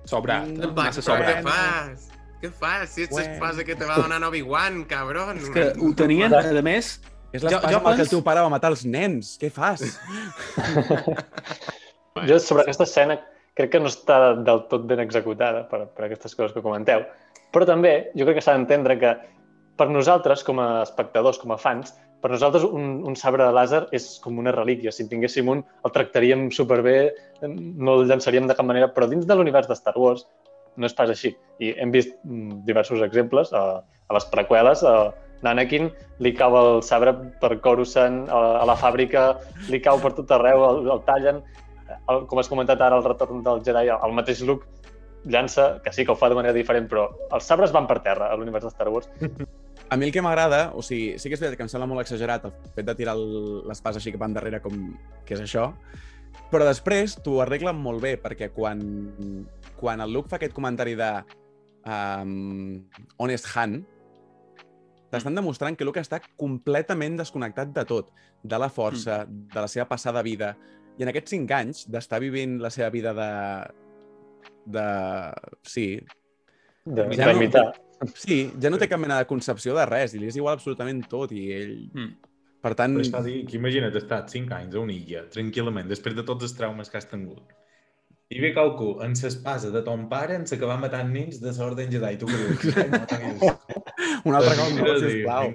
Sobrat, 0.07 0.47
Mm, 0.49 0.63
eh? 0.63 0.73
massa 0.75 1.01
Però 1.03 1.17
què 1.19 1.43
sobrat. 1.43 1.45
fas? 1.45 2.09
Què 2.43 2.51
fas? 2.53 2.91
Si 2.91 3.03
ets 3.03 3.11
Bueno. 3.11 3.29
l'espasa 3.31 3.65
que 3.65 3.75
te 3.75 3.85
va 3.87 3.97
donar 3.99 4.23
Obi-Wan, 4.29 4.85
cabron. 4.85 5.39
És 5.39 5.51
que 5.51 5.73
ho 5.81 5.93
tenien, 5.95 6.33
a 6.35 6.43
més, 6.63 7.01
És 7.33 7.43
l'espasa 7.43 7.77
amb 7.77 7.87
el 7.87 7.95
que 7.97 8.03
el 8.03 8.07
pens- 8.07 8.11
teu 8.11 8.23
pare 8.23 8.41
va 8.41 8.49
matar 8.49 8.71
els 8.71 8.85
nens. 8.85 9.37
Què 9.41 9.51
fas? 9.51 9.83
Jo 12.27 12.39
sobre 12.41 12.63
aquesta 12.63 12.85
escena 12.85 13.19
crec 13.57 13.73
que 13.73 13.81
no 13.81 13.91
està 13.93 14.35
del 14.37 14.67
tot 14.71 14.85
ben 14.89 15.01
executada 15.03 15.65
per, 15.71 15.87
per 15.97 16.07
aquestes 16.07 16.37
coses 16.37 16.55
que 16.55 16.65
comenteu, 16.65 17.07
però 17.55 17.69
també 17.69 18.13
jo 18.15 18.27
crec 18.29 18.41
que 18.41 18.45
s'ha 18.45 18.57
d'entendre 18.57 18.99
que 19.01 19.15
per 19.77 19.89
nosaltres, 19.93 20.43
com 20.45 20.61
a 20.61 20.83
espectadors, 20.83 21.39
com 21.41 21.53
a 21.53 21.61
fans, 21.61 21.93
per 22.23 22.31
nosaltres 22.33 22.65
un, 22.65 23.03
un 23.07 23.17
sabre 23.19 23.45
de 23.45 23.53
làser 23.53 23.83
és 23.97 24.07
com 24.25 24.39
una 24.41 24.55
relíquia. 24.55 24.93
Si 24.93 25.05
en 25.05 25.11
tinguéssim 25.11 25.51
un, 25.53 25.61
el 25.85 25.93
tractaríem 25.93 26.49
superbé, 26.55 26.97
no 27.45 27.99
el 27.99 28.09
llançaríem 28.09 28.49
de 28.49 28.57
cap 28.57 28.67
manera, 28.67 28.89
però 28.95 29.09
dins 29.11 29.29
de 29.29 29.37
l'univers 29.37 29.69
de 29.69 29.77
Star 29.77 29.95
Wars 30.01 30.25
no 30.77 30.89
és 30.89 30.97
pas 30.97 31.13
així. 31.13 31.35
I 31.61 31.75
hem 31.81 31.93
vist 31.93 32.17
mm, 32.25 32.63
diversos 32.69 33.05
exemples 33.05 33.53
a, 33.53 33.63
a 33.85 34.17
les 34.17 34.27
preqüeles, 34.33 34.83
a 34.85 35.13
l'Anakin 35.45 35.91
li 36.25 36.33
cau 36.37 36.57
el 36.57 36.83
sabre 36.85 37.13
per 37.41 37.53
Coruscant, 37.65 38.25
a, 38.33 38.43
a 38.63 38.65
la 38.69 38.77
fàbrica 38.81 39.29
li 39.73 39.81
cau 39.85 40.01
per 40.01 40.15
tot 40.17 40.33
arreu, 40.37 40.65
el, 40.71 40.83
el 40.97 41.05
tallen, 41.09 41.45
el, 41.95 42.25
com 42.31 42.41
has 42.41 42.51
comentat 42.51 42.81
ara, 42.81 42.99
el 42.99 43.07
retorn 43.07 43.45
del 43.47 43.63
Jedi, 43.67 43.91
el 43.93 44.17
mateix 44.17 44.43
Luke 44.47 44.67
llança, 45.27 45.81
que 45.83 45.93
sí 45.93 46.05
que 46.05 46.13
ho 46.13 46.19
fa 46.19 46.29
de 46.31 46.39
manera 46.39 46.55
diferent, 46.55 46.87
però 46.91 47.09
els 47.35 47.47
sabres 47.47 47.73
van 47.75 47.89
per 47.91 47.99
terra 48.05 48.31
a 48.31 48.37
l'univers 48.39 48.67
de 48.67 48.75
Star 48.75 48.89
Wars. 48.93 49.11
A 49.87 49.95
mi 49.95 50.09
el 50.09 50.11
que 50.11 50.23
m'agrada, 50.25 50.73
o 50.75 50.83
sigui, 50.83 51.15
sí 51.21 51.31
que 51.31 51.37
és 51.37 51.43
veritat 51.43 51.61
que 51.61 51.63
em 51.63 51.69
sembla 51.71 51.87
molt 51.87 52.03
exagerat 52.03 52.47
el 52.49 52.55
fet 52.75 52.87
de 52.89 52.95
tirar 52.99 53.13
l'espasa 53.15 54.01
així 54.01 54.11
cap 54.11 54.25
endarrere 54.27 54.59
com 54.65 54.81
que 55.29 55.37
és 55.37 55.43
això, 55.45 55.69
però 56.51 56.67
després 56.67 57.15
t'ho 57.23 57.37
arreglen 57.45 57.79
molt 57.79 58.03
bé, 58.03 58.17
perquè 58.19 58.49
quan, 58.55 58.81
quan 59.79 60.03
el 60.03 60.11
Luke 60.17 60.33
fa 60.33 60.41
aquest 60.41 60.57
comentari 60.57 60.97
de 60.99 61.11
um, 61.87 62.81
Honest 63.23 63.47
Han, 63.55 63.79
t'estan 65.13 65.39
demostrant 65.39 65.79
que 65.79 65.87
Luke 65.87 66.03
està 66.03 66.19
completament 66.35 67.21
desconnectat 67.21 67.71
de 67.77 67.87
tot, 67.87 68.11
de 68.43 68.59
la 68.59 68.71
força, 68.73 69.23
de 69.29 69.61
la 69.61 69.71
seva 69.71 69.87
passada 69.91 70.25
vida, 70.27 70.57
i 70.99 71.05
en 71.05 71.11
aquests 71.13 71.35
cinc 71.35 71.51
anys 71.53 71.85
d'estar 71.93 72.21
vivint 72.25 72.59
la 72.63 72.71
seva 72.73 72.91
vida 72.95 73.13
de... 73.17 73.31
de... 74.77 74.87
sí, 75.63 75.89
De, 76.87 77.03
Ja 77.17 77.27
no- 77.27 77.33
d'imitar. 77.35 77.67
Sí, 78.15 78.53
ja 78.61 78.69
no 78.71 78.77
té 78.79 78.87
cap 78.91 79.01
mena 79.01 79.17
de 79.19 79.27
concepció 79.27 79.75
de 79.75 79.87
res, 79.89 80.13
i 80.15 80.19
li 80.21 80.29
és 80.29 80.37
igual 80.37 80.55
absolutament 80.59 81.03
tot, 81.11 81.33
i 81.33 81.47
ell... 81.57 81.77
Mm. 81.97 82.11
Per 82.67 82.73
tant, 82.75 82.97
Però 82.97 83.05
està 83.05 83.21
a 83.21 83.25
dir 83.25 83.45
que 83.47 83.55
imagina't 83.61 83.95
estar 83.95 84.19
5 84.29 84.53
anys 84.57 84.75
a 84.75 84.81
una 84.83 84.93
illa, 84.93 85.21
tranquil·lament, 85.31 85.87
després 85.89 86.17
de 86.17 86.25
tots 86.27 86.43
els 86.49 86.55
traumes 86.59 86.91
que 86.91 86.99
has 86.99 87.07
tingut. 87.07 87.53
I 88.35 88.41
ve 88.43 88.51
qualcú 88.57 88.97
en 89.05 89.13
s'espasa 89.15 89.71
de 89.71 89.85
ton 89.87 90.09
pare 90.11 90.35
en 90.35 90.47
s'acabar 90.51 90.81
matant 90.83 91.13
nens 91.15 91.39
de 91.39 91.53
l'Orden 91.55 91.93
Jedi. 91.93 92.17
Tu 92.19 92.27
què 92.27 92.41
dius? 92.43 92.65
No, 94.27 94.33
un 94.33 94.35
altre 94.35 94.57
cop 94.59 94.73
no, 94.81 94.97
sisplau. 94.99 95.53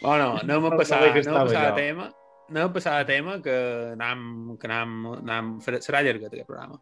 Bueno, 0.00 0.28
No 0.46 0.60
passar, 0.76 1.00
sabia 1.00 1.12
que 1.12 1.20
anem 1.24 1.34
a 1.34 1.42
estava 1.42 1.44
passar 1.48 1.62
de 1.62 1.66
allò. 1.66 1.76
tema. 1.80 2.06
Anem 2.50 2.64
a 2.66 2.72
passar 2.74 2.98
de 2.98 3.12
tema 3.12 3.38
que 3.42 3.56
anam, 3.94 4.56
que 4.58 4.66
anam, 4.66 4.96
anam, 5.20 5.52
serà 5.62 6.02
llargat 6.02 6.32
aquest 6.34 6.48
programa. 6.48 6.80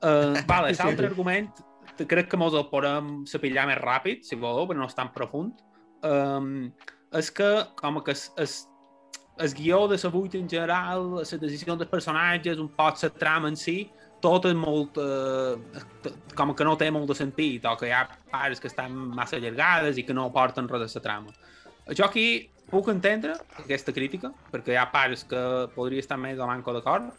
Uh, 0.00 0.40
vale, 0.48 0.72
Sí, 0.72 0.80
sí. 0.80 0.86
l'altre 0.86 1.10
argument 1.10 1.50
crec 2.08 2.30
que 2.30 2.38
mos 2.40 2.54
el 2.56 2.66
podem 2.70 3.26
sapillar 3.28 3.66
més 3.68 3.78
ràpid, 3.80 4.24
si 4.24 4.38
voleu, 4.40 4.66
però 4.68 4.80
no 4.80 4.88
és 4.88 4.96
tan 4.96 5.10
profund. 5.12 5.60
Um, 6.06 6.70
és 7.16 7.30
que, 7.34 7.48
com 7.76 8.00
que 8.04 8.14
es, 8.16 8.30
es, 8.40 8.54
el 9.40 9.52
guió 9.56 9.86
de 9.88 9.98
la 10.02 10.10
vuit 10.10 10.34
en 10.34 10.48
general, 10.48 11.16
la 11.18 11.40
decisió 11.44 11.76
dels 11.76 11.90
personatges, 11.90 12.58
un 12.58 12.70
poc 12.76 13.02
la 13.02 13.10
trama 13.10 13.48
en 13.48 13.56
si, 13.56 13.90
tot 14.20 14.46
és 14.46 14.56
molt... 14.56 14.98
Eh, 15.00 16.12
com 16.36 16.54
que 16.54 16.64
no 16.64 16.76
té 16.76 16.90
molt 16.92 17.08
de 17.08 17.16
sentit, 17.16 17.64
o 17.64 17.76
que 17.76 17.88
hi 17.88 17.94
ha 17.96 18.06
parts 18.30 18.60
que 18.60 18.68
estan 18.68 18.96
massa 19.16 19.36
allargades 19.36 19.98
i 19.98 20.04
que 20.04 20.16
no 20.16 20.28
aporten 20.28 20.68
res 20.68 20.96
a 20.96 21.00
la 21.00 21.04
trama. 21.04 21.32
Jo 21.96 22.04
aquí 22.06 22.50
puc 22.70 22.88
entendre 22.92 23.34
aquesta 23.58 23.92
crítica, 23.92 24.30
perquè 24.52 24.74
hi 24.74 24.78
ha 24.80 24.86
parts 24.92 25.24
que 25.28 25.40
podria 25.74 26.00
estar 26.04 26.18
més 26.18 26.38
o 26.38 26.46
manco 26.48 26.72
d'acord. 26.76 27.10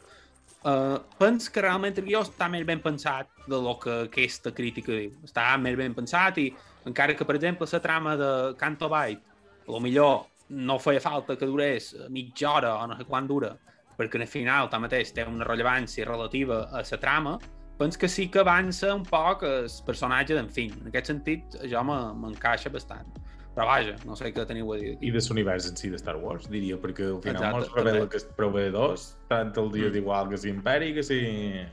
Uh, 0.62 1.00
penso 1.18 1.50
que 1.52 1.62
realment 1.64 1.96
el 1.98 2.06
guió 2.06 2.20
està 2.22 2.46
més 2.52 2.66
ben 2.68 2.82
pensat 2.84 3.30
de 3.50 3.58
lo 3.58 3.80
que 3.82 4.04
aquesta 4.08 4.52
crítica 4.54 4.94
diu. 4.94 5.16
Està 5.26 5.48
més 5.58 5.78
ben 5.78 5.96
pensat 5.98 6.38
i 6.38 6.52
encara 6.86 7.16
que, 7.18 7.26
per 7.26 7.36
exemple, 7.40 7.68
la 7.72 7.82
trama 7.82 8.14
de 8.18 8.32
Canto 8.60 8.90
Bight, 8.90 9.24
a 9.68 9.72
lo 9.72 9.80
millor 9.82 10.28
no 10.50 10.78
feia 10.80 11.02
falta 11.02 11.38
que 11.40 11.48
durés 11.48 11.96
mitja 12.10 12.52
hora 12.52 12.76
o 12.76 12.88
no 12.88 12.98
sé 13.00 13.06
quant 13.10 13.28
dura, 13.28 13.56
perquè 13.98 14.20
al 14.22 14.28
final, 14.28 14.70
tanmateix, 14.70 15.14
té 15.16 15.26
una 15.26 15.46
rellevància 15.48 16.06
relativa 16.06 16.68
a 16.70 16.84
la 16.84 17.00
trama, 17.00 17.40
penso 17.80 17.98
que 17.98 18.10
sí 18.10 18.28
que 18.30 18.40
avança 18.40 18.94
un 18.94 19.04
poc 19.04 19.42
el 19.48 19.68
personatge 19.86 20.36
d'en 20.38 20.50
Finn. 20.50 20.78
En 20.82 20.90
aquest 20.92 21.08
sentit, 21.08 21.58
jo 21.72 21.84
me- 21.84 22.14
m'encaixa 22.14 22.70
bastant. 22.70 23.08
Però 23.56 23.66
vaja, 23.68 23.98
no 24.08 24.16
sé 24.16 24.30
què 24.32 24.46
teniu 24.48 24.70
a 24.72 24.78
dir. 24.80 24.94
I 25.04 25.10
de 25.12 25.22
l'univers 25.28 25.66
en 25.68 25.76
si 25.76 25.90
de 25.92 25.98
Star 26.00 26.16
Wars, 26.22 26.48
diria, 26.52 26.78
perquè 26.80 27.10
al 27.10 27.18
final 27.20 27.36
Exacte, 27.36 27.58
mos 27.58 27.72
revela 27.76 28.08
que 28.10 28.18
es 28.22 28.28
prové 28.38 28.70
dos, 28.72 29.10
tant 29.28 29.52
el 29.60 29.72
dia 29.74 29.90
Mm. 29.90 29.94
d'igual 29.98 30.30
que 30.30 30.38
si 30.38 30.50
Imperi 30.50 30.94
que 30.96 31.04
si 31.04 31.20
sí. 31.20 31.66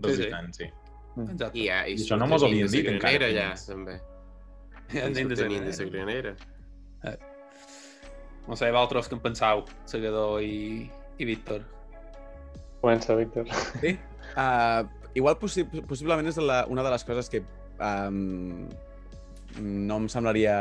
Resistència. 0.00 0.70
Sí, 0.70 1.26
Exacte. 1.26 1.58
I, 1.58 1.66
ja, 1.68 1.82
i, 1.86 1.92
I 1.92 2.00
això 2.00 2.16
no 2.16 2.26
mos 2.26 2.42
havien 2.42 2.70
dit 2.72 2.88
encara, 2.88 3.28
ja, 3.28 3.50
també. 3.68 3.98
Ja 4.92 5.04
anem 5.10 5.28
de 5.28 5.36
la 5.36 5.90
granera. 5.90 6.32
No 8.48 8.56
sé, 8.56 8.70
vosaltres 8.72 9.10
què 9.10 9.14
en 9.18 9.20
penseu, 9.22 9.62
Segador 9.86 10.40
i, 10.42 10.88
i 11.18 11.28
Víctor? 11.28 11.60
Comença, 12.80 13.16
Víctor. 13.16 13.52
Sí? 13.80 13.98
Uh, 14.32 14.86
igual 15.12 15.34
possi 15.36 15.60
possiblement 15.84 16.24
és 16.30 16.38
la, 16.40 16.62
una 16.72 16.80
de 16.80 16.88
les 16.94 17.02
coses 17.04 17.26
que 17.28 17.42
um, 17.84 18.62
no 19.60 19.98
em 20.00 20.06
semblaria 20.08 20.54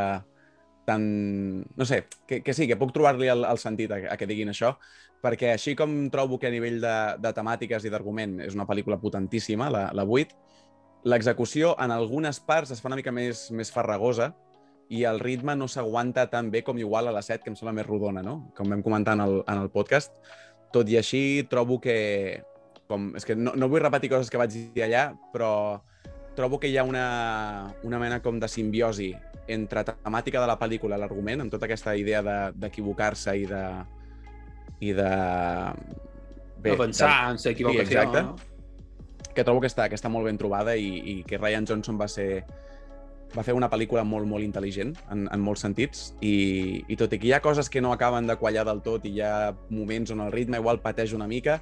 tan... 0.92 1.64
No 1.76 1.88
sé, 1.88 2.04
que, 2.28 2.42
que 2.44 2.54
sí, 2.54 2.68
que 2.68 2.78
puc 2.80 2.92
trobar-li 2.96 3.32
el, 3.32 3.48
el 3.48 3.62
sentit 3.62 3.96
a, 3.96 4.02
a 4.14 4.20
que 4.20 4.28
diguin 4.30 4.52
això, 4.52 4.76
perquè 5.24 5.54
així 5.56 5.76
com 5.80 5.96
trobo 6.14 6.40
que 6.42 6.50
a 6.50 6.54
nivell 6.54 6.82
de, 6.84 6.96
de 7.24 7.34
temàtiques 7.38 7.86
i 7.86 7.94
d'argument 7.94 8.40
és 8.46 8.58
una 8.58 8.68
pel·lícula 8.70 9.00
potentíssima, 9.02 9.70
la, 9.74 9.88
la 9.96 10.06
8, 10.06 10.36
l'execució 11.04 11.76
en 11.82 11.94
algunes 11.94 12.40
parts 12.46 12.74
es 12.76 12.82
fa 12.82 12.90
una 12.92 13.00
mica 13.00 13.14
més, 13.14 13.48
més 13.56 13.72
farragosa 13.74 14.32
i 14.92 15.06
el 15.08 15.22
ritme 15.24 15.56
no 15.56 15.70
s'aguanta 15.72 16.28
tan 16.30 16.52
bé 16.52 16.66
com 16.68 16.78
igual 16.78 17.08
a 17.08 17.16
la 17.16 17.24
7, 17.24 17.44
que 17.44 17.54
em 17.54 17.56
sembla 17.56 17.78
més 17.78 17.88
rodona, 17.88 18.22
no? 18.26 18.52
Com 18.58 18.70
vam 18.70 18.84
comentar 18.84 19.16
en 19.16 19.24
el, 19.24 19.38
en 19.48 19.62
el 19.62 19.70
podcast. 19.72 20.18
Tot 20.76 20.90
i 20.92 20.98
així, 21.00 21.48
trobo 21.50 21.80
que... 21.80 22.44
Com, 22.92 23.14
és 23.16 23.24
que 23.24 23.38
no, 23.40 23.54
no 23.56 23.70
vull 23.72 23.80
repetir 23.80 24.10
coses 24.12 24.28
que 24.28 24.40
vaig 24.42 24.52
dir 24.52 24.84
allà, 24.84 25.06
però 25.32 25.80
trobo 26.36 26.60
que 26.60 26.68
hi 26.68 26.76
ha 26.76 26.84
una, 26.84 27.06
una 27.88 28.02
mena 28.04 28.20
com 28.20 28.36
de 28.40 28.50
simbiosi 28.52 29.14
entre 29.54 29.84
temàtica 29.84 30.42
de 30.42 30.48
la 30.48 30.58
pel·lícula 30.60 30.98
l'argument, 31.00 31.42
amb 31.46 31.52
tota 31.54 31.66
aquesta 31.68 31.96
idea 31.98 32.22
de- 32.24 32.52
d'equivocar-se 32.56 33.38
i 33.38 33.46
de... 33.50 33.64
i 34.82 34.94
de... 34.98 35.10
Avançar 36.72 37.10
de- 37.10 37.32
en 37.32 37.38
la 37.44 37.52
equivocació, 37.52 37.88
Sí, 37.88 37.94
exacte. 37.94 38.24
no? 38.24 38.36
que 39.34 39.44
trobo 39.48 39.62
que 39.64 39.68
està, 39.70 39.86
que 39.88 39.96
està 39.96 40.10
molt 40.12 40.26
ben 40.28 40.36
trobada 40.38 40.74
i, 40.76 40.90
i 41.08 41.24
que 41.24 41.38
Ryan 41.40 41.64
Johnson 41.66 41.96
va 42.00 42.08
ser 42.12 42.44
va 43.32 43.46
fer 43.48 43.54
una 43.56 43.70
pel·lícula 43.72 44.02
molt, 44.04 44.28
molt 44.28 44.44
intel·ligent 44.44 44.92
en, 45.10 45.22
en 45.32 45.40
molts 45.40 45.62
sentits 45.64 46.10
i, 46.20 46.84
i 46.92 46.98
tot 47.00 47.14
i 47.16 47.20
que 47.22 47.30
hi 47.30 47.32
ha 47.32 47.40
coses 47.40 47.70
que 47.72 47.80
no 47.80 47.94
acaben 47.96 48.28
de 48.28 48.36
quallar 48.36 48.66
del 48.68 48.82
tot 48.84 49.06
i 49.08 49.14
hi 49.16 49.22
ha 49.24 49.54
moments 49.70 50.12
on 50.12 50.20
el 50.26 50.34
ritme 50.36 50.60
igual 50.60 50.82
pateix 50.84 51.14
una 51.16 51.30
mica, 51.32 51.62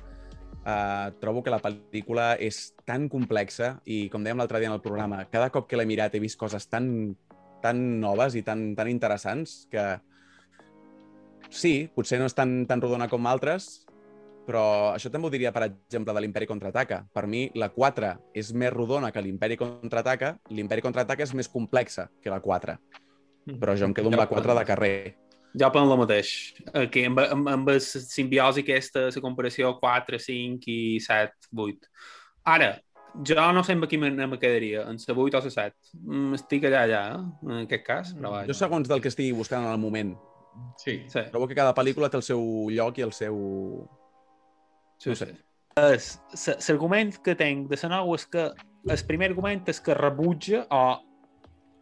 eh, 0.66 1.12
trobo 1.22 1.44
que 1.46 1.54
la 1.54 1.62
pel·lícula 1.62 2.32
és 2.42 2.72
tan 2.90 3.06
complexa 3.08 3.76
i, 3.86 4.08
com 4.10 4.26
dèiem 4.26 4.42
l'altre 4.42 4.58
dia 4.64 4.72
en 4.74 4.80
el 4.80 4.82
programa, 4.82 5.28
cada 5.30 5.52
cop 5.54 5.70
que 5.70 5.78
l'he 5.78 5.86
mirat 5.86 6.16
he 6.18 6.24
vist 6.26 6.40
coses 6.42 6.66
tan, 6.74 7.14
tan 7.64 8.00
noves 8.02 8.36
i 8.40 8.44
tan, 8.46 8.74
tan 8.78 8.90
interessants 8.92 9.66
que 9.72 9.86
sí, 11.50 11.90
potser 11.96 12.20
no 12.22 12.30
és 12.30 12.36
tan, 12.38 12.64
tan 12.70 12.82
rodona 12.82 13.10
com 13.10 13.28
altres, 13.30 13.86
però 14.50 14.96
això 14.96 15.12
també 15.14 15.28
ho 15.28 15.34
diria, 15.34 15.52
per 15.54 15.68
exemple, 15.68 16.14
de 16.16 16.22
l'Imperi 16.24 16.48
Contraataca. 16.50 17.04
Per 17.14 17.26
mi, 17.30 17.44
la 17.60 17.70
4 17.74 18.14
és 18.42 18.52
més 18.58 18.74
rodona 18.74 19.12
que 19.14 19.22
l'Imperi 19.22 19.60
Contraataca, 19.60 20.36
l'Imperi 20.50 20.86
Contraataca 20.86 21.26
és 21.26 21.34
més 21.38 21.50
complexa 21.52 22.08
que 22.24 22.34
la 22.34 22.40
4, 22.42 22.78
però 23.62 23.76
jo 23.78 23.90
em 23.90 23.94
quedo 23.94 24.10
amb 24.10 24.22
la 24.22 24.30
4 24.30 24.56
de 24.58 24.66
carrer. 24.66 24.96
Jo 25.60 25.70
penso 25.74 25.94
el 25.94 26.02
mateix. 26.02 26.32
Aquí, 26.78 27.06
amb, 27.10 27.22
amb, 27.22 27.50
amb 27.50 27.70
la 27.70 27.78
simbiosi 27.82 28.62
aquesta, 28.66 29.08
la 29.10 29.24
comparació 29.26 29.76
4, 29.82 30.20
5 30.22 30.70
i 30.70 31.00
7, 31.02 31.50
8. 31.54 31.90
Ara, 32.50 32.74
jo 33.28 33.52
no 33.56 33.64
sé 33.64 33.76
amb 33.76 33.88
qui 33.90 33.98
me, 33.98 34.10
me 34.12 34.40
quedaria, 34.40 34.86
en 34.90 34.98
la 35.02 35.16
8 35.16 35.38
o 35.38 35.44
la 35.46 35.54
7. 35.56 35.76
Mm, 36.00 36.40
Estic 36.40 36.66
allà, 36.70 36.86
allà, 36.88 37.04
eh? 37.14 37.52
en 37.52 37.62
aquest 37.66 37.86
cas. 37.86 38.16
Però 38.18 38.34
vaja. 38.38 38.50
Jo, 38.50 38.58
segons 38.58 38.90
del 38.90 39.02
que 39.04 39.12
estigui 39.12 39.32
buscant 39.38 39.66
en 39.66 39.74
el 39.74 39.82
moment, 39.82 40.16
Sí. 40.78 41.04
Sí, 41.08 41.20
trobo 41.32 41.48
que 41.48 41.56
cada 41.56 41.74
pel·lícula 41.76 42.10
té 42.10 42.18
el 42.20 42.26
seu 42.26 42.42
lloc 42.74 43.00
i 43.00 43.06
el 43.06 43.14
seu... 43.14 43.36
sí, 44.98 45.12
no 45.12 45.16
sé. 45.16 45.30
sí. 46.34 46.56
L'argument 46.68 47.14
que 47.24 47.36
tinc 47.40 47.70
de 47.72 47.80
la 47.84 47.92
nou 47.98 48.16
és 48.16 48.26
que 48.28 48.50
el 48.90 49.06
primer 49.08 49.30
argument 49.32 49.68
és 49.72 49.80
que 49.84 49.96
rebutja 49.96 50.66
o 50.72 50.84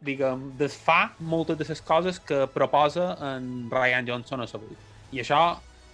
diguem, 0.06 0.52
desfà 0.58 1.14
moltes 1.20 1.58
de 1.58 1.66
les 1.70 1.82
coses 1.82 2.20
que 2.20 2.44
proposa 2.54 3.16
en 3.34 3.70
Ryan 3.72 4.10
Johnson 4.10 4.44
a 4.44 4.50
la 4.50 4.62
8. 4.62 4.78
I 5.14 5.24
això 5.24 5.42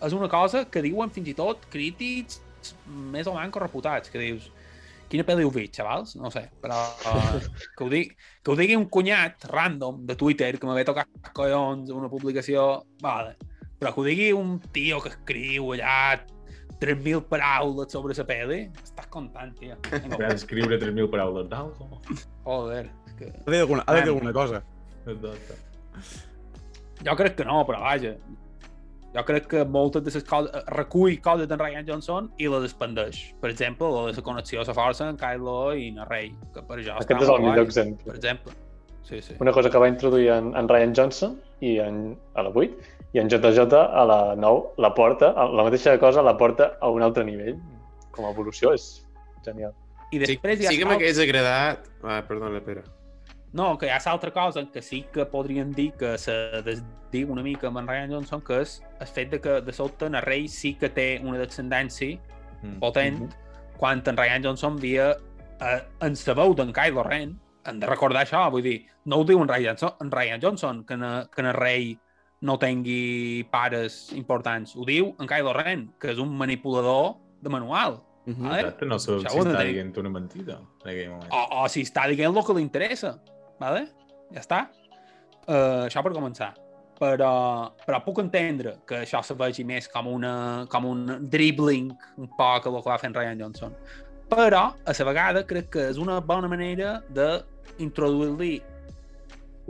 és 0.04 0.16
una 0.16 0.28
cosa 0.28 0.66
que 0.66 0.84
diuen 0.84 1.12
fins 1.14 1.30
i 1.32 1.38
tot 1.38 1.70
crítics 1.72 2.42
més 3.14 3.28
o 3.28 3.36
menys 3.36 3.56
reputats, 3.60 4.12
que 4.12 4.20
dius, 4.20 4.50
quina 5.14 5.26
pel·li 5.28 5.46
heu 5.46 5.54
vist, 5.54 5.76
xavals? 5.78 6.16
No 6.18 6.32
sé, 6.34 6.48
però 6.64 6.80
uh, 7.06 7.40
que, 7.78 7.86
ho 7.86 7.90
digui, 7.92 8.14
que 8.42 8.54
ho 8.54 8.58
digui 8.58 8.78
un 8.80 8.88
cunyat 8.94 9.46
random 9.52 10.02
de 10.10 10.18
Twitter 10.18 10.56
que 10.58 10.70
m'havia 10.70 10.90
tocat 10.90 11.34
collons 11.38 11.94
una 11.94 12.10
publicació, 12.10 12.84
vale, 13.04 13.36
però 13.78 13.94
que 13.94 14.02
ho 14.02 14.08
digui 14.08 14.32
un 14.34 14.58
tio 14.74 15.02
que 15.04 15.14
escriu 15.14 15.74
allà 15.76 16.18
3.000 16.82 17.22
paraules 17.30 17.94
sobre 17.94 18.18
la 18.18 18.26
pel·li, 18.28 18.60
estàs 18.82 19.08
content, 19.14 19.54
tio. 19.60 19.78
Vinga, 19.94 20.34
escriure 20.34 20.82
3.000 20.82 21.10
paraules 21.14 21.48
d'algo. 21.52 22.02
Joder, 22.44 22.88
és 23.08 23.18
que... 23.20 23.30
Ha 23.30 23.46
de 23.46 23.56
dir 23.56 23.64
alguna, 23.68 23.86
ha 23.86 23.96
de 23.96 24.02
dir 24.02 24.16
alguna 24.16 24.34
cosa. 24.36 24.64
Exacte. 25.06 25.60
Jo 27.04 27.16
crec 27.20 27.38
que 27.38 27.46
no, 27.48 27.62
però 27.68 27.86
vaja. 27.86 28.18
Jo 29.14 29.22
crec 29.28 29.48
que 29.52 29.64
moltes 29.70 30.04
de 30.06 30.14
les 30.16 30.26
coses... 30.26 30.66
Recull 30.74 31.20
coses 31.22 31.50
d'en 31.50 31.62
Ryan 31.62 31.86
Johnson 31.88 32.32
i 32.42 32.50
les 32.50 32.66
expandeix. 32.70 33.20
Per 33.42 33.52
exemple, 33.52 33.90
la 33.94 34.08
de 34.10 34.18
la 34.18 34.26
connexió 34.26 34.64
a 34.64 34.66
la 34.68 34.76
força 34.78 35.10
en 35.12 35.20
Kylo 35.22 35.58
i 35.78 35.92
en 35.92 36.02
Rey, 36.10 36.32
que 36.56 36.64
per 36.66 36.80
això 36.80 36.98
Aquest 36.98 37.22
és 37.22 37.30
el 37.30 37.44
millor 37.46 37.62
guai, 37.62 37.68
exemple. 37.68 38.08
Per 38.10 38.16
exemple. 38.18 38.56
Sí, 39.04 39.22
sí. 39.22 39.36
Una 39.44 39.52
cosa 39.52 39.70
que 39.70 39.78
va 39.78 39.90
introduir 39.92 40.30
en, 40.32 40.54
en 40.58 40.70
Ryan 40.72 40.96
Johnson 40.96 41.38
i 41.62 41.78
en, 41.84 42.18
a 42.34 42.48
la 42.48 42.54
8 42.56 42.92
i 43.14 43.22
en 43.22 43.30
JJ 43.30 43.78
a 43.78 44.06
la 44.10 44.20
9 44.40 44.82
la 44.82 44.94
porta, 44.98 45.34
la 45.36 45.68
mateixa 45.68 45.98
cosa 46.02 46.24
la 46.26 46.38
porta 46.40 46.72
a 46.82 46.90
un 46.90 47.06
altre 47.06 47.26
nivell. 47.28 47.60
Com 48.16 48.26
a 48.26 48.34
evolució 48.34 48.74
és 48.74 49.06
genial. 49.46 49.74
I 50.14 50.18
Sí, 50.18 50.26
després 50.26 50.62
hi 50.62 50.68
ha 50.68 50.74
sí 50.74 50.82
que 50.82 50.90
m'hagués 50.90 51.20
agradat... 51.22 51.88
Ah, 52.06 52.22
perdona, 52.28 52.62
Pere. 52.66 52.84
No, 53.54 53.78
que 53.78 53.86
hi 53.86 53.92
ha 53.94 54.00
l'altra 54.06 54.32
cosa 54.34 54.64
que 54.72 54.82
sí 54.82 55.04
que 55.14 55.26
podríem 55.30 55.72
dir 55.78 55.92
que 55.94 56.18
se 56.18 56.34
desdiu 56.66 57.30
una 57.32 57.44
mica 57.46 57.68
amb 57.68 57.78
en 57.84 57.88
Ryan 57.88 58.12
Johnson, 58.12 58.42
que 58.42 58.62
és 58.64 58.80
el 59.00 59.08
fet 59.08 59.30
de 59.30 59.40
que 59.42 59.62
de 59.62 59.74
sobte 59.74 60.06
en 60.10 60.18
Rey 60.26 60.48
sí 60.48 60.74
que 60.74 60.90
té 60.90 61.20
una 61.24 61.38
descendència 61.38 62.20
Mm. 62.64 62.80
potent, 62.80 63.34
quan 63.78 64.02
en 64.08 64.16
Ryan 64.18 64.42
Johnson 64.44 64.78
havia 64.78 65.12
eh, 65.60 65.82
en 66.02 66.16
sa 66.16 66.34
veu 66.34 66.54
d'en 66.56 66.72
Kylo 66.74 67.04
Ren, 67.04 67.34
hem 67.66 67.80
de 67.80 67.86
recordar 67.88 68.24
això, 68.26 68.50
vull 68.52 68.64
dir, 68.64 68.86
no 69.06 69.18
ho 69.20 69.26
diu 69.28 69.42
en 69.42 69.48
Ryan, 69.50 69.76
Johnson- 69.76 69.98
en 70.02 70.12
Ryan 70.12 70.42
Johnson, 70.42 70.84
que 70.86 70.94
en, 70.94 71.04
que 71.36 71.42
en 71.42 71.48
el 71.48 71.54
rei 71.54 71.98
no 72.42 72.58
tingui 72.60 73.44
pares 73.52 74.12
importants. 74.14 74.76
Ho 74.76 74.86
diu 74.86 75.14
en 75.20 75.28
Kylo 75.28 75.54
Ren, 75.54 75.90
que 76.00 76.12
és 76.12 76.18
un 76.20 76.32
manipulador 76.38 77.18
de 77.42 77.50
manual. 77.50 78.00
Mhm. 78.26 78.44
Vale? 78.48 78.60
Exacte, 78.62 78.86
no 78.86 78.98
sabem 79.00 79.20
Això 79.26 79.30
si 79.44 79.50
està 79.50 79.64
dient 79.68 79.98
una 80.00 80.10
mentida 80.10 80.60
en 80.86 80.90
aquell 80.90 81.10
moment. 81.12 81.32
O, 81.32 81.64
o 81.64 81.70
si 81.70 81.82
està 81.84 82.08
dient 82.08 82.32
el 82.36 82.44
que 82.46 82.54
li 82.54 82.62
interessa. 82.64 83.20
Vale? 83.64 83.88
Ja 84.34 84.44
està. 84.44 84.60
Uh, 85.48 85.86
això 85.88 86.04
per 86.04 86.14
començar. 86.16 86.52
Però, 87.00 87.34
però 87.84 88.00
puc 88.06 88.22
entendre 88.22 88.78
que 88.88 89.02
això 89.04 89.20
se 89.26 89.36
vegi 89.36 89.66
més 89.68 89.90
com, 89.92 90.08
una, 90.08 90.34
com 90.72 90.86
un 90.88 91.08
dribbling 91.32 91.90
un 92.22 92.30
poc 92.38 92.70
el 92.70 92.78
que 92.78 92.92
va 92.92 93.00
fent 93.02 93.16
Ryan 93.16 93.42
Johnson. 93.42 93.74
Però, 94.30 94.62
a 94.74 94.94
la 94.98 95.08
vegada, 95.10 95.44
crec 95.48 95.72
que 95.74 95.88
és 95.92 96.00
una 96.02 96.20
bona 96.24 96.48
manera 96.52 96.96
d'introduir-li 97.14 98.54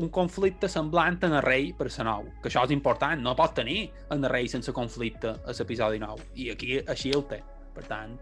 un 0.03 0.09
conflicte 0.09 0.69
semblant 0.69 1.19
en 1.25 1.35
el 1.37 1.43
rei 1.45 1.71
per 1.77 1.89
la 1.89 2.05
nou, 2.07 2.29
que 2.41 2.49
això 2.49 2.63
és 2.65 2.73
important, 2.73 3.19
no 3.21 3.35
pot 3.37 3.53
tenir 3.53 3.91
en 4.09 4.23
el 4.23 4.31
rei 4.31 4.47
sense 4.49 4.73
conflicte 4.73 5.35
a 5.35 5.57
l'episodi 5.57 5.99
9, 6.01 6.29
i 6.41 6.49
aquí 6.53 6.79
així 6.81 7.13
el 7.13 7.25
té. 7.29 7.43
Per 7.73 7.83
tant, 7.89 8.15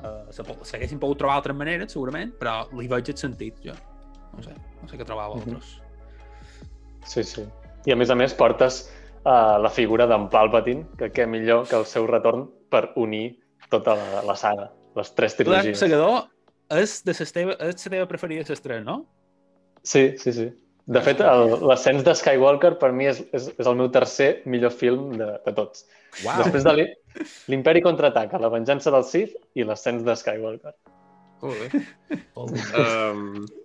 uh, 0.00 0.28
s'haguessin 0.32 1.00
pogut 1.00 1.20
trobar 1.20 1.38
altres 1.40 1.56
maneres, 1.56 1.92
segurament, 1.92 2.32
però 2.40 2.62
li 2.76 2.88
veig 2.88 3.12
el 3.12 3.20
sentit, 3.20 3.60
jo. 3.64 3.76
No 4.36 4.42
sé, 4.42 4.54
no 4.82 4.88
sé 4.88 4.98
què 4.98 5.04
Mhm. 5.34 5.34
vosaltres. 5.34 5.78
Sí, 7.04 7.24
sí. 7.24 7.44
I 7.86 7.92
a 7.92 7.96
més 7.96 8.10
a 8.10 8.14
més 8.14 8.34
portes 8.34 8.84
uh, 9.24 9.58
la 9.62 9.70
figura 9.70 10.06
d'en 10.06 10.28
Palpatine, 10.30 10.86
que 10.98 11.10
què 11.12 11.26
millor 11.26 11.66
que 11.68 11.76
el 11.76 11.84
seu 11.86 12.06
retorn 12.06 12.48
per 12.70 12.92
unir 12.96 13.38
tota 13.70 13.94
la, 13.98 14.22
la 14.26 14.36
saga, 14.36 14.70
les 14.96 15.14
tres 15.14 15.36
trilogies. 15.36 15.78
Segador, 15.78 16.28
és 16.70 17.02
de 17.04 17.14
les 17.18 17.32
teva, 17.32 17.56
és 17.58 17.86
la 17.86 17.90
teva 17.96 18.06
preferida 18.08 18.44
les 18.48 18.60
tres, 18.62 18.84
no? 18.84 19.04
Sí, 19.82 20.16
sí, 20.18 20.32
sí. 20.32 20.50
De 20.86 21.00
fet, 21.00 21.20
l'ascens 21.62 22.02
de 22.02 22.14
Skywalker 22.14 22.72
per 22.78 22.90
mi 22.92 23.06
és, 23.06 23.20
és, 23.32 23.48
és 23.58 23.66
el 23.70 23.76
meu 23.78 23.88
tercer 23.94 24.42
millor 24.50 24.72
film 24.74 25.12
de, 25.18 25.28
de 25.44 25.52
tots. 25.54 25.84
Uau! 26.24 26.40
Després 26.42 26.64
de 26.66 26.72
l'I- 26.74 26.88
l'Imperi 27.48 27.82
contraataca, 27.82 28.38
la 28.42 28.50
venjança 28.50 28.90
del 28.90 29.04
Sith 29.06 29.36
i 29.54 29.62
l'ascens 29.64 30.02
de 30.04 30.16
Skywalker. 30.18 30.74
Molt 31.42 31.58
Um, 32.34 33.46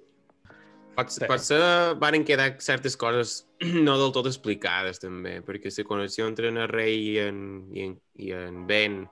pot, 0.97 1.13
potser 1.29 1.59
van 2.01 2.25
quedar 2.27 2.49
certes 2.63 2.97
coses 2.99 3.37
no 3.87 3.97
del 4.01 4.13
tot 4.15 4.29
explicades, 4.29 5.01
també, 5.03 5.37
perquè 5.45 5.71
la 5.71 5.87
connexió 5.87 6.27
entre 6.27 6.49
en 6.51 6.57
el 6.63 6.69
rei 6.71 6.97
i 7.13 7.17
en, 7.23 7.39
i 7.73 7.85
en, 7.87 7.95
i 8.17 8.33
en 8.35 8.65
Ben, 8.69 9.03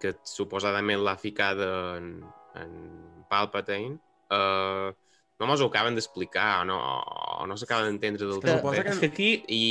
que 0.00 0.16
suposadament 0.28 1.02
l'ha 1.04 1.16
ficada 1.20 1.68
en, 2.00 2.16
en 2.60 2.72
Palpatine, 3.30 3.96
uh, 4.32 4.92
no 5.36 5.48
mos 5.48 5.60
ho 5.60 5.68
acaben 5.68 5.96
d'explicar, 5.96 6.62
o 6.62 6.68
no, 6.68 6.80
o 7.40 7.46
no 7.48 7.56
s'acaben 7.56 7.90
d'entendre 7.90 8.28
del 8.28 8.40
Que, 8.40 8.56
tot 8.62 8.76
és 8.80 9.00
que 9.00 9.10
aquí 9.12 9.30
I, 9.52 9.64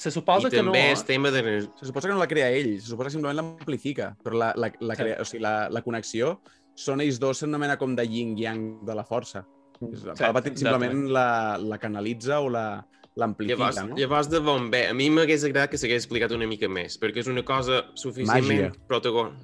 se 0.00 0.08
i 0.08 0.14
suposa 0.14 0.48
que 0.48 0.62
no... 0.62 0.70
també 0.70 0.86
eh? 0.88 0.94
el 0.96 1.04
tema 1.04 1.32
de... 1.34 1.42
Se 1.76 1.90
suposa 1.90 2.08
que 2.08 2.14
no 2.14 2.22
la 2.22 2.28
crea 2.30 2.48
ell, 2.56 2.78
se 2.80 2.88
suposa 2.88 3.10
que 3.10 3.18
simplement 3.18 3.42
l'amplifica, 3.42 4.14
però 4.24 4.40
la, 4.40 4.52
la, 4.56 4.72
la, 4.80 4.96
Sí. 4.96 5.02
crea, 5.02 5.20
o 5.20 5.28
sigui, 5.28 5.42
la, 5.44 5.54
la 5.68 5.84
connexió 5.84 6.38
són 6.80 7.02
ells 7.04 7.20
dos, 7.20 7.42
són 7.42 7.52
una 7.52 7.60
mena 7.60 7.76
com 7.80 7.92
de 7.96 8.06
yin-yang 8.08 8.80
de 8.88 8.96
la 8.96 9.04
força. 9.04 9.44
Palpatine 9.80 10.56
simplement 10.60 11.06
la, 11.08 11.56
la 11.58 11.78
canalitza 11.80 12.40
o 12.44 12.48
la 12.52 12.84
l'amplifica, 13.20 13.56
Llavors, 13.58 13.78
no? 13.88 13.96
llavors 13.98 14.28
de 14.30 14.38
bon 14.40 14.68
bé, 14.70 14.84
a 14.88 14.94
mi 14.94 15.08
m'hagués 15.10 15.42
agradat 15.44 15.72
que 15.72 15.78
s'hagués 15.80 16.04
explicat 16.04 16.30
una 16.32 16.46
mica 16.48 16.68
més, 16.70 16.94
perquè 17.00 17.20
és 17.24 17.28
una 17.28 17.42
cosa 17.44 17.82
suficientment 17.98 18.68
Màgia. 18.70 18.86
protagon... 18.88 19.34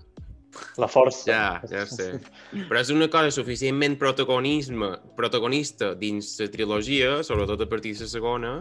La 0.81 0.87
força. 0.89 1.27
Ja, 1.29 1.41
ja 1.69 1.83
sé. 1.91 2.15
Però 2.55 2.79
és 2.81 2.89
una 2.95 3.09
cosa 3.13 3.33
suficientment 3.35 3.99
protagonisme, 4.01 4.93
protagonista 5.19 5.91
dins 5.99 6.31
la 6.41 6.47
trilogia, 6.49 7.11
sobretot 7.27 7.67
a 7.67 7.69
partir 7.69 7.93
de 7.99 8.07
la 8.07 8.09
segona, 8.09 8.53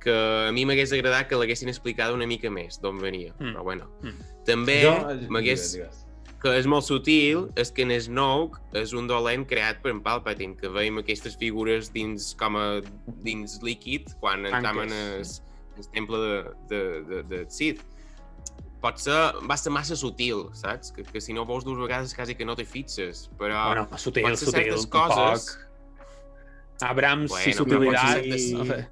que 0.00 0.14
a 0.14 0.52
mi 0.54 0.64
m'hagués 0.64 0.94
agradat 0.96 1.28
que 1.28 1.36
l'haguessin 1.36 1.68
explicat 1.68 2.14
una 2.14 2.24
mica 2.30 2.48
més 2.52 2.78
d'on 2.80 2.96
venia. 3.02 3.34
Mm. 3.40 3.52
Però 3.52 3.66
bueno. 3.66 3.90
Mm. 4.06 4.30
També 4.48 4.78
Jo- 4.86 4.96
m'hagués... 5.28 5.66
que 6.44 6.52
és 6.58 6.66
molt 6.68 6.84
sutil 6.84 7.46
és 7.56 7.70
que 7.72 7.86
en 7.86 7.92
Snoke 8.04 8.60
és 8.76 8.92
un 8.92 9.06
dolent 9.08 9.46
creat 9.48 9.80
per 9.80 9.94
en 9.94 10.02
Palpatine, 10.04 10.58
que 10.60 10.68
veiem 10.68 11.00
aquestes 11.00 11.38
figures 11.40 11.88
dins 11.94 12.34
com 12.36 12.58
a 12.60 12.66
dins 13.24 13.56
líquid 13.64 14.12
quan 14.20 14.44
en 14.44 14.52
el, 14.52 14.66
Tanques. 14.66 15.38
el 15.80 15.88
temple 15.96 16.20
de, 16.20 16.36
de, 16.68 16.82
de, 17.08 17.22
de 17.32 17.42
Sith. 17.48 17.80
Pot 18.84 19.00
ser, 19.00 19.16
va 19.48 19.56
ser 19.56 19.72
massa 19.72 19.96
sutil, 19.96 20.50
saps? 20.52 20.92
Que, 20.92 21.06
que 21.08 21.22
si 21.24 21.32
no 21.32 21.46
veus 21.48 21.64
dues 21.64 21.80
vegades 21.80 22.12
quasi 22.12 22.36
que 22.36 22.44
no 22.44 22.52
te 22.58 22.68
fixes, 22.68 23.30
però... 23.40 23.70
Bueno, 23.70 23.86
sutil, 23.96 24.28
pot 24.28 24.36
ser 24.36 24.50
sutil, 24.52 24.84
coses... 24.92 25.46
poc. 25.48 25.60
Abrams 26.84 27.30
Bueno, 27.32 27.48
i 27.48 27.54
certes- 27.56 28.50
no 28.52 28.66
sé. 28.68 28.82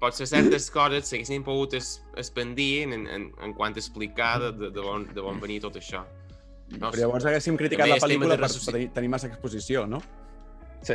Potser 0.00 0.26
certes 0.28 0.66
coses 0.70 1.08
s'haguessin 1.08 1.44
pogut 1.46 1.72
es, 1.78 2.02
expandir 2.20 2.82
en, 2.84 3.06
en, 3.08 3.30
en 3.42 3.54
quant 3.56 3.72
a 3.76 3.80
explicar 3.80 4.34
de, 4.42 4.50
de, 4.52 4.70
de, 4.76 4.80
on, 4.84 5.06
de 5.14 5.22
on 5.24 5.40
venia 5.40 5.62
tot 5.64 5.78
això. 5.80 6.02
No 6.76 6.90
Però 6.90 6.98
llavors 7.06 7.24
haguéssim 7.30 7.56
criticat 7.56 7.86
També 7.86 7.96
la 7.96 8.04
pel·lícula 8.04 8.36
per, 8.36 8.50
per 8.52 8.72
tenir, 8.72 8.88
tenir 8.92 9.08
massa 9.12 9.30
exposició, 9.30 9.86
no? 9.88 10.02
Sí, 10.86 10.94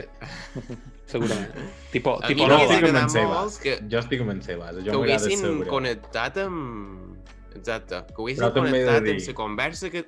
segurament. 1.11 1.55
tipo, 1.91 2.17
A 2.21 2.27
tipo 2.29 2.45
no, 2.47 2.59
estic 2.61 2.77
amb 2.77 2.85
agradat 2.85 3.03
en 3.03 3.09
Sebas. 3.15 3.35
molt 3.41 3.61
que, 3.63 3.73
Jo 3.91 3.99
estic 4.03 4.21
amb 4.23 4.35
en 4.35 4.41
Sebas. 4.45 4.75
Jo 4.77 4.83
que 4.85 4.97
m'agrada 4.99 5.25
haguessin 5.25 5.63
connectat 5.71 6.37
amb... 6.45 7.29
Exacte, 7.57 8.03
que 8.13 8.21
haguessin 8.21 8.43
he 8.45 8.47
de 8.47 8.53
connectat 8.59 9.03
dir- 9.03 9.15
amb 9.17 9.27
la 9.31 9.35
conversa 9.41 9.89
que, 9.91 10.05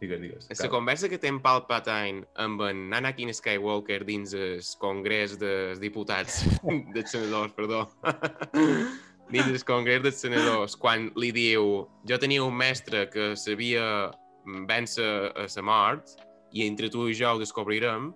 Digues, 0.00 0.20
digues. 0.20 0.46
la 0.62 0.68
conversa 0.72 1.10
que 1.12 1.18
té 1.20 1.28
en 1.28 1.42
Palpatine 1.44 2.22
amb 2.40 2.62
en 2.64 2.86
Anakin 2.96 3.28
Skywalker 3.36 4.00
dins 4.08 4.32
el 4.32 4.62
Congrés 4.80 5.34
dels 5.38 5.78
Diputats, 5.82 6.40
dels 6.94 7.10
senadors, 7.12 7.52
perdó. 7.52 7.82
dins 9.30 9.52
el 9.52 9.64
Congrés 9.68 10.02
dels 10.02 10.20
senadors, 10.24 10.74
quan 10.80 11.10
li 11.20 11.30
diu 11.36 11.84
jo 12.08 12.18
tenia 12.18 12.42
un 12.42 12.56
mestre 12.56 13.04
que 13.12 13.34
sabia 13.36 14.10
vèncer 14.66 15.10
a 15.36 15.44
la 15.46 15.62
mort 15.68 16.16
i 16.56 16.64
entre 16.66 16.88
tu 16.90 17.04
i 17.08 17.14
jo 17.14 17.34
ho 17.36 17.38
descobrirem, 17.42 18.14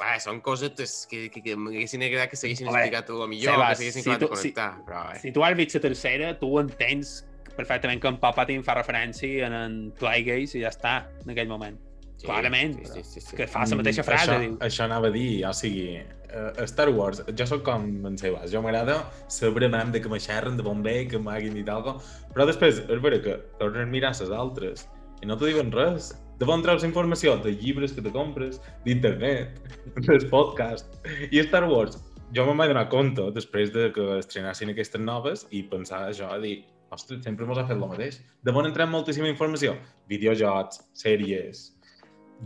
Va, 0.00 0.14
són 0.16 0.38
cosetes 0.40 1.02
que, 1.10 1.26
que, 1.28 1.42
que 1.44 1.54
m'haguessin 1.60 2.00
agradat 2.06 2.30
que 2.32 2.38
s'haguessin 2.40 2.70
explicat 2.70 3.10
a 3.12 3.16
lo 3.18 3.26
millor, 3.28 3.52
Sebas, 3.52 3.68
que 3.68 3.76
s'haguessin 3.90 4.02
si 4.06 4.14
tu- 4.16 4.28
si- 4.32 4.32
connectar. 4.54 4.68
Però, 4.86 5.02
eh. 5.12 5.18
si 5.20 5.32
tu 5.36 5.42
has 5.44 5.56
vist 5.58 5.76
la 5.76 5.82
tercera, 5.84 6.30
tu 6.40 6.48
entens 6.56 7.10
perfectament 7.56 8.00
que 8.02 8.08
en 8.10 8.18
Palpatine 8.22 8.62
fa 8.66 8.74
referència 8.78 9.46
en 9.48 9.54
en 9.58 9.74
Plagueis 9.98 10.54
i 10.54 10.62
ja 10.62 10.70
està, 10.74 10.94
en 11.24 11.30
aquell 11.34 11.48
moment. 11.48 11.78
Sí, 12.16 12.28
clarament, 12.28 12.76
Sí, 12.78 13.02
sí, 13.02 13.02
sí, 13.02 13.20
sí. 13.20 13.36
Que 13.36 13.46
fa 13.50 13.64
la 13.66 13.76
mateixa 13.76 14.02
Mm, 14.02 14.06
frase, 14.06 14.30
això, 14.30 14.40
diu. 14.40 14.58
Això 14.62 14.84
anava 14.84 15.08
a 15.08 15.10
dir, 15.10 15.44
o 15.44 15.52
sigui, 15.52 15.98
uh, 15.98 16.64
Star 16.70 16.88
Wars, 16.94 17.22
jo 17.36 17.46
sóc 17.46 17.64
com 17.66 18.06
en 18.06 18.16
Sebas, 18.18 18.52
jo 18.52 18.62
m'agrada 18.62 19.00
saber 19.28 19.68
mam 19.68 19.90
de 19.92 20.00
que 20.00 20.08
me 20.08 20.20
xerren 20.20 20.56
de 20.56 20.62
bon 20.62 20.82
bé, 20.82 21.08
que 21.08 21.18
m'haguin 21.18 21.54
dit 21.54 21.68
alguna 21.68 21.98
cosa, 21.98 22.28
però 22.32 22.46
després 22.46 22.78
és 22.88 23.00
vera 23.02 23.20
que 23.20 23.36
tornes 23.58 23.82
a 23.82 23.90
mirar 23.90 24.12
les 24.14 24.30
altres 24.30 24.88
i 25.22 25.26
no 25.26 25.36
te 25.36 25.46
diuen 25.46 25.72
res. 25.72 26.12
De 26.38 26.46
on 26.50 26.62
treus 26.62 26.82
informació? 26.82 27.36
De 27.42 27.52
llibres 27.52 27.92
que 27.92 28.02
te 28.02 28.10
compres, 28.10 28.60
d'internet, 28.84 29.60
dels 30.06 30.24
podcasts. 30.26 30.88
I 31.30 31.38
Star 31.46 31.64
Wars, 31.70 31.98
jo 32.34 32.46
me'n 32.46 32.58
vaig 32.58 32.72
donar 32.72 32.88
compte 32.90 33.28
després 33.34 33.70
de 33.74 33.92
que 33.94 34.18
estrenassin 34.18 34.70
aquestes 34.70 35.00
noves 35.00 35.46
i 35.50 35.62
pensar 35.62 36.08
això, 36.08 36.30
a 36.34 36.38
dir, 36.42 36.64
ostres, 36.94 37.22
sempre 37.26 37.46
mos 37.48 37.60
ha 37.60 37.66
fet 37.68 37.76
el 37.76 37.86
mateix. 37.86 38.20
De 38.44 38.54
on 38.54 38.68
entrem 38.68 38.92
moltíssima 38.94 39.30
informació? 39.30 39.76
Videojocs, 40.10 40.84
sèries, 41.04 41.70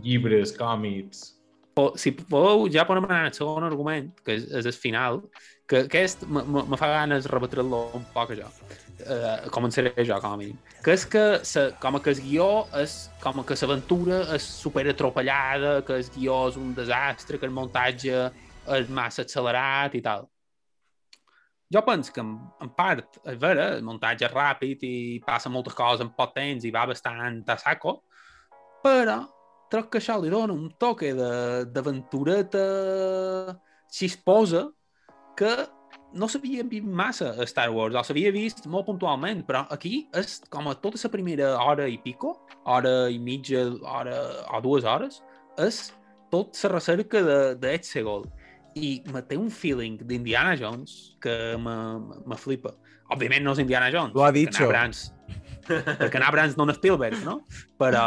llibres, 0.03 0.55
còmics... 0.57 1.27
O, 1.79 1.93
si 1.95 2.11
podeu, 2.11 2.65
ja 2.73 2.83
podem 2.83 3.05
anar 3.07 3.29
al 3.29 3.35
segon 3.35 3.63
argument, 3.63 4.09
que 4.25 4.33
és, 4.35 4.49
és 4.59 4.65
el 4.67 4.75
final, 4.75 5.21
que 5.69 5.85
aquest 5.85 6.25
me, 6.27 6.41
fa 6.81 6.89
ganes 6.91 7.29
rebatre'l 7.31 7.75
un 7.77 8.03
poc, 8.11 8.33
això. 8.33 8.49
Uh, 8.99 9.45
començaré 9.55 9.93
jo, 10.01 10.17
com 10.19 10.33
a 10.33 10.39
mínim. 10.41 10.57
Que 10.83 10.95
és 10.97 11.05
que, 11.07 11.23
sa, 11.47 11.69
com 11.79 11.95
que 12.03 12.11
el 12.11 12.19
guió 12.25 12.49
és 12.81 12.97
com 13.23 13.39
que 13.47 13.55
l'aventura 13.61 14.23
és 14.35 14.49
super 14.63 14.83
atropellada, 14.91 15.77
que 15.87 16.01
el 16.01 16.11
guió 16.17 16.41
és 16.49 16.59
un 16.59 16.73
desastre, 16.75 17.39
que 17.39 17.47
el 17.47 17.55
muntatge 17.55 18.25
és 18.75 18.91
massa 18.91 19.23
accelerat 19.23 19.95
i 19.95 20.03
tal. 20.03 20.27
Jo 21.73 21.83
penso 21.85 22.13
que, 22.13 22.21
en, 22.21 22.69
part, 22.73 23.19
és 23.29 23.37
vera, 23.37 23.67
el 23.77 23.83
muntatge 23.85 24.25
és 24.25 24.33
ràpid 24.33 24.85
i 24.87 24.93
passa 25.25 25.51
moltes 25.53 25.75
coses 25.77 26.01
en 26.01 26.09
poc 26.17 26.33
temps 26.33 26.65
i 26.65 26.71
va 26.73 26.87
bastant 26.89 27.43
a 27.45 27.57
saco, 27.61 27.99
però 28.81 29.19
crec 29.69 29.91
que 29.93 29.99
això 30.01 30.15
li 30.17 30.31
dona 30.33 30.55
un 30.55 30.71
toque 30.81 31.11
d'aventureta 31.13 32.63
xisposa 33.93 34.63
que 35.37 35.51
no 36.17 36.25
s'havia 36.25 36.65
vist 36.65 36.89
massa 36.89 37.35
a 37.37 37.45
Star 37.45 37.69
Wars, 37.69 37.93
o 37.93 38.01
s'havia 38.01 38.33
vist 38.33 38.65
molt 38.65 38.87
puntualment, 38.89 39.45
però 39.45 39.67
aquí 39.69 40.07
és 40.17 40.39
com 40.49 40.71
a 40.71 40.75
tota 40.81 40.97
la 41.03 41.13
primera 41.13 41.53
hora 41.61 41.85
i 41.85 41.99
pico, 42.01 42.33
hora 42.65 43.11
i 43.13 43.19
mitja, 43.21 43.67
hora 43.85 44.17
o 44.57 44.61
dues 44.65 44.89
hores, 44.89 45.21
és 45.61 45.91
tot 46.33 46.57
la 46.63 46.73
recerca 46.73 47.21
de, 47.21 47.39
de. 47.61 47.77
I 48.79 48.91
me 49.13 49.21
té 49.27 49.37
un 49.39 49.49
feeling 49.51 49.99
d'Indiana 50.07 50.55
Jones 50.59 51.17
que 51.23 51.35
me, 51.59 51.75
me, 52.05 52.21
me 52.31 52.37
flipa. 52.39 52.73
Òbviament 53.13 53.43
no 53.45 53.55
és 53.55 53.63
Indiana 53.63 53.89
Jones. 53.93 54.15
Lo 54.15 54.23
ha 54.23 54.31
perquè 54.31 54.45
dicho. 54.45 54.67
Abrams, 54.67 55.03
perquè 55.67 56.21
Abrams 56.23 56.57
no 56.57 56.67
és 56.69 56.79
Spielberg, 56.79 57.19
no? 57.25 57.39
Però, 57.81 58.05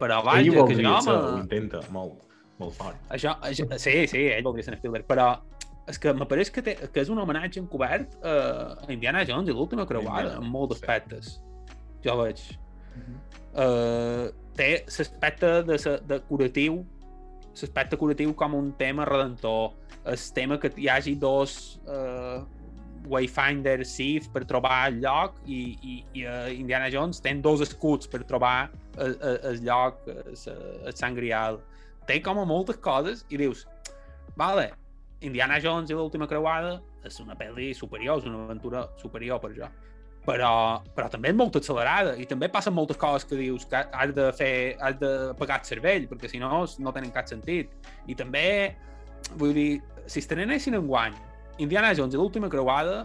però 0.00 0.20
vaja, 0.26 0.44
Ell 0.44 0.68
que 0.68 0.78
jo 0.78 0.84
me... 0.84 1.16
ho 1.16 1.38
intenta, 1.40 1.82
molt, 1.94 2.20
molt 2.60 2.76
fort. 2.78 3.00
Això, 3.14 3.36
això, 3.46 3.66
sí, 3.78 3.96
sí, 4.10 4.26
ell 4.34 4.44
voldria 4.46 4.66
ser 4.66 4.76
en 4.76 4.82
Spielberg, 4.82 5.08
però 5.10 5.32
és 5.90 6.00
que 6.00 6.14
me 6.16 6.26
pareix 6.28 6.50
que, 6.52 6.64
té, 6.64 6.76
que 6.92 7.02
és 7.02 7.10
un 7.12 7.20
homenatge 7.20 7.60
encobert 7.60 8.14
uh, 8.22 8.86
a 8.86 8.92
Indiana 8.92 9.24
Jones 9.28 9.50
i 9.50 9.56
l'última 9.56 9.86
creuada, 9.88 10.38
en 10.40 10.48
molts 10.48 10.78
aspectes. 10.78 11.36
Jo 12.04 12.16
veig. 12.22 12.40
Uh, 13.54 14.30
té 14.56 14.70
l'aspecte 14.86 15.50
de, 15.68 15.78
de 16.08 16.18
curatiu, 16.28 16.82
l'aspecte 17.62 17.96
curatiu 17.96 18.34
com 18.34 18.54
un 18.58 18.72
tema 18.78 19.06
redentor, 19.08 19.72
el 20.04 20.18
tema 20.34 20.58
que 20.60 20.72
hi 20.76 20.88
hagi 20.90 21.14
dos 21.14 21.80
uh, 21.86 22.42
Wayfinder 23.08 23.84
Sith 23.86 24.30
per 24.32 24.44
trobar 24.48 24.88
el 24.88 25.00
lloc 25.04 25.36
i, 25.46 25.60
i, 25.82 25.94
i 26.18 26.24
uh, 26.26 26.48
Indiana 26.52 26.90
Jones 26.92 27.20
ten 27.24 27.42
dos 27.44 27.62
escuts 27.64 28.10
per 28.10 28.24
trobar 28.24 28.70
el, 28.98 29.16
el, 29.20 29.38
el 29.50 29.60
lloc, 29.64 30.02
el, 30.08 30.34
el 30.34 30.96
Sant 30.96 31.16
Grial. 31.16 31.60
Té 32.08 32.20
com 32.24 32.40
a 32.40 32.48
moltes 32.48 32.80
coses 32.84 33.24
i 33.30 33.40
dius, 33.40 33.64
vale, 34.36 34.70
Indiana 35.24 35.60
Jones 35.62 35.90
i 35.90 35.96
l'última 35.96 36.28
creuada 36.28 36.78
és 37.04 37.16
una 37.20 37.36
pel·li 37.36 37.72
superior, 37.76 38.20
és 38.20 38.28
una 38.28 38.44
aventura 38.44 38.88
superior 39.00 39.40
per 39.40 39.52
jo. 39.56 39.68
Però, 40.24 40.80
però 40.96 41.10
també 41.12 41.28
és 41.28 41.36
molt 41.36 41.58
accelerada 41.58 42.14
i 42.16 42.24
també 42.24 42.48
passen 42.48 42.72
moltes 42.72 42.96
coses 42.96 43.26
que 43.28 43.36
dius 43.36 43.66
que 43.68 43.82
has 43.92 44.14
de 44.16 44.30
fer, 44.32 44.54
has 44.80 44.96
de 44.96 45.10
pagar 45.36 45.58
el 45.60 45.68
cervell, 45.68 46.06
perquè 46.08 46.30
si 46.32 46.40
no, 46.40 46.62
no 46.64 46.94
tenen 46.96 47.12
cap 47.12 47.28
sentit. 47.28 47.74
I 48.08 48.16
també, 48.16 48.46
vull 49.36 49.52
dir, 49.56 49.68
si 50.08 50.22
estrenessin 50.24 50.78
en 50.80 50.88
guany 50.88 51.18
Indiana 51.60 51.92
Jones 51.94 52.16
i 52.16 52.18
l'última 52.18 52.48
creuada, 52.50 53.04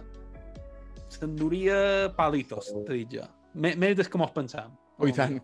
s'enduria 1.12 2.10
palitos, 2.16 2.70
t'he 2.86 3.02
dit 3.02 3.18
jo. 3.18 3.26
Més, 3.54 3.76
més 3.78 3.96
des 3.98 4.08
que 4.08 4.18
mos 4.20 4.32
pensàvem. 4.34 4.72
Oh, 4.98 5.08
i 5.08 5.14
tant. 5.14 5.38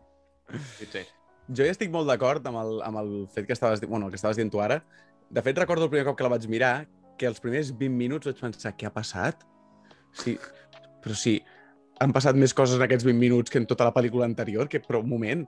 Sí. 0.81 1.03
Jo 1.57 1.67
ja 1.67 1.75
estic 1.75 1.93
molt 1.95 2.09
d'acord 2.11 2.45
amb, 2.49 2.59
el, 2.63 2.81
amb 2.87 3.01
el 3.03 3.13
fet 3.35 3.47
que 3.47 3.55
estaves, 3.55 3.83
bueno, 3.87 4.11
que 4.11 4.19
estaves 4.19 4.39
dient 4.39 4.51
tu 4.53 4.63
ara. 4.63 4.81
De 5.31 5.43
fet, 5.43 5.59
recordo 5.59 5.87
el 5.87 5.93
primer 5.93 6.07
cop 6.09 6.19
que 6.19 6.27
la 6.27 6.33
vaig 6.33 6.47
mirar, 6.51 6.87
que 7.19 7.29
els 7.29 7.39
primers 7.43 7.73
20 7.75 7.99
minuts 7.99 8.29
vaig 8.29 8.41
pensar, 8.43 8.75
què 8.79 8.89
ha 8.89 8.95
passat? 8.95 9.47
Sí, 10.17 10.37
però 11.03 11.15
sí, 11.19 11.39
han 12.01 12.13
passat 12.13 12.37
més 12.37 12.55
coses 12.57 12.77
en 12.77 12.85
aquests 12.85 13.07
20 13.07 13.19
minuts 13.21 13.53
que 13.53 13.61
en 13.63 13.67
tota 13.69 13.87
la 13.87 13.95
pel·lícula 13.95 14.27
anterior, 14.29 14.69
que 14.69 14.83
però 14.85 15.01
un 15.03 15.11
moment. 15.11 15.47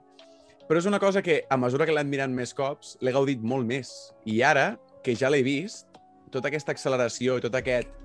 Però 0.69 0.81
és 0.81 0.87
una 0.89 0.99
cosa 1.01 1.21
que, 1.25 1.43
a 1.49 1.57
mesura 1.57 1.85
que 1.85 1.93
l'he 1.93 2.01
anat 2.01 2.11
mirant 2.11 2.33
més 2.33 2.53
cops, 2.57 2.95
l'he 3.01 3.13
gaudit 3.13 3.41
molt 3.41 3.67
més. 3.69 3.91
I 4.29 4.41
ara, 4.45 4.71
que 5.05 5.15
ja 5.17 5.31
l'he 5.31 5.41
vist, 5.45 5.87
tota 6.33 6.49
aquesta 6.49 6.73
acceleració 6.75 7.39
i 7.39 7.45
tot 7.45 7.55
aquest 7.57 7.95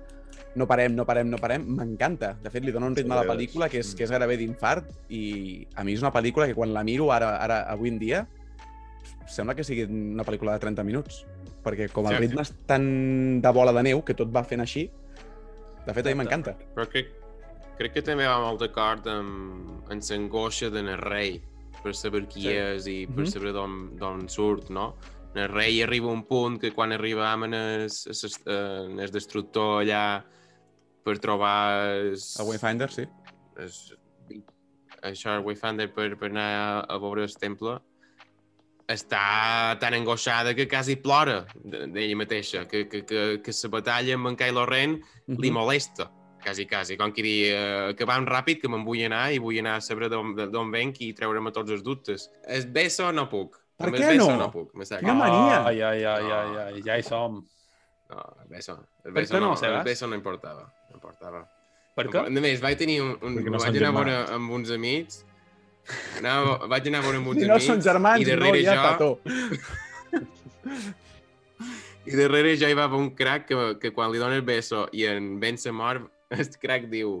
no 0.55 0.65
parem, 0.67 0.95
no 0.95 1.05
parem, 1.05 1.29
no 1.29 1.37
parem, 1.41 1.65
m'encanta. 1.77 2.33
De 2.41 2.51
fet, 2.51 2.63
li 2.65 2.73
dona 2.73 2.89
un 2.89 2.95
ritme 2.97 3.13
a 3.15 3.21
la 3.21 3.27
pel·lícula 3.27 3.69
que 3.69 3.81
és, 3.81 3.91
mm. 3.91 3.97
que 3.97 4.05
és 4.07 4.13
gairebé 4.13 4.37
d'infart 4.39 4.89
i 5.13 5.21
a 5.75 5.85
mi 5.85 5.95
és 5.95 6.03
una 6.03 6.13
pel·lícula 6.15 6.47
que 6.49 6.57
quan 6.57 6.73
la 6.73 6.83
miro 6.87 7.11
ara, 7.13 7.35
ara 7.43 7.63
avui 7.71 7.91
en 7.93 7.99
dia 8.01 8.25
sembla 9.29 9.55
que 9.57 9.65
sigui 9.65 9.87
una 9.89 10.25
pel·lícula 10.25 10.55
de 10.55 10.63
30 10.63 10.85
minuts 10.85 11.23
perquè 11.65 11.89
com 11.91 12.07
el 12.07 12.15
Sí. 12.15 12.21
ritme 12.27 12.43
és 12.45 12.53
tan 12.69 13.41
de 13.41 13.51
bola 13.51 13.73
de 13.73 13.83
neu 13.83 14.03
que 14.05 14.13
tot 14.13 14.29
va 14.33 14.45
fent 14.45 14.61
així 14.61 14.89
de 15.85 15.93
fet, 15.93 16.07
a 16.07 16.09
mi 16.09 16.17
m'encanta. 16.17 16.55
Però 16.73 16.87
crec, 16.89 17.11
crec 17.77 17.93
que 17.93 18.01
també 18.05 18.25
va 18.27 18.39
molt 18.39 18.59
d'acord 18.63 19.07
amb, 19.11 19.89
amb 19.91 20.01
l'angoixa 20.09 20.69
de 20.71 20.83
rei 21.01 21.41
per 21.83 21.93
saber 21.95 22.25
qui 22.27 22.41
Sí. 22.47 22.53
és 22.55 22.87
i 22.87 23.05
per 23.07 23.23
Mhm. 23.25 23.31
saber 23.31 23.51
d'on 23.53 23.95
d'on 23.97 24.27
surt, 24.29 24.69
no? 24.69 24.95
el 25.35 25.49
rei 25.49 25.81
arriba 25.83 26.07
un 26.07 26.23
punt 26.23 26.57
que 26.61 26.71
quan 26.71 26.93
arriba 26.93 27.33
amb 27.33 27.43
el, 27.43 27.53
el, 27.89 28.99
el 29.01 29.11
destructor 29.11 29.83
allà 29.83 30.23
per 31.03 31.17
trobar... 31.19 31.89
El, 31.91 32.13
El 32.39 32.45
Wayfinder, 32.47 32.89
sí. 32.89 33.03
es, 33.59 33.93
això, 35.03 35.35
el 35.37 35.43
Wayfinder, 35.43 35.89
per, 35.93 36.15
per 36.17 36.29
anar 36.31 36.47
a, 36.55 36.79
a 36.87 36.97
veure 36.97 37.23
el 37.27 37.35
temple, 37.37 37.75
està 38.87 39.75
tan 39.81 39.93
angoixada 39.97 40.53
que 40.55 40.67
quasi 40.69 40.95
plora 40.95 41.45
de- 41.63 41.87
d'ella 41.87 42.15
mateixa, 42.15 42.67
que, 42.67 42.87
que, 42.87 43.03
que, 43.05 43.41
que 43.43 43.51
la 43.63 43.69
batalla 43.69 44.13
amb 44.15 44.27
en 44.31 44.35
Kylo 44.37 44.65
Ren 44.65 44.99
li 45.27 45.51
molesta, 45.51 46.09
quasi, 46.45 46.67
quasi, 46.69 46.97
com 46.99 47.11
que 47.11 47.25
dir, 47.25 47.37
eh, 47.49 47.93
que 47.97 48.05
vam 48.07 48.27
ràpid, 48.29 48.61
que 48.61 48.69
me'n 48.71 48.85
vull 48.85 49.01
anar 49.07 49.25
i 49.33 49.41
vull 49.41 49.57
anar 49.59 49.79
a 49.79 49.83
saber 49.83 50.11
d'on 50.13 50.35
d'on 50.37 50.71
venc 50.73 51.01
i 51.01 51.11
treure'm 51.17 51.49
tots 51.55 51.73
els 51.73 51.83
dubtes. 51.85 52.29
El 52.45 52.69
beso 52.75 53.09
no 53.11 53.25
puc. 53.31 53.57
Per 53.75 53.89
Amb 53.89 53.97
què 53.97 54.13
beso 54.13 54.29
no? 54.29 54.37
no 54.45 54.51
puc. 54.53 54.71
Quina 54.77 55.17
mania. 55.17 55.59
Ai, 55.67 55.81
ai, 55.81 56.05
ai, 56.05 56.31
ai, 56.37 56.57
ai, 56.63 56.81
ja 56.85 56.95
hi 56.95 57.03
som. 57.03 57.41
No, 58.09 58.23
el 58.43 58.49
beso, 58.53 58.77
el 59.03 59.11
Per 59.11 59.21
beso 59.23 59.33
què 59.33 59.41
no, 59.41 59.51
no, 59.51 59.67
el 59.67 59.83
beso 59.83 60.07
no 60.07 60.15
importava. 60.15 60.63
No 60.91 60.99
importava. 60.99 61.41
Per 61.95 62.05
què? 62.11 62.25
A 62.27 62.43
més, 62.43 62.59
vaig 62.63 62.77
tenir 62.79 62.99
un... 63.03 63.15
un 63.23 63.39
Perquè 63.39 63.51
no 63.51 63.61
vaig 63.63 63.79
anar 63.79 63.89
a 63.89 63.95
veure 63.97 64.15
amb 64.35 64.53
uns 64.57 64.71
amics, 64.75 65.23
anava, 66.19 66.57
vaig 66.71 66.89
anar 66.91 67.01
a 67.01 67.05
veure 67.07 67.21
amb 67.21 67.31
uns 67.31 67.41
Si 67.41 67.47
no 67.49 67.57
amics, 67.57 67.69
són 67.71 67.83
germans, 67.85 68.21
i 68.21 68.27
no 68.27 68.31
darrere 68.35 68.61
hi 68.61 68.67
ha 68.69 68.75
jo, 68.77 68.83
petó. 68.91 69.09
I 72.05 72.17
darrere 72.19 72.51
ja 72.61 72.69
hi 72.69 72.75
va 72.77 72.85
haver 72.85 72.99
un 73.01 73.09
crack 73.17 73.47
que, 73.49 73.55
que 73.81 73.89
quan 73.95 74.11
li 74.13 74.19
dona 74.21 74.37
el 74.37 74.45
beso 74.45 74.85
i 74.93 75.07
en 75.09 75.39
Ben 75.41 75.57
se 75.57 75.71
mor, 75.73 76.03
el 76.33 76.51
crack 76.61 76.89
diu 76.91 77.19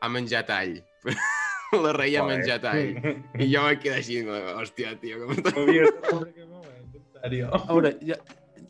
ha 0.00 0.10
menjat 0.12 0.50
all. 0.52 0.78
La 1.84 1.92
rei 1.96 2.14
ha 2.16 2.24
menjat 2.26 2.64
all. 2.70 2.94
I 3.40 3.48
jo 3.50 3.62
vaig 3.64 3.82
quedar 3.82 4.00
així, 4.00 4.20
hòstia, 4.26 4.94
tio, 5.02 5.22
com 5.24 5.32
No 5.34 5.38
estat 5.40 7.22
sèrio. 7.22 7.50
A 7.50 7.66
veure, 7.72 7.92
jo, 8.06 8.18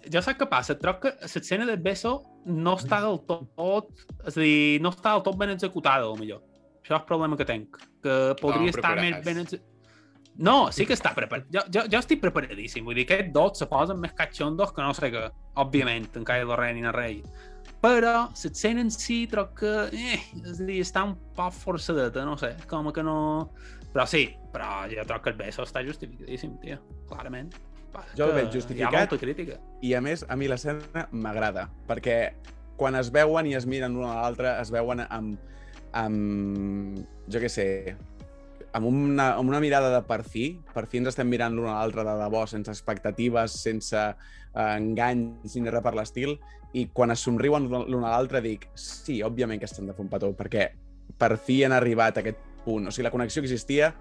jo 0.06 0.22
saps 0.24 0.40
què 0.40 0.48
passa? 0.50 0.76
Troc 0.80 1.02
que 1.04 1.14
l'escena 1.22 1.68
del 1.68 1.80
beso 1.82 2.18
no 2.46 2.76
està 2.80 3.02
del 3.04 3.20
tot... 3.28 3.92
És 4.24 4.36
a 4.36 4.40
dir, 4.40 4.82
no 4.82 4.92
està 4.94 5.16
del 5.16 5.24
tot 5.26 5.38
ben 5.40 5.52
executada, 5.54 6.08
millor. 6.18 6.44
Això 6.80 6.94
és 6.94 7.00
el 7.00 7.08
problema 7.08 7.38
que 7.38 7.48
tenc. 7.48 7.80
Que 8.04 8.18
podria 8.40 8.74
estar 8.74 8.94
més 9.00 9.18
ben 9.26 9.42
executada. 9.44 9.72
No, 10.36 10.68
sí 10.68 10.84
que 10.84 10.92
està 10.92 11.14
preparat. 11.16 11.46
Jo, 11.52 11.62
jo, 11.72 11.86
jo 11.88 12.00
estic 12.02 12.20
preparadíssim. 12.20 12.84
Vull 12.84 12.98
dir, 12.98 13.06
aquests 13.06 13.32
dos 13.32 13.60
se 13.62 13.68
posen 13.70 14.00
més 14.02 14.12
catxondos 14.16 14.74
que 14.76 14.84
no 14.84 14.92
sé 14.96 15.08
què, 15.14 15.22
òbviament, 15.62 16.10
en 16.18 16.26
Kylo 16.28 16.58
Ren 16.60 16.82
i 16.82 16.84
en 16.84 16.92
rei. 16.92 17.22
Però 17.82 18.14
l'escena 18.34 18.82
en 18.82 18.90
si 18.90 19.24
troc 19.30 19.54
que... 19.60 19.72
Eh, 19.92 20.20
és 20.42 20.60
a 20.60 20.66
dir, 20.66 20.80
està 20.82 21.04
un 21.06 21.14
poc 21.36 21.54
forçadeta, 21.54 22.24
no 22.26 22.36
sé, 22.40 22.54
com 22.70 22.90
que 22.94 23.04
no... 23.06 23.18
Però 23.92 24.04
sí, 24.08 24.26
però 24.52 24.84
jo 24.90 25.04
troc 25.08 25.24
que 25.24 25.32
el 25.32 25.38
beso 25.38 25.64
està 25.64 25.82
justificadíssim, 25.84 26.56
tio, 26.60 26.80
clarament. 27.08 27.52
Passa 27.94 28.16
Jo 28.18 28.28
el 28.28 28.34
veig 28.36 28.50
justificat. 28.52 29.14
crítica. 29.20 29.60
I 29.84 29.94
a 29.96 30.02
més, 30.04 30.24
a 30.28 30.36
mi 30.36 30.48
l'escena 30.50 31.06
m'agrada, 31.12 31.68
perquè 31.88 32.18
quan 32.76 32.96
es 32.98 33.08
veuen 33.12 33.48
i 33.48 33.54
es 33.56 33.64
miren 33.68 33.96
l'un 33.96 34.08
a 34.08 34.18
l'altre, 34.18 34.52
es 34.60 34.72
veuen 34.72 35.04
amb, 35.06 35.38
amb, 35.96 37.00
jo 37.32 37.40
què 37.40 37.50
sé, 37.52 37.68
amb 38.76 38.86
una, 38.90 39.30
amb 39.40 39.48
una 39.48 39.60
mirada 39.62 39.88
de 39.94 40.02
per 40.06 40.20
fi, 40.26 40.50
per 40.74 40.84
fi 40.90 41.00
ens 41.00 41.08
estem 41.14 41.28
mirant 41.30 41.54
l'un 41.56 41.68
a 41.70 41.78
l'altre 41.78 42.04
de 42.04 42.16
debò, 42.20 42.44
sense 42.50 42.70
expectatives, 42.72 43.54
sense 43.66 43.96
eh, 43.96 44.66
enganys 44.76 45.56
ni 45.56 45.70
res 45.72 45.84
per 45.84 45.94
l'estil, 45.96 46.36
i 46.76 46.88
quan 46.92 47.14
es 47.14 47.22
somriuen 47.24 47.70
l'un 47.72 48.04
a 48.04 48.10
l'altre 48.12 48.42
dic, 48.44 48.68
sí, 48.76 49.22
òbviament 49.24 49.62
que 49.62 49.68
estan 49.70 49.86
de 49.88 49.94
fer 49.96 50.04
un 50.04 50.10
petó, 50.12 50.32
perquè 50.36 50.66
per 51.16 51.36
fi 51.40 51.62
han 51.64 51.72
arribat 51.72 52.18
a 52.18 52.24
aquest 52.24 52.42
punt. 52.66 52.88
O 52.88 52.92
sigui, 52.92 53.06
la 53.06 53.12
connexió 53.14 53.40
existia, 53.40 53.92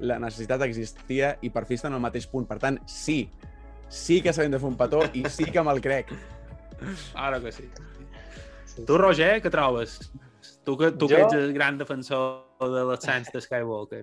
la 0.00 0.18
necessitat 0.18 0.64
existia 0.66 1.34
i 1.46 1.50
per 1.54 1.62
fi 1.68 1.76
estan 1.78 1.94
al 1.94 2.02
mateix 2.02 2.26
punt. 2.26 2.48
Per 2.48 2.58
tant, 2.58 2.80
sí, 2.90 3.28
sí 3.88 4.18
que 4.24 4.32
sabem 4.34 4.50
de 4.50 4.58
fer 4.58 4.68
un 4.72 4.76
petó 4.80 5.04
i 5.14 5.22
sí 5.30 5.46
que 5.52 5.62
me'l 5.62 5.80
crec. 5.84 6.10
Ara 7.14 7.38
que 7.44 7.52
sí. 7.54 7.68
Tu, 8.82 8.98
Roger, 8.98 9.36
què 9.44 9.52
trobes? 9.52 10.00
Tu 10.66 10.74
que, 10.76 10.90
tu 10.98 11.06
que 11.06 11.14
Jo- 11.14 11.22
ets 11.28 11.38
el 11.38 11.52
gran 11.54 11.78
defensor 11.78 12.42
de 12.60 12.82
l'ascens 12.88 13.30
de 13.32 13.40
Skywalker. 13.40 14.02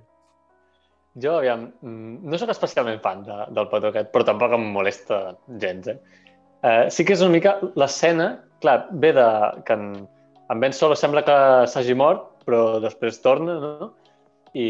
Jo, 1.21 1.37
aviam, 1.37 1.67
mm, 1.81 2.25
no 2.25 2.37
sóc 2.41 2.49
especialment 2.49 3.01
fan 3.03 3.21
de, 3.27 3.35
del 3.53 3.67
petó 3.69 3.91
aquest, 3.91 4.09
però 4.13 4.25
tampoc 4.25 4.55
em 4.57 4.63
molesta 4.73 5.19
gens, 5.61 5.91
eh? 5.91 5.97
Uh, 6.63 6.87
sí 6.89 7.03
que 7.05 7.13
és 7.13 7.21
una 7.21 7.35
mica 7.35 7.57
l'escena, 7.77 8.39
clar, 8.63 8.87
ve 9.03 9.11
de 9.13 9.25
que 9.67 9.75
en, 9.77 10.07
en 10.49 10.63
Ben 10.63 10.73
Solo 10.73 10.95
sembla 10.97 11.21
que 11.27 11.35
s'hagi 11.69 11.93
mort, 11.99 12.31
però 12.47 12.79
després 12.81 13.21
torna, 13.21 13.59
no? 13.61 13.91
I 14.57 14.65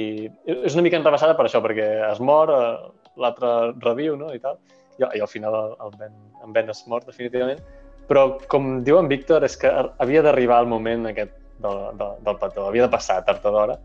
és 0.47 0.75
una 0.75 0.83
mica 0.83 0.99
enrebaçada 0.99 1.37
per 1.37 1.45
això, 1.47 1.61
perquè 1.63 1.87
es 2.09 2.19
mor, 2.19 2.51
eh, 2.51 3.07
l'altre 3.23 3.53
reviu, 3.85 4.17
no? 4.19 4.33
I 4.35 4.43
tal. 4.43 4.59
I, 4.97 5.05
i 5.19 5.23
al 5.23 5.31
final 5.31 5.55
el, 5.55 5.95
ben, 5.99 6.11
en 6.43 6.55
Ben 6.55 6.69
es 6.73 6.83
mort, 6.91 7.07
definitivament. 7.07 7.61
Però, 8.09 8.25
com 8.51 8.81
diu 8.83 8.99
en 8.99 9.07
Víctor, 9.11 9.45
és 9.47 9.55
que 9.59 9.71
havia 9.71 10.23
d'arribar 10.25 10.59
el 10.63 10.71
moment 10.71 11.07
aquest 11.11 11.35
del, 11.63 11.83
del, 11.99 12.19
del 12.25 12.39
petó, 12.41 12.67
havia 12.67 12.87
de 12.87 12.91
passar 12.91 13.21
tard 13.27 13.45
o 13.47 13.53
d'hora 13.55 13.79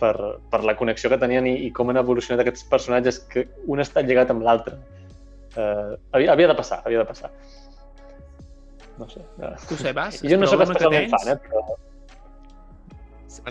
per, 0.00 0.14
per 0.50 0.62
la 0.66 0.74
connexió 0.78 1.10
que 1.12 1.18
tenien 1.20 1.46
i, 1.46 1.54
i 1.66 1.70
com 1.74 1.90
han 1.90 2.00
evolucionat 2.00 2.42
aquests 2.44 2.66
personatges 2.70 3.20
que 3.30 3.46
un 3.70 3.82
està 3.84 4.02
lligat 4.04 4.32
amb 4.34 4.44
l'altre. 4.46 4.78
Uh, 5.54 5.94
havia, 6.16 6.32
havia 6.34 6.50
de 6.50 6.56
passar, 6.58 6.80
havia 6.84 7.02
de 7.04 7.08
passar. 7.08 7.30
No 8.98 9.08
sé. 9.10 9.22
Uh, 9.38 9.54
Tu, 9.68 9.78
Sebas, 9.80 10.22
jo 10.22 10.38
no 10.38 10.46
sóc 10.50 10.62
problema 10.62 10.74
que 10.74 10.84
especialment 10.84 11.10
tens... 11.10 11.14
fan, 11.14 11.26
eh, 11.32 11.38
però? 11.46 11.78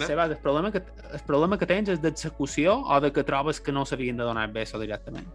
Sebas, 0.07 0.29
el 0.31 0.37
problema, 0.43 0.71
que, 0.71 0.83
el 1.11 1.23
problema 1.27 1.57
que 1.59 1.67
tens 1.69 1.89
és 1.95 2.03
d'execució 2.03 2.77
o 2.87 2.99
de 3.03 3.11
que 3.15 3.23
trobes 3.27 3.59
que 3.63 3.71
no 3.75 3.83
s'havien 3.85 4.19
de 4.19 4.27
donar 4.27 4.47
el 4.47 4.53
beso 4.55 4.79
directament? 4.79 5.27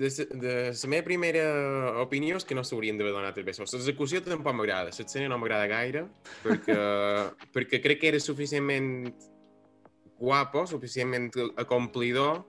De, 0.00 0.26
de 0.32 0.52
la 0.72 0.88
meva 0.88 1.04
primera 1.04 1.42
opinió 2.00 2.38
és 2.40 2.46
que 2.48 2.56
no 2.56 2.64
s'haurien 2.64 2.96
d'haver 2.96 3.12
donat 3.12 3.36
el 3.36 3.44
beso. 3.44 3.66
L'execució 3.68 4.22
tampoc 4.24 4.56
m'agrada, 4.56 4.88
l'escena 4.88 5.28
no 5.28 5.36
m'agrada 5.40 5.66
gaire, 5.68 6.06
perquè, 6.44 6.76
perquè 7.54 7.82
crec 7.84 8.00
que 8.00 8.08
era 8.14 8.20
suficientment 8.22 9.10
guapo, 10.20 10.64
suficientment 10.68 11.28
acomplidor, 11.60 12.46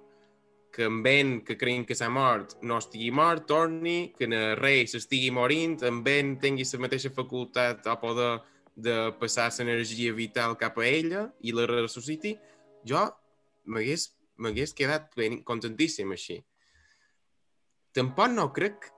que 0.72 0.86
en 0.88 1.02
Ben, 1.04 1.42
que 1.44 1.58
creiem 1.60 1.84
que 1.84 1.98
s'ha 2.00 2.08
mort, 2.08 2.56
no 2.64 2.78
estigui 2.80 3.10
mort, 3.12 3.44
torni, 3.50 4.14
que 4.16 4.30
en 4.30 4.36
el 4.38 4.56
rei 4.56 4.86
s'estigui 4.88 5.28
morint, 5.36 5.82
en 5.84 6.00
Ben 6.06 6.38
tingui 6.40 6.64
la 6.64 6.80
mateixa 6.86 7.12
facultat 7.12 7.90
o 7.92 7.98
poder 8.00 8.30
de 8.80 8.96
passar 9.20 9.50
l'energia 9.58 10.14
vital 10.16 10.56
cap 10.56 10.80
a 10.80 10.88
ella 10.88 11.26
i 11.44 11.52
la 11.52 11.68
ressusciti, 11.68 12.38
jo 12.88 13.04
m'hagués 13.68 14.72
quedat 14.74 15.12
ben 15.20 15.42
contentíssim 15.44 16.16
així 16.16 16.40
tampoc 17.96 18.34
no 18.34 18.50
crec 18.56 18.90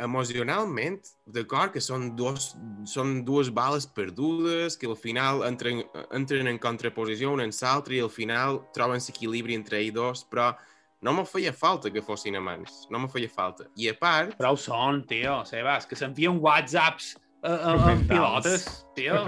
emocionalment, 0.00 1.04
d'acord, 1.28 1.74
que 1.74 1.82
són, 1.84 2.14
dos, 2.16 2.54
són 2.88 3.20
dues 3.26 3.50
bales 3.52 3.86
perdudes, 3.86 4.78
que 4.80 4.88
al 4.88 4.96
final 4.96 5.44
entren, 5.46 5.82
entren 6.16 6.48
en 6.48 6.58
contraposició 6.62 7.34
un 7.34 7.44
en 7.44 7.52
l'altre 7.52 7.98
i 7.98 8.02
al 8.04 8.12
final 8.12 8.62
troben 8.76 9.02
l'equilibri 9.04 9.58
entre 9.58 9.80
ells 9.82 9.94
dos, 9.94 10.24
però 10.30 10.50
no 11.04 11.14
me 11.16 11.24
feia 11.28 11.52
falta 11.56 11.92
que 11.92 12.02
fossin 12.04 12.36
amants, 12.36 12.86
no 12.90 13.00
me 13.00 13.08
feia 13.12 13.28
falta. 13.28 13.68
I 13.76 13.90
a 13.92 13.96
part, 13.96 14.36
Però 14.40 14.54
ho 14.54 14.60
són, 14.60 15.04
tio, 15.08 15.42
Sebas, 15.48 15.88
que 15.88 15.96
s'envien 15.96 16.40
whatsapps 16.40 17.14
a, 17.42 17.52
a, 17.52 17.74
a 17.74 17.76
Mentals. 17.86 18.08
pilotes, 18.08 18.66
tio. 18.96 19.20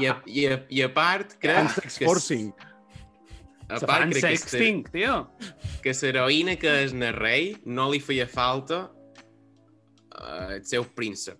i 0.00 0.08
a, 0.08 0.18
i 0.26 0.48
a, 0.48 0.58
i 0.68 0.82
a 0.84 0.90
part 0.92 1.36
crec 1.40 1.72
que, 1.84 2.04
forcing. 2.04 2.52
A 3.68 3.80
Se 3.80 3.86
part 3.88 4.08
crec 4.08 4.22
que, 4.22 4.36
sexting, 4.36 4.84
tio. 4.92 5.16
que 5.84 5.92
l'heroïna 5.92 6.56
que 6.60 6.72
és 6.84 6.94
el 6.96 7.12
rei 7.16 7.52
no 7.66 7.90
li 7.92 8.00
feia 8.00 8.26
falta 8.28 8.86
uh, 8.88 10.54
el 10.56 10.64
seu 10.64 10.86
príncep. 10.96 11.38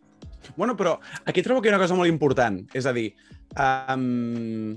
Bueno, 0.57 0.76
però 0.76 0.99
aquí 1.24 1.43
trobo 1.43 1.61
que 1.61 1.68
hi 1.68 1.72
ha 1.72 1.76
una 1.76 1.83
cosa 1.83 1.97
molt 1.97 2.09
important. 2.09 2.62
És 2.76 2.87
a 2.87 2.93
dir, 2.97 3.11
um, 3.57 4.76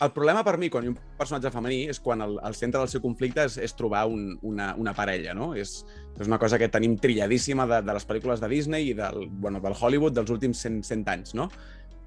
el 0.00 0.12
problema 0.16 0.42
per 0.46 0.56
mi 0.56 0.70
quan 0.72 0.84
hi 0.84 0.88
ha 0.88 0.94
un 0.94 0.98
personatge 1.18 1.52
femení 1.52 1.82
és 1.92 2.00
quan 2.00 2.22
el, 2.24 2.38
el 2.46 2.54
centre 2.56 2.80
del 2.80 2.88
seu 2.88 3.02
conflicte 3.04 3.44
és, 3.44 3.58
és 3.60 3.74
trobar 3.76 4.06
un, 4.08 4.38
una, 4.46 4.72
una 4.80 4.94
parella, 4.96 5.34
no? 5.36 5.50
És, 5.58 5.82
és 6.16 6.30
una 6.30 6.38
cosa 6.40 6.58
que 6.58 6.70
tenim 6.72 6.96
trilladíssima 6.98 7.66
de, 7.68 7.82
de 7.84 7.96
les 7.98 8.08
pel·lícules 8.08 8.40
de 8.40 8.48
Disney 8.48 8.90
i 8.90 8.96
del, 8.96 9.26
bueno, 9.28 9.60
del 9.60 9.76
Hollywood 9.76 10.16
dels 10.16 10.32
últims 10.32 10.62
100, 10.64 10.80
100 10.88 11.04
anys, 11.14 11.34
no? 11.36 11.50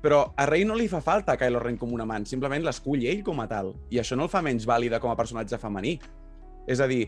Però 0.03 0.33
a 0.35 0.45
Rey 0.49 0.65
no 0.67 0.75
li 0.75 0.89
fa 0.91 0.99
falta 1.01 1.33
a 1.33 1.39
Kylo 1.39 1.61
Ren 1.63 1.77
com 1.79 1.93
un 1.95 2.01
amant, 2.03 2.25
simplement 2.27 2.65
l'escull 2.65 3.05
ell 3.07 3.21
com 3.23 3.39
a 3.39 3.47
tal. 3.47 3.71
I 3.89 4.01
això 4.01 4.17
no 4.19 4.27
el 4.27 4.31
fa 4.33 4.41
menys 4.43 4.65
vàlida 4.67 4.99
com 4.99 5.13
a 5.13 5.15
personatge 5.15 5.55
femení. 5.61 5.95
És 6.67 6.81
a 6.83 6.87
dir, 6.91 7.05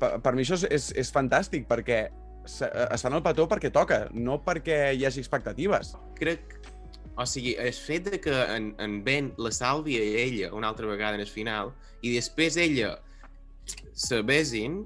per, 0.00 0.18
per 0.20 0.34
mi 0.36 0.44
això 0.44 0.58
és, 0.60 0.66
és, 0.68 0.90
és 1.00 1.12
fantàstic, 1.14 1.64
perquè 1.70 2.02
se- 2.44 2.68
es 2.92 3.02
fan 3.04 3.16
el 3.16 3.22
petó 3.24 3.46
perquè 3.48 3.70
toca, 3.72 4.08
no 4.12 4.42
perquè 4.44 4.92
hi 4.94 5.06
hagi 5.08 5.24
expectatives. 5.24 5.96
crec... 6.20 6.60
O 7.16 7.22
sigui, 7.30 7.52
el 7.62 7.70
fet 7.72 8.08
de 8.10 8.18
que 8.18 8.32
en, 8.56 8.72
en 8.82 8.96
Ben 9.06 9.28
la 9.38 9.52
salvi 9.54 9.94
a 10.00 10.02
ella 10.18 10.48
una 10.52 10.66
altra 10.72 10.88
vegada 10.90 11.14
en 11.14 11.20
el 11.22 11.28
final 11.30 11.70
i 12.02 12.10
després 12.16 12.56
ella 12.58 12.96
se 13.94 14.18
besin, 14.26 14.80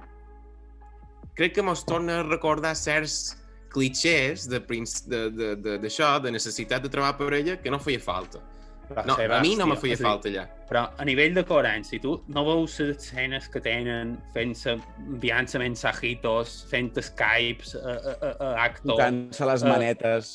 crec 1.35 1.55
que 1.57 1.63
mos 1.65 1.87
torna 1.89 2.19
a 2.21 2.27
recordar 2.27 2.75
certs 2.77 3.38
clichés 3.69 4.49
de 4.49 4.61
princ- 4.61 5.05
de- 5.07 5.31
de- 5.31 5.57
de- 5.57 5.79
d'això, 5.79 6.17
de, 6.19 6.29
de 6.29 6.31
necessitat 6.39 6.83
de 6.83 6.89
trobar 6.89 7.17
parella, 7.19 7.57
que 7.63 7.71
no 7.71 7.79
feia 7.79 8.01
falta. 8.01 8.41
Però, 8.89 9.05
No, 9.05 9.15
a 9.37 9.41
mi 9.45 9.55
no 9.55 9.67
me 9.67 9.77
feia 9.77 9.95
a 9.95 9.99
falta 10.01 10.29
allà. 10.31 10.47
Però 10.69 10.83
a 10.97 11.05
nivell 11.05 11.35
de 11.37 11.43
coherència, 11.45 12.01
tu 12.01 12.23
no 12.33 12.45
veus 12.47 12.79
les 12.81 12.97
escenes 12.97 13.47
que 13.53 13.61
tenen 13.61 14.15
fent-se, 14.33 14.79
enviant-se 15.05 15.59
mensajitos, 15.61 16.65
fent 16.71 16.89
Skypes 16.97 17.75
a, 17.77 17.79
a, 17.81 18.15
a, 18.15 18.31
a 18.55 18.65
actor, 18.65 18.95
Tocant-se 18.97 19.45
les 19.45 19.63
Eh, 19.63 19.69
manetes. 19.69 20.31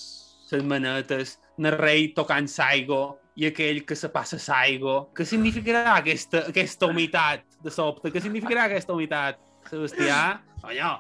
les 0.52 0.64
manetes, 0.64 1.40
el 1.58 1.72
rei 1.72 2.10
tocant 2.14 2.48
Saigo 2.48 3.18
i 3.36 3.48
aquell 3.48 3.84
que 3.86 3.96
se 3.96 4.10
passa 4.10 4.38
Saigo. 4.38 5.10
Què 5.18 5.26
significarà 5.26 5.96
aquesta, 5.98 6.44
aquesta 6.54 6.86
humitat 6.86 7.42
de 7.64 7.72
sobte? 7.72 8.12
Què 8.14 8.22
significarà 8.22 8.66
aquesta 8.70 8.94
humitat, 8.94 9.40
Sebastià? 9.68 10.42
Allò, 10.62 11.00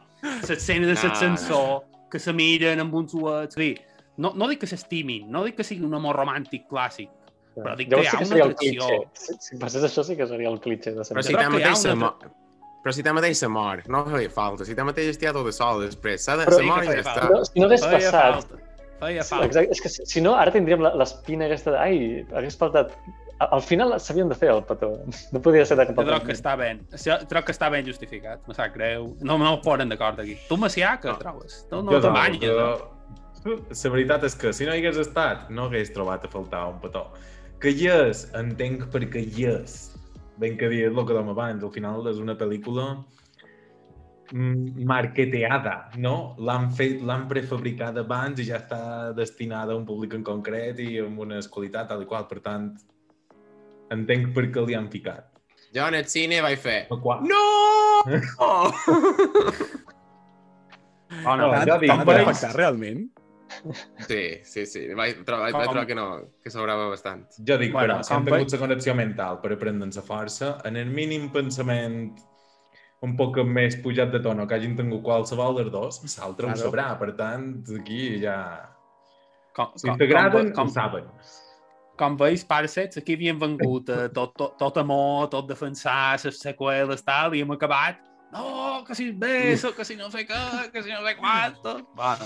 l'escena 0.50 0.88
de 0.88 0.96
No, 0.96 1.04
l'ascensor, 1.04 1.84
que 2.14 2.22
se 2.22 2.34
miren 2.38 2.84
amb 2.86 2.93
uns 3.01 3.18
uets... 3.18 3.57
Sí, 3.57 3.74
no, 4.22 4.32
no 4.38 4.47
dic 4.51 4.61
que 4.64 4.70
s'estimin, 4.70 5.26
no 5.34 5.41
dic 5.47 5.57
que 5.59 5.66
sigui 5.68 5.86
un 5.88 5.97
amor 5.97 6.20
romàntic 6.22 6.70
clàssic, 6.70 7.09
Però 7.53 7.76
dic 7.78 7.89
que 7.89 7.99
Llavors 7.99 8.07
hi 8.09 8.18
ha 8.18 8.20
sí 8.26 8.30
que 8.30 8.36
una 8.36 8.45
atracció. 8.49 8.86
Si, 9.14 9.36
si 9.45 9.57
passés 9.61 9.84
això 9.86 10.03
sí 10.05 10.16
que 10.18 10.26
seria 10.30 10.49
el 10.49 10.55
clitxé 10.61 10.93
de 10.95 11.03
Però 11.03 11.22
sempre. 11.22 11.24
si 11.28 11.34
Jo 11.36 11.38
crec 11.38 11.51
que 11.51 11.59
hi 11.59 11.68
ha 11.68 11.74
tanmateix 11.74 11.84
se 11.84 11.91
una 11.91 11.99
mor... 12.05 12.32
Però 12.84 12.93
si 12.97 13.03
tanmateix 13.05 13.38
se 13.39 13.47
mor, 13.47 13.82
no 13.93 13.99
feia 14.09 14.32
falta. 14.34 14.66
Si 14.68 14.74
tanmateix 14.76 15.11
estia 15.14 15.34
tot 15.36 15.45
de 15.47 15.53
sol 15.55 15.84
després. 15.86 16.26
S'ha 16.26 16.34
de 16.41 16.47
se 16.49 16.64
mor 16.68 16.82
i 16.84 16.89
que 16.89 16.95
ja 16.97 17.03
està. 17.03 17.28
Però 17.30 17.43
si 17.47 17.61
no 17.61 17.68
hagués 17.70 17.86
Feia 17.86 17.99
passat... 18.09 18.39
falta. 18.39 18.57
Feia 19.03 19.24
Sí, 19.24 19.30
falta. 19.30 19.45
exacte. 19.51 19.78
És 19.78 19.84
que 19.86 19.91
si, 19.93 20.07
si 20.16 20.24
no, 20.26 20.34
ara 20.41 20.51
tindríem 20.55 20.82
l'espina 21.03 21.45
aquesta 21.47 21.76
de... 21.76 21.80
Ai, 21.86 21.99
hagués 22.41 22.57
faltat... 22.59 22.91
Al 23.40 23.62
final 23.66 23.96
s'havien 24.00 24.30
de 24.30 24.36
fer 24.36 24.50
el 24.54 24.62
petó. 24.64 24.92
No 25.34 25.42
podia 25.42 25.66
ser 25.66 25.76
de 25.78 25.88
cap 25.88 25.96
Jo 25.96 26.02
altre 26.04 26.16
troc 26.16 26.28
que 26.30 26.36
està 26.38 26.54
ben, 26.58 26.84
jo 27.06 27.16
troc 27.28 27.46
que 27.50 27.52
està 27.56 27.70
ben 27.74 27.86
justificat, 27.86 28.44
me 28.48 28.54
sap 28.54 28.74
greu. 28.76 29.16
No, 29.22 29.38
no 29.42 29.56
poden 29.62 29.90
d'acord 29.90 30.20
aquí. 30.22 30.38
Tu, 30.48 30.56
Macià, 30.58 30.94
què 31.02 31.12
No. 31.12 31.18
trobes? 31.20 31.66
Tu 31.70 31.82
no 31.82 32.00
banyes, 32.14 32.40
que- 32.40 32.48
no? 32.48 32.94
La 33.44 33.90
veritat 33.92 34.24
és 34.24 34.36
que 34.36 34.54
si 34.54 34.66
no 34.66 34.72
hi 34.74 34.80
hagués 34.80 34.98
estat, 34.98 35.50
no 35.50 35.66
hagués 35.66 35.92
trobat 35.92 36.24
a 36.24 36.30
faltar 36.30 36.68
un 36.70 36.80
petó. 36.80 37.08
Que 37.60 37.72
hi 37.72 37.88
és, 37.88 38.32
entenc 38.34 38.90
per 38.92 39.02
què 39.02 39.20
hi 39.26 39.46
és. 39.46 39.90
Ben 40.38 40.56
que 40.58 40.70
dir 40.70 40.86
el 40.86 40.96
que 40.96 41.14
dèiem 41.14 41.30
abans, 41.30 41.64
al 41.64 41.72
final 41.72 42.08
és 42.08 42.18
una 42.18 42.36
pel·lícula 42.36 43.04
mm, 44.32 44.86
marketeada, 44.86 45.90
no? 45.98 46.36
L'han 46.40 46.72
fet, 46.72 47.02
l'han 47.02 47.28
prefabricada 47.28 48.02
abans 48.02 48.40
i 48.40 48.46
ja 48.48 48.58
està 48.62 49.14
destinada 49.14 49.74
a 49.74 49.76
un 49.76 49.86
públic 49.86 50.14
en 50.18 50.24
concret 50.24 50.80
i 50.80 51.00
amb 51.04 51.20
una 51.20 51.40
qualitat 51.52 51.90
tal 51.90 52.02
i 52.02 52.06
qual. 52.10 52.26
Per 52.28 52.40
tant, 52.40 52.72
entenc 53.96 54.34
per 54.36 54.48
què 54.54 54.66
li 54.68 54.76
han 54.78 54.89
ficat. 54.94 55.30
Jo 55.74 55.88
en 55.89 55.96
el 55.98 56.06
cine 56.10 56.41
vaig 56.46 56.60
fer... 56.62 56.80
Quan? 57.02 57.24
No! 57.30 57.44
Oh, 61.24 61.36
no, 61.38 61.46
No, 61.46 61.52
Tant, 61.54 61.68
ja 61.70 61.76
dic, 61.78 61.91
tant 61.91 62.08
va 62.08 62.16
afectar 62.24 62.50
realment? 62.58 63.04
Sí, 64.08 64.22
sí, 64.50 64.64
sí. 64.66 64.82
Vaig, 64.98 65.20
trobar, 65.28 65.44
vaig 65.46 65.54
Com- 65.54 65.66
trobar 65.68 65.84
que 65.86 65.96
no, 65.98 66.06
que 66.41 66.50
sobrava 66.50 66.88
bastant. 66.89 67.28
Jo 67.38 67.58
dic, 67.62 67.72
Bueno, 67.76 68.00
però, 68.00 68.08
si 68.08 68.14
han 68.16 68.24
com 68.26 68.32
tingut 68.32 68.56
la 68.56 68.60
connexió 68.64 68.96
mental 68.98 69.38
per 69.44 69.52
aprendre'n 69.54 69.94
la 69.94 70.02
força, 70.08 70.50
en 70.66 70.80
el 70.82 70.89
mínim 70.89 71.30
pensament 71.36 72.00
un 73.06 73.14
poc 73.20 73.38
més 73.46 73.78
pujat 73.84 74.10
de 74.16 74.24
tono 74.26 74.48
que 74.50 74.56
hagin 74.58 74.74
tingut 74.80 75.04
qualsevol 75.06 75.60
dels 75.60 75.72
dos, 75.72 76.02
l'altre 76.18 76.48
Claro. 76.50 76.58
ho 76.60 76.64
sabrà. 76.66 76.88
Per 77.00 77.12
tant, 77.20 77.50
aquí 77.80 78.02
ja... 78.24 78.39
com, 79.54 79.78
Si 79.78 79.88
com, 79.88 79.98
t'agraden, 80.02 80.52
com, 80.58 80.68
ho 80.68 80.74
saben. 80.74 81.06
Com 82.00 82.16
veus, 82.18 82.44
Parsets, 82.48 82.98
aquí 82.98 83.16
havien 83.18 83.38
vengut 83.39 83.89
eh, 83.94 84.08
tot, 84.16 84.34
tot, 84.39 84.58
tot 84.60 84.80
amor, 84.82 85.28
tot 85.34 85.48
defensar, 85.50 86.18
les 86.24 86.41
seqüeles, 86.41 87.06
tal, 87.06 87.36
i 87.38 87.44
hem 87.46 87.54
acabat 87.56 88.02
no, 88.34 88.84
que 88.88 88.96
si 88.96 89.12
beso, 89.12 89.76
que 89.76 89.86
si 89.86 89.94
no 89.96 90.08
sé 90.10 90.24
què, 90.26 90.39
que 90.74 90.82
si 90.82 90.89
no 90.89 91.04
sé 91.06 91.12
quanto. 91.20 91.76
Bueno, 91.94 92.26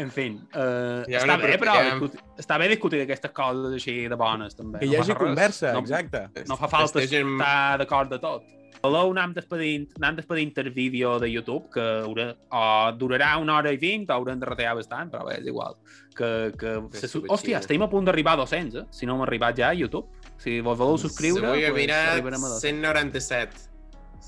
en 0.00 0.10
fi, 0.10 0.30
Hi 0.56 1.16
ha 1.18 1.20
està 1.20 1.36
bé, 1.36 1.58
però 1.60 1.74
hi 1.76 1.90
discutir, 1.90 2.22
està 2.40 2.56
bé 2.62 2.68
discutir 2.72 3.02
aquestes 3.04 3.34
coses 3.36 3.76
així 3.76 3.96
de 4.08 4.16
bones, 4.16 4.56
també. 4.56 4.80
Que 4.80 4.88
hi 4.88 4.94
No 4.94 5.02
hagi 5.02 5.12
passa 5.12 5.18
res. 5.18 5.28
conversa, 5.28 5.72
no, 5.76 5.82
exacte. 5.84 6.22
No 6.48 6.56
fa 6.56 6.70
falta 6.72 7.04
estar 7.04 7.76
d'acord 7.82 8.14
de 8.16 8.20
tot. 8.24 8.48
Voleu 8.84 9.14
anar 9.14 9.30
despedint, 9.32 9.86
anar 9.96 10.12
despedint 10.18 10.52
el 10.60 10.70
vídeo 10.74 11.14
de 11.18 11.30
YouTube, 11.32 11.70
que 11.72 11.84
haurà, 12.04 12.26
o 12.52 12.64
durarà 13.00 13.30
una 13.40 13.56
hora 13.56 13.72
i 13.72 13.78
vint, 13.80 14.04
o 14.10 14.12
haurem 14.12 14.42
de 14.42 14.48
retallar 14.50 14.74
bastant, 14.76 15.12
però 15.12 15.24
bé, 15.24 15.38
és 15.40 15.46
igual. 15.48 15.78
Que, 16.14 16.28
que, 16.60 16.74
És 16.92 17.06
se, 17.08 17.22
hòstia, 17.24 17.62
estem 17.64 17.82
a 17.82 17.88
punt 17.88 18.04
d'arribar 18.04 18.36
a 18.36 18.42
200, 18.42 18.82
eh? 18.82 18.84
Si 18.92 19.08
no 19.08 19.16
hem 19.16 19.24
arribat 19.24 19.56
ja 19.56 19.70
a 19.70 19.78
YouTube. 19.78 20.28
Si 20.36 20.58
vos 20.60 20.76
voleu 20.76 20.98
subscriure, 21.00 21.46
Avui 21.46 21.64
pues, 21.64 21.78
mirat 21.78 22.10
arribarem 22.18 22.44
a 22.44 22.50
200. 22.52 22.60
197. 22.60 23.64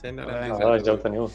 197. 0.01 0.65
Ah, 0.65 0.79
ja 0.81 0.95
ho 0.95 1.03
teniu. 1.05 1.29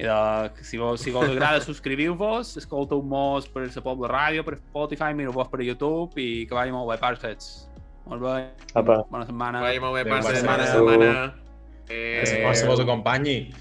I 0.00 0.06
de, 0.06 0.64
si, 0.64 0.80
vos, 0.80 1.02
si 1.02 1.12
vos 1.12 1.28
agrada, 1.28 1.60
subscriviu-vos, 1.60 2.54
escolteu-mos 2.62 3.50
per 3.52 3.66
la 3.66 3.84
Pobla 3.84 4.08
Ràdio, 4.08 4.46
per 4.46 4.56
Spotify, 4.62 5.12
mireu-vos 5.18 5.52
per 5.52 5.60
YouTube 5.66 6.16
i 6.16 6.46
que 6.48 6.56
vagi 6.56 6.72
molt 6.72 6.88
bé, 6.88 6.96
parfets. 7.02 7.68
Molt 8.08 8.24
bé. 8.24 8.34
Apa. 8.72 9.02
Bona 9.12 9.28
setmana. 9.28 9.60
Vagi 9.66 9.84
molt 9.84 9.98
bé, 9.98 10.08
passa 10.08 10.30
bona 10.30 10.40
setmana 10.40 10.64
a 10.64 10.72
setmana. 10.72 11.49
Setmana. 11.90 12.20
Eh, 12.20 12.24
Que 12.24 12.40
la 12.40 12.46
força 12.48 12.66
vos 12.66 12.80
acompanyi. 12.80 13.52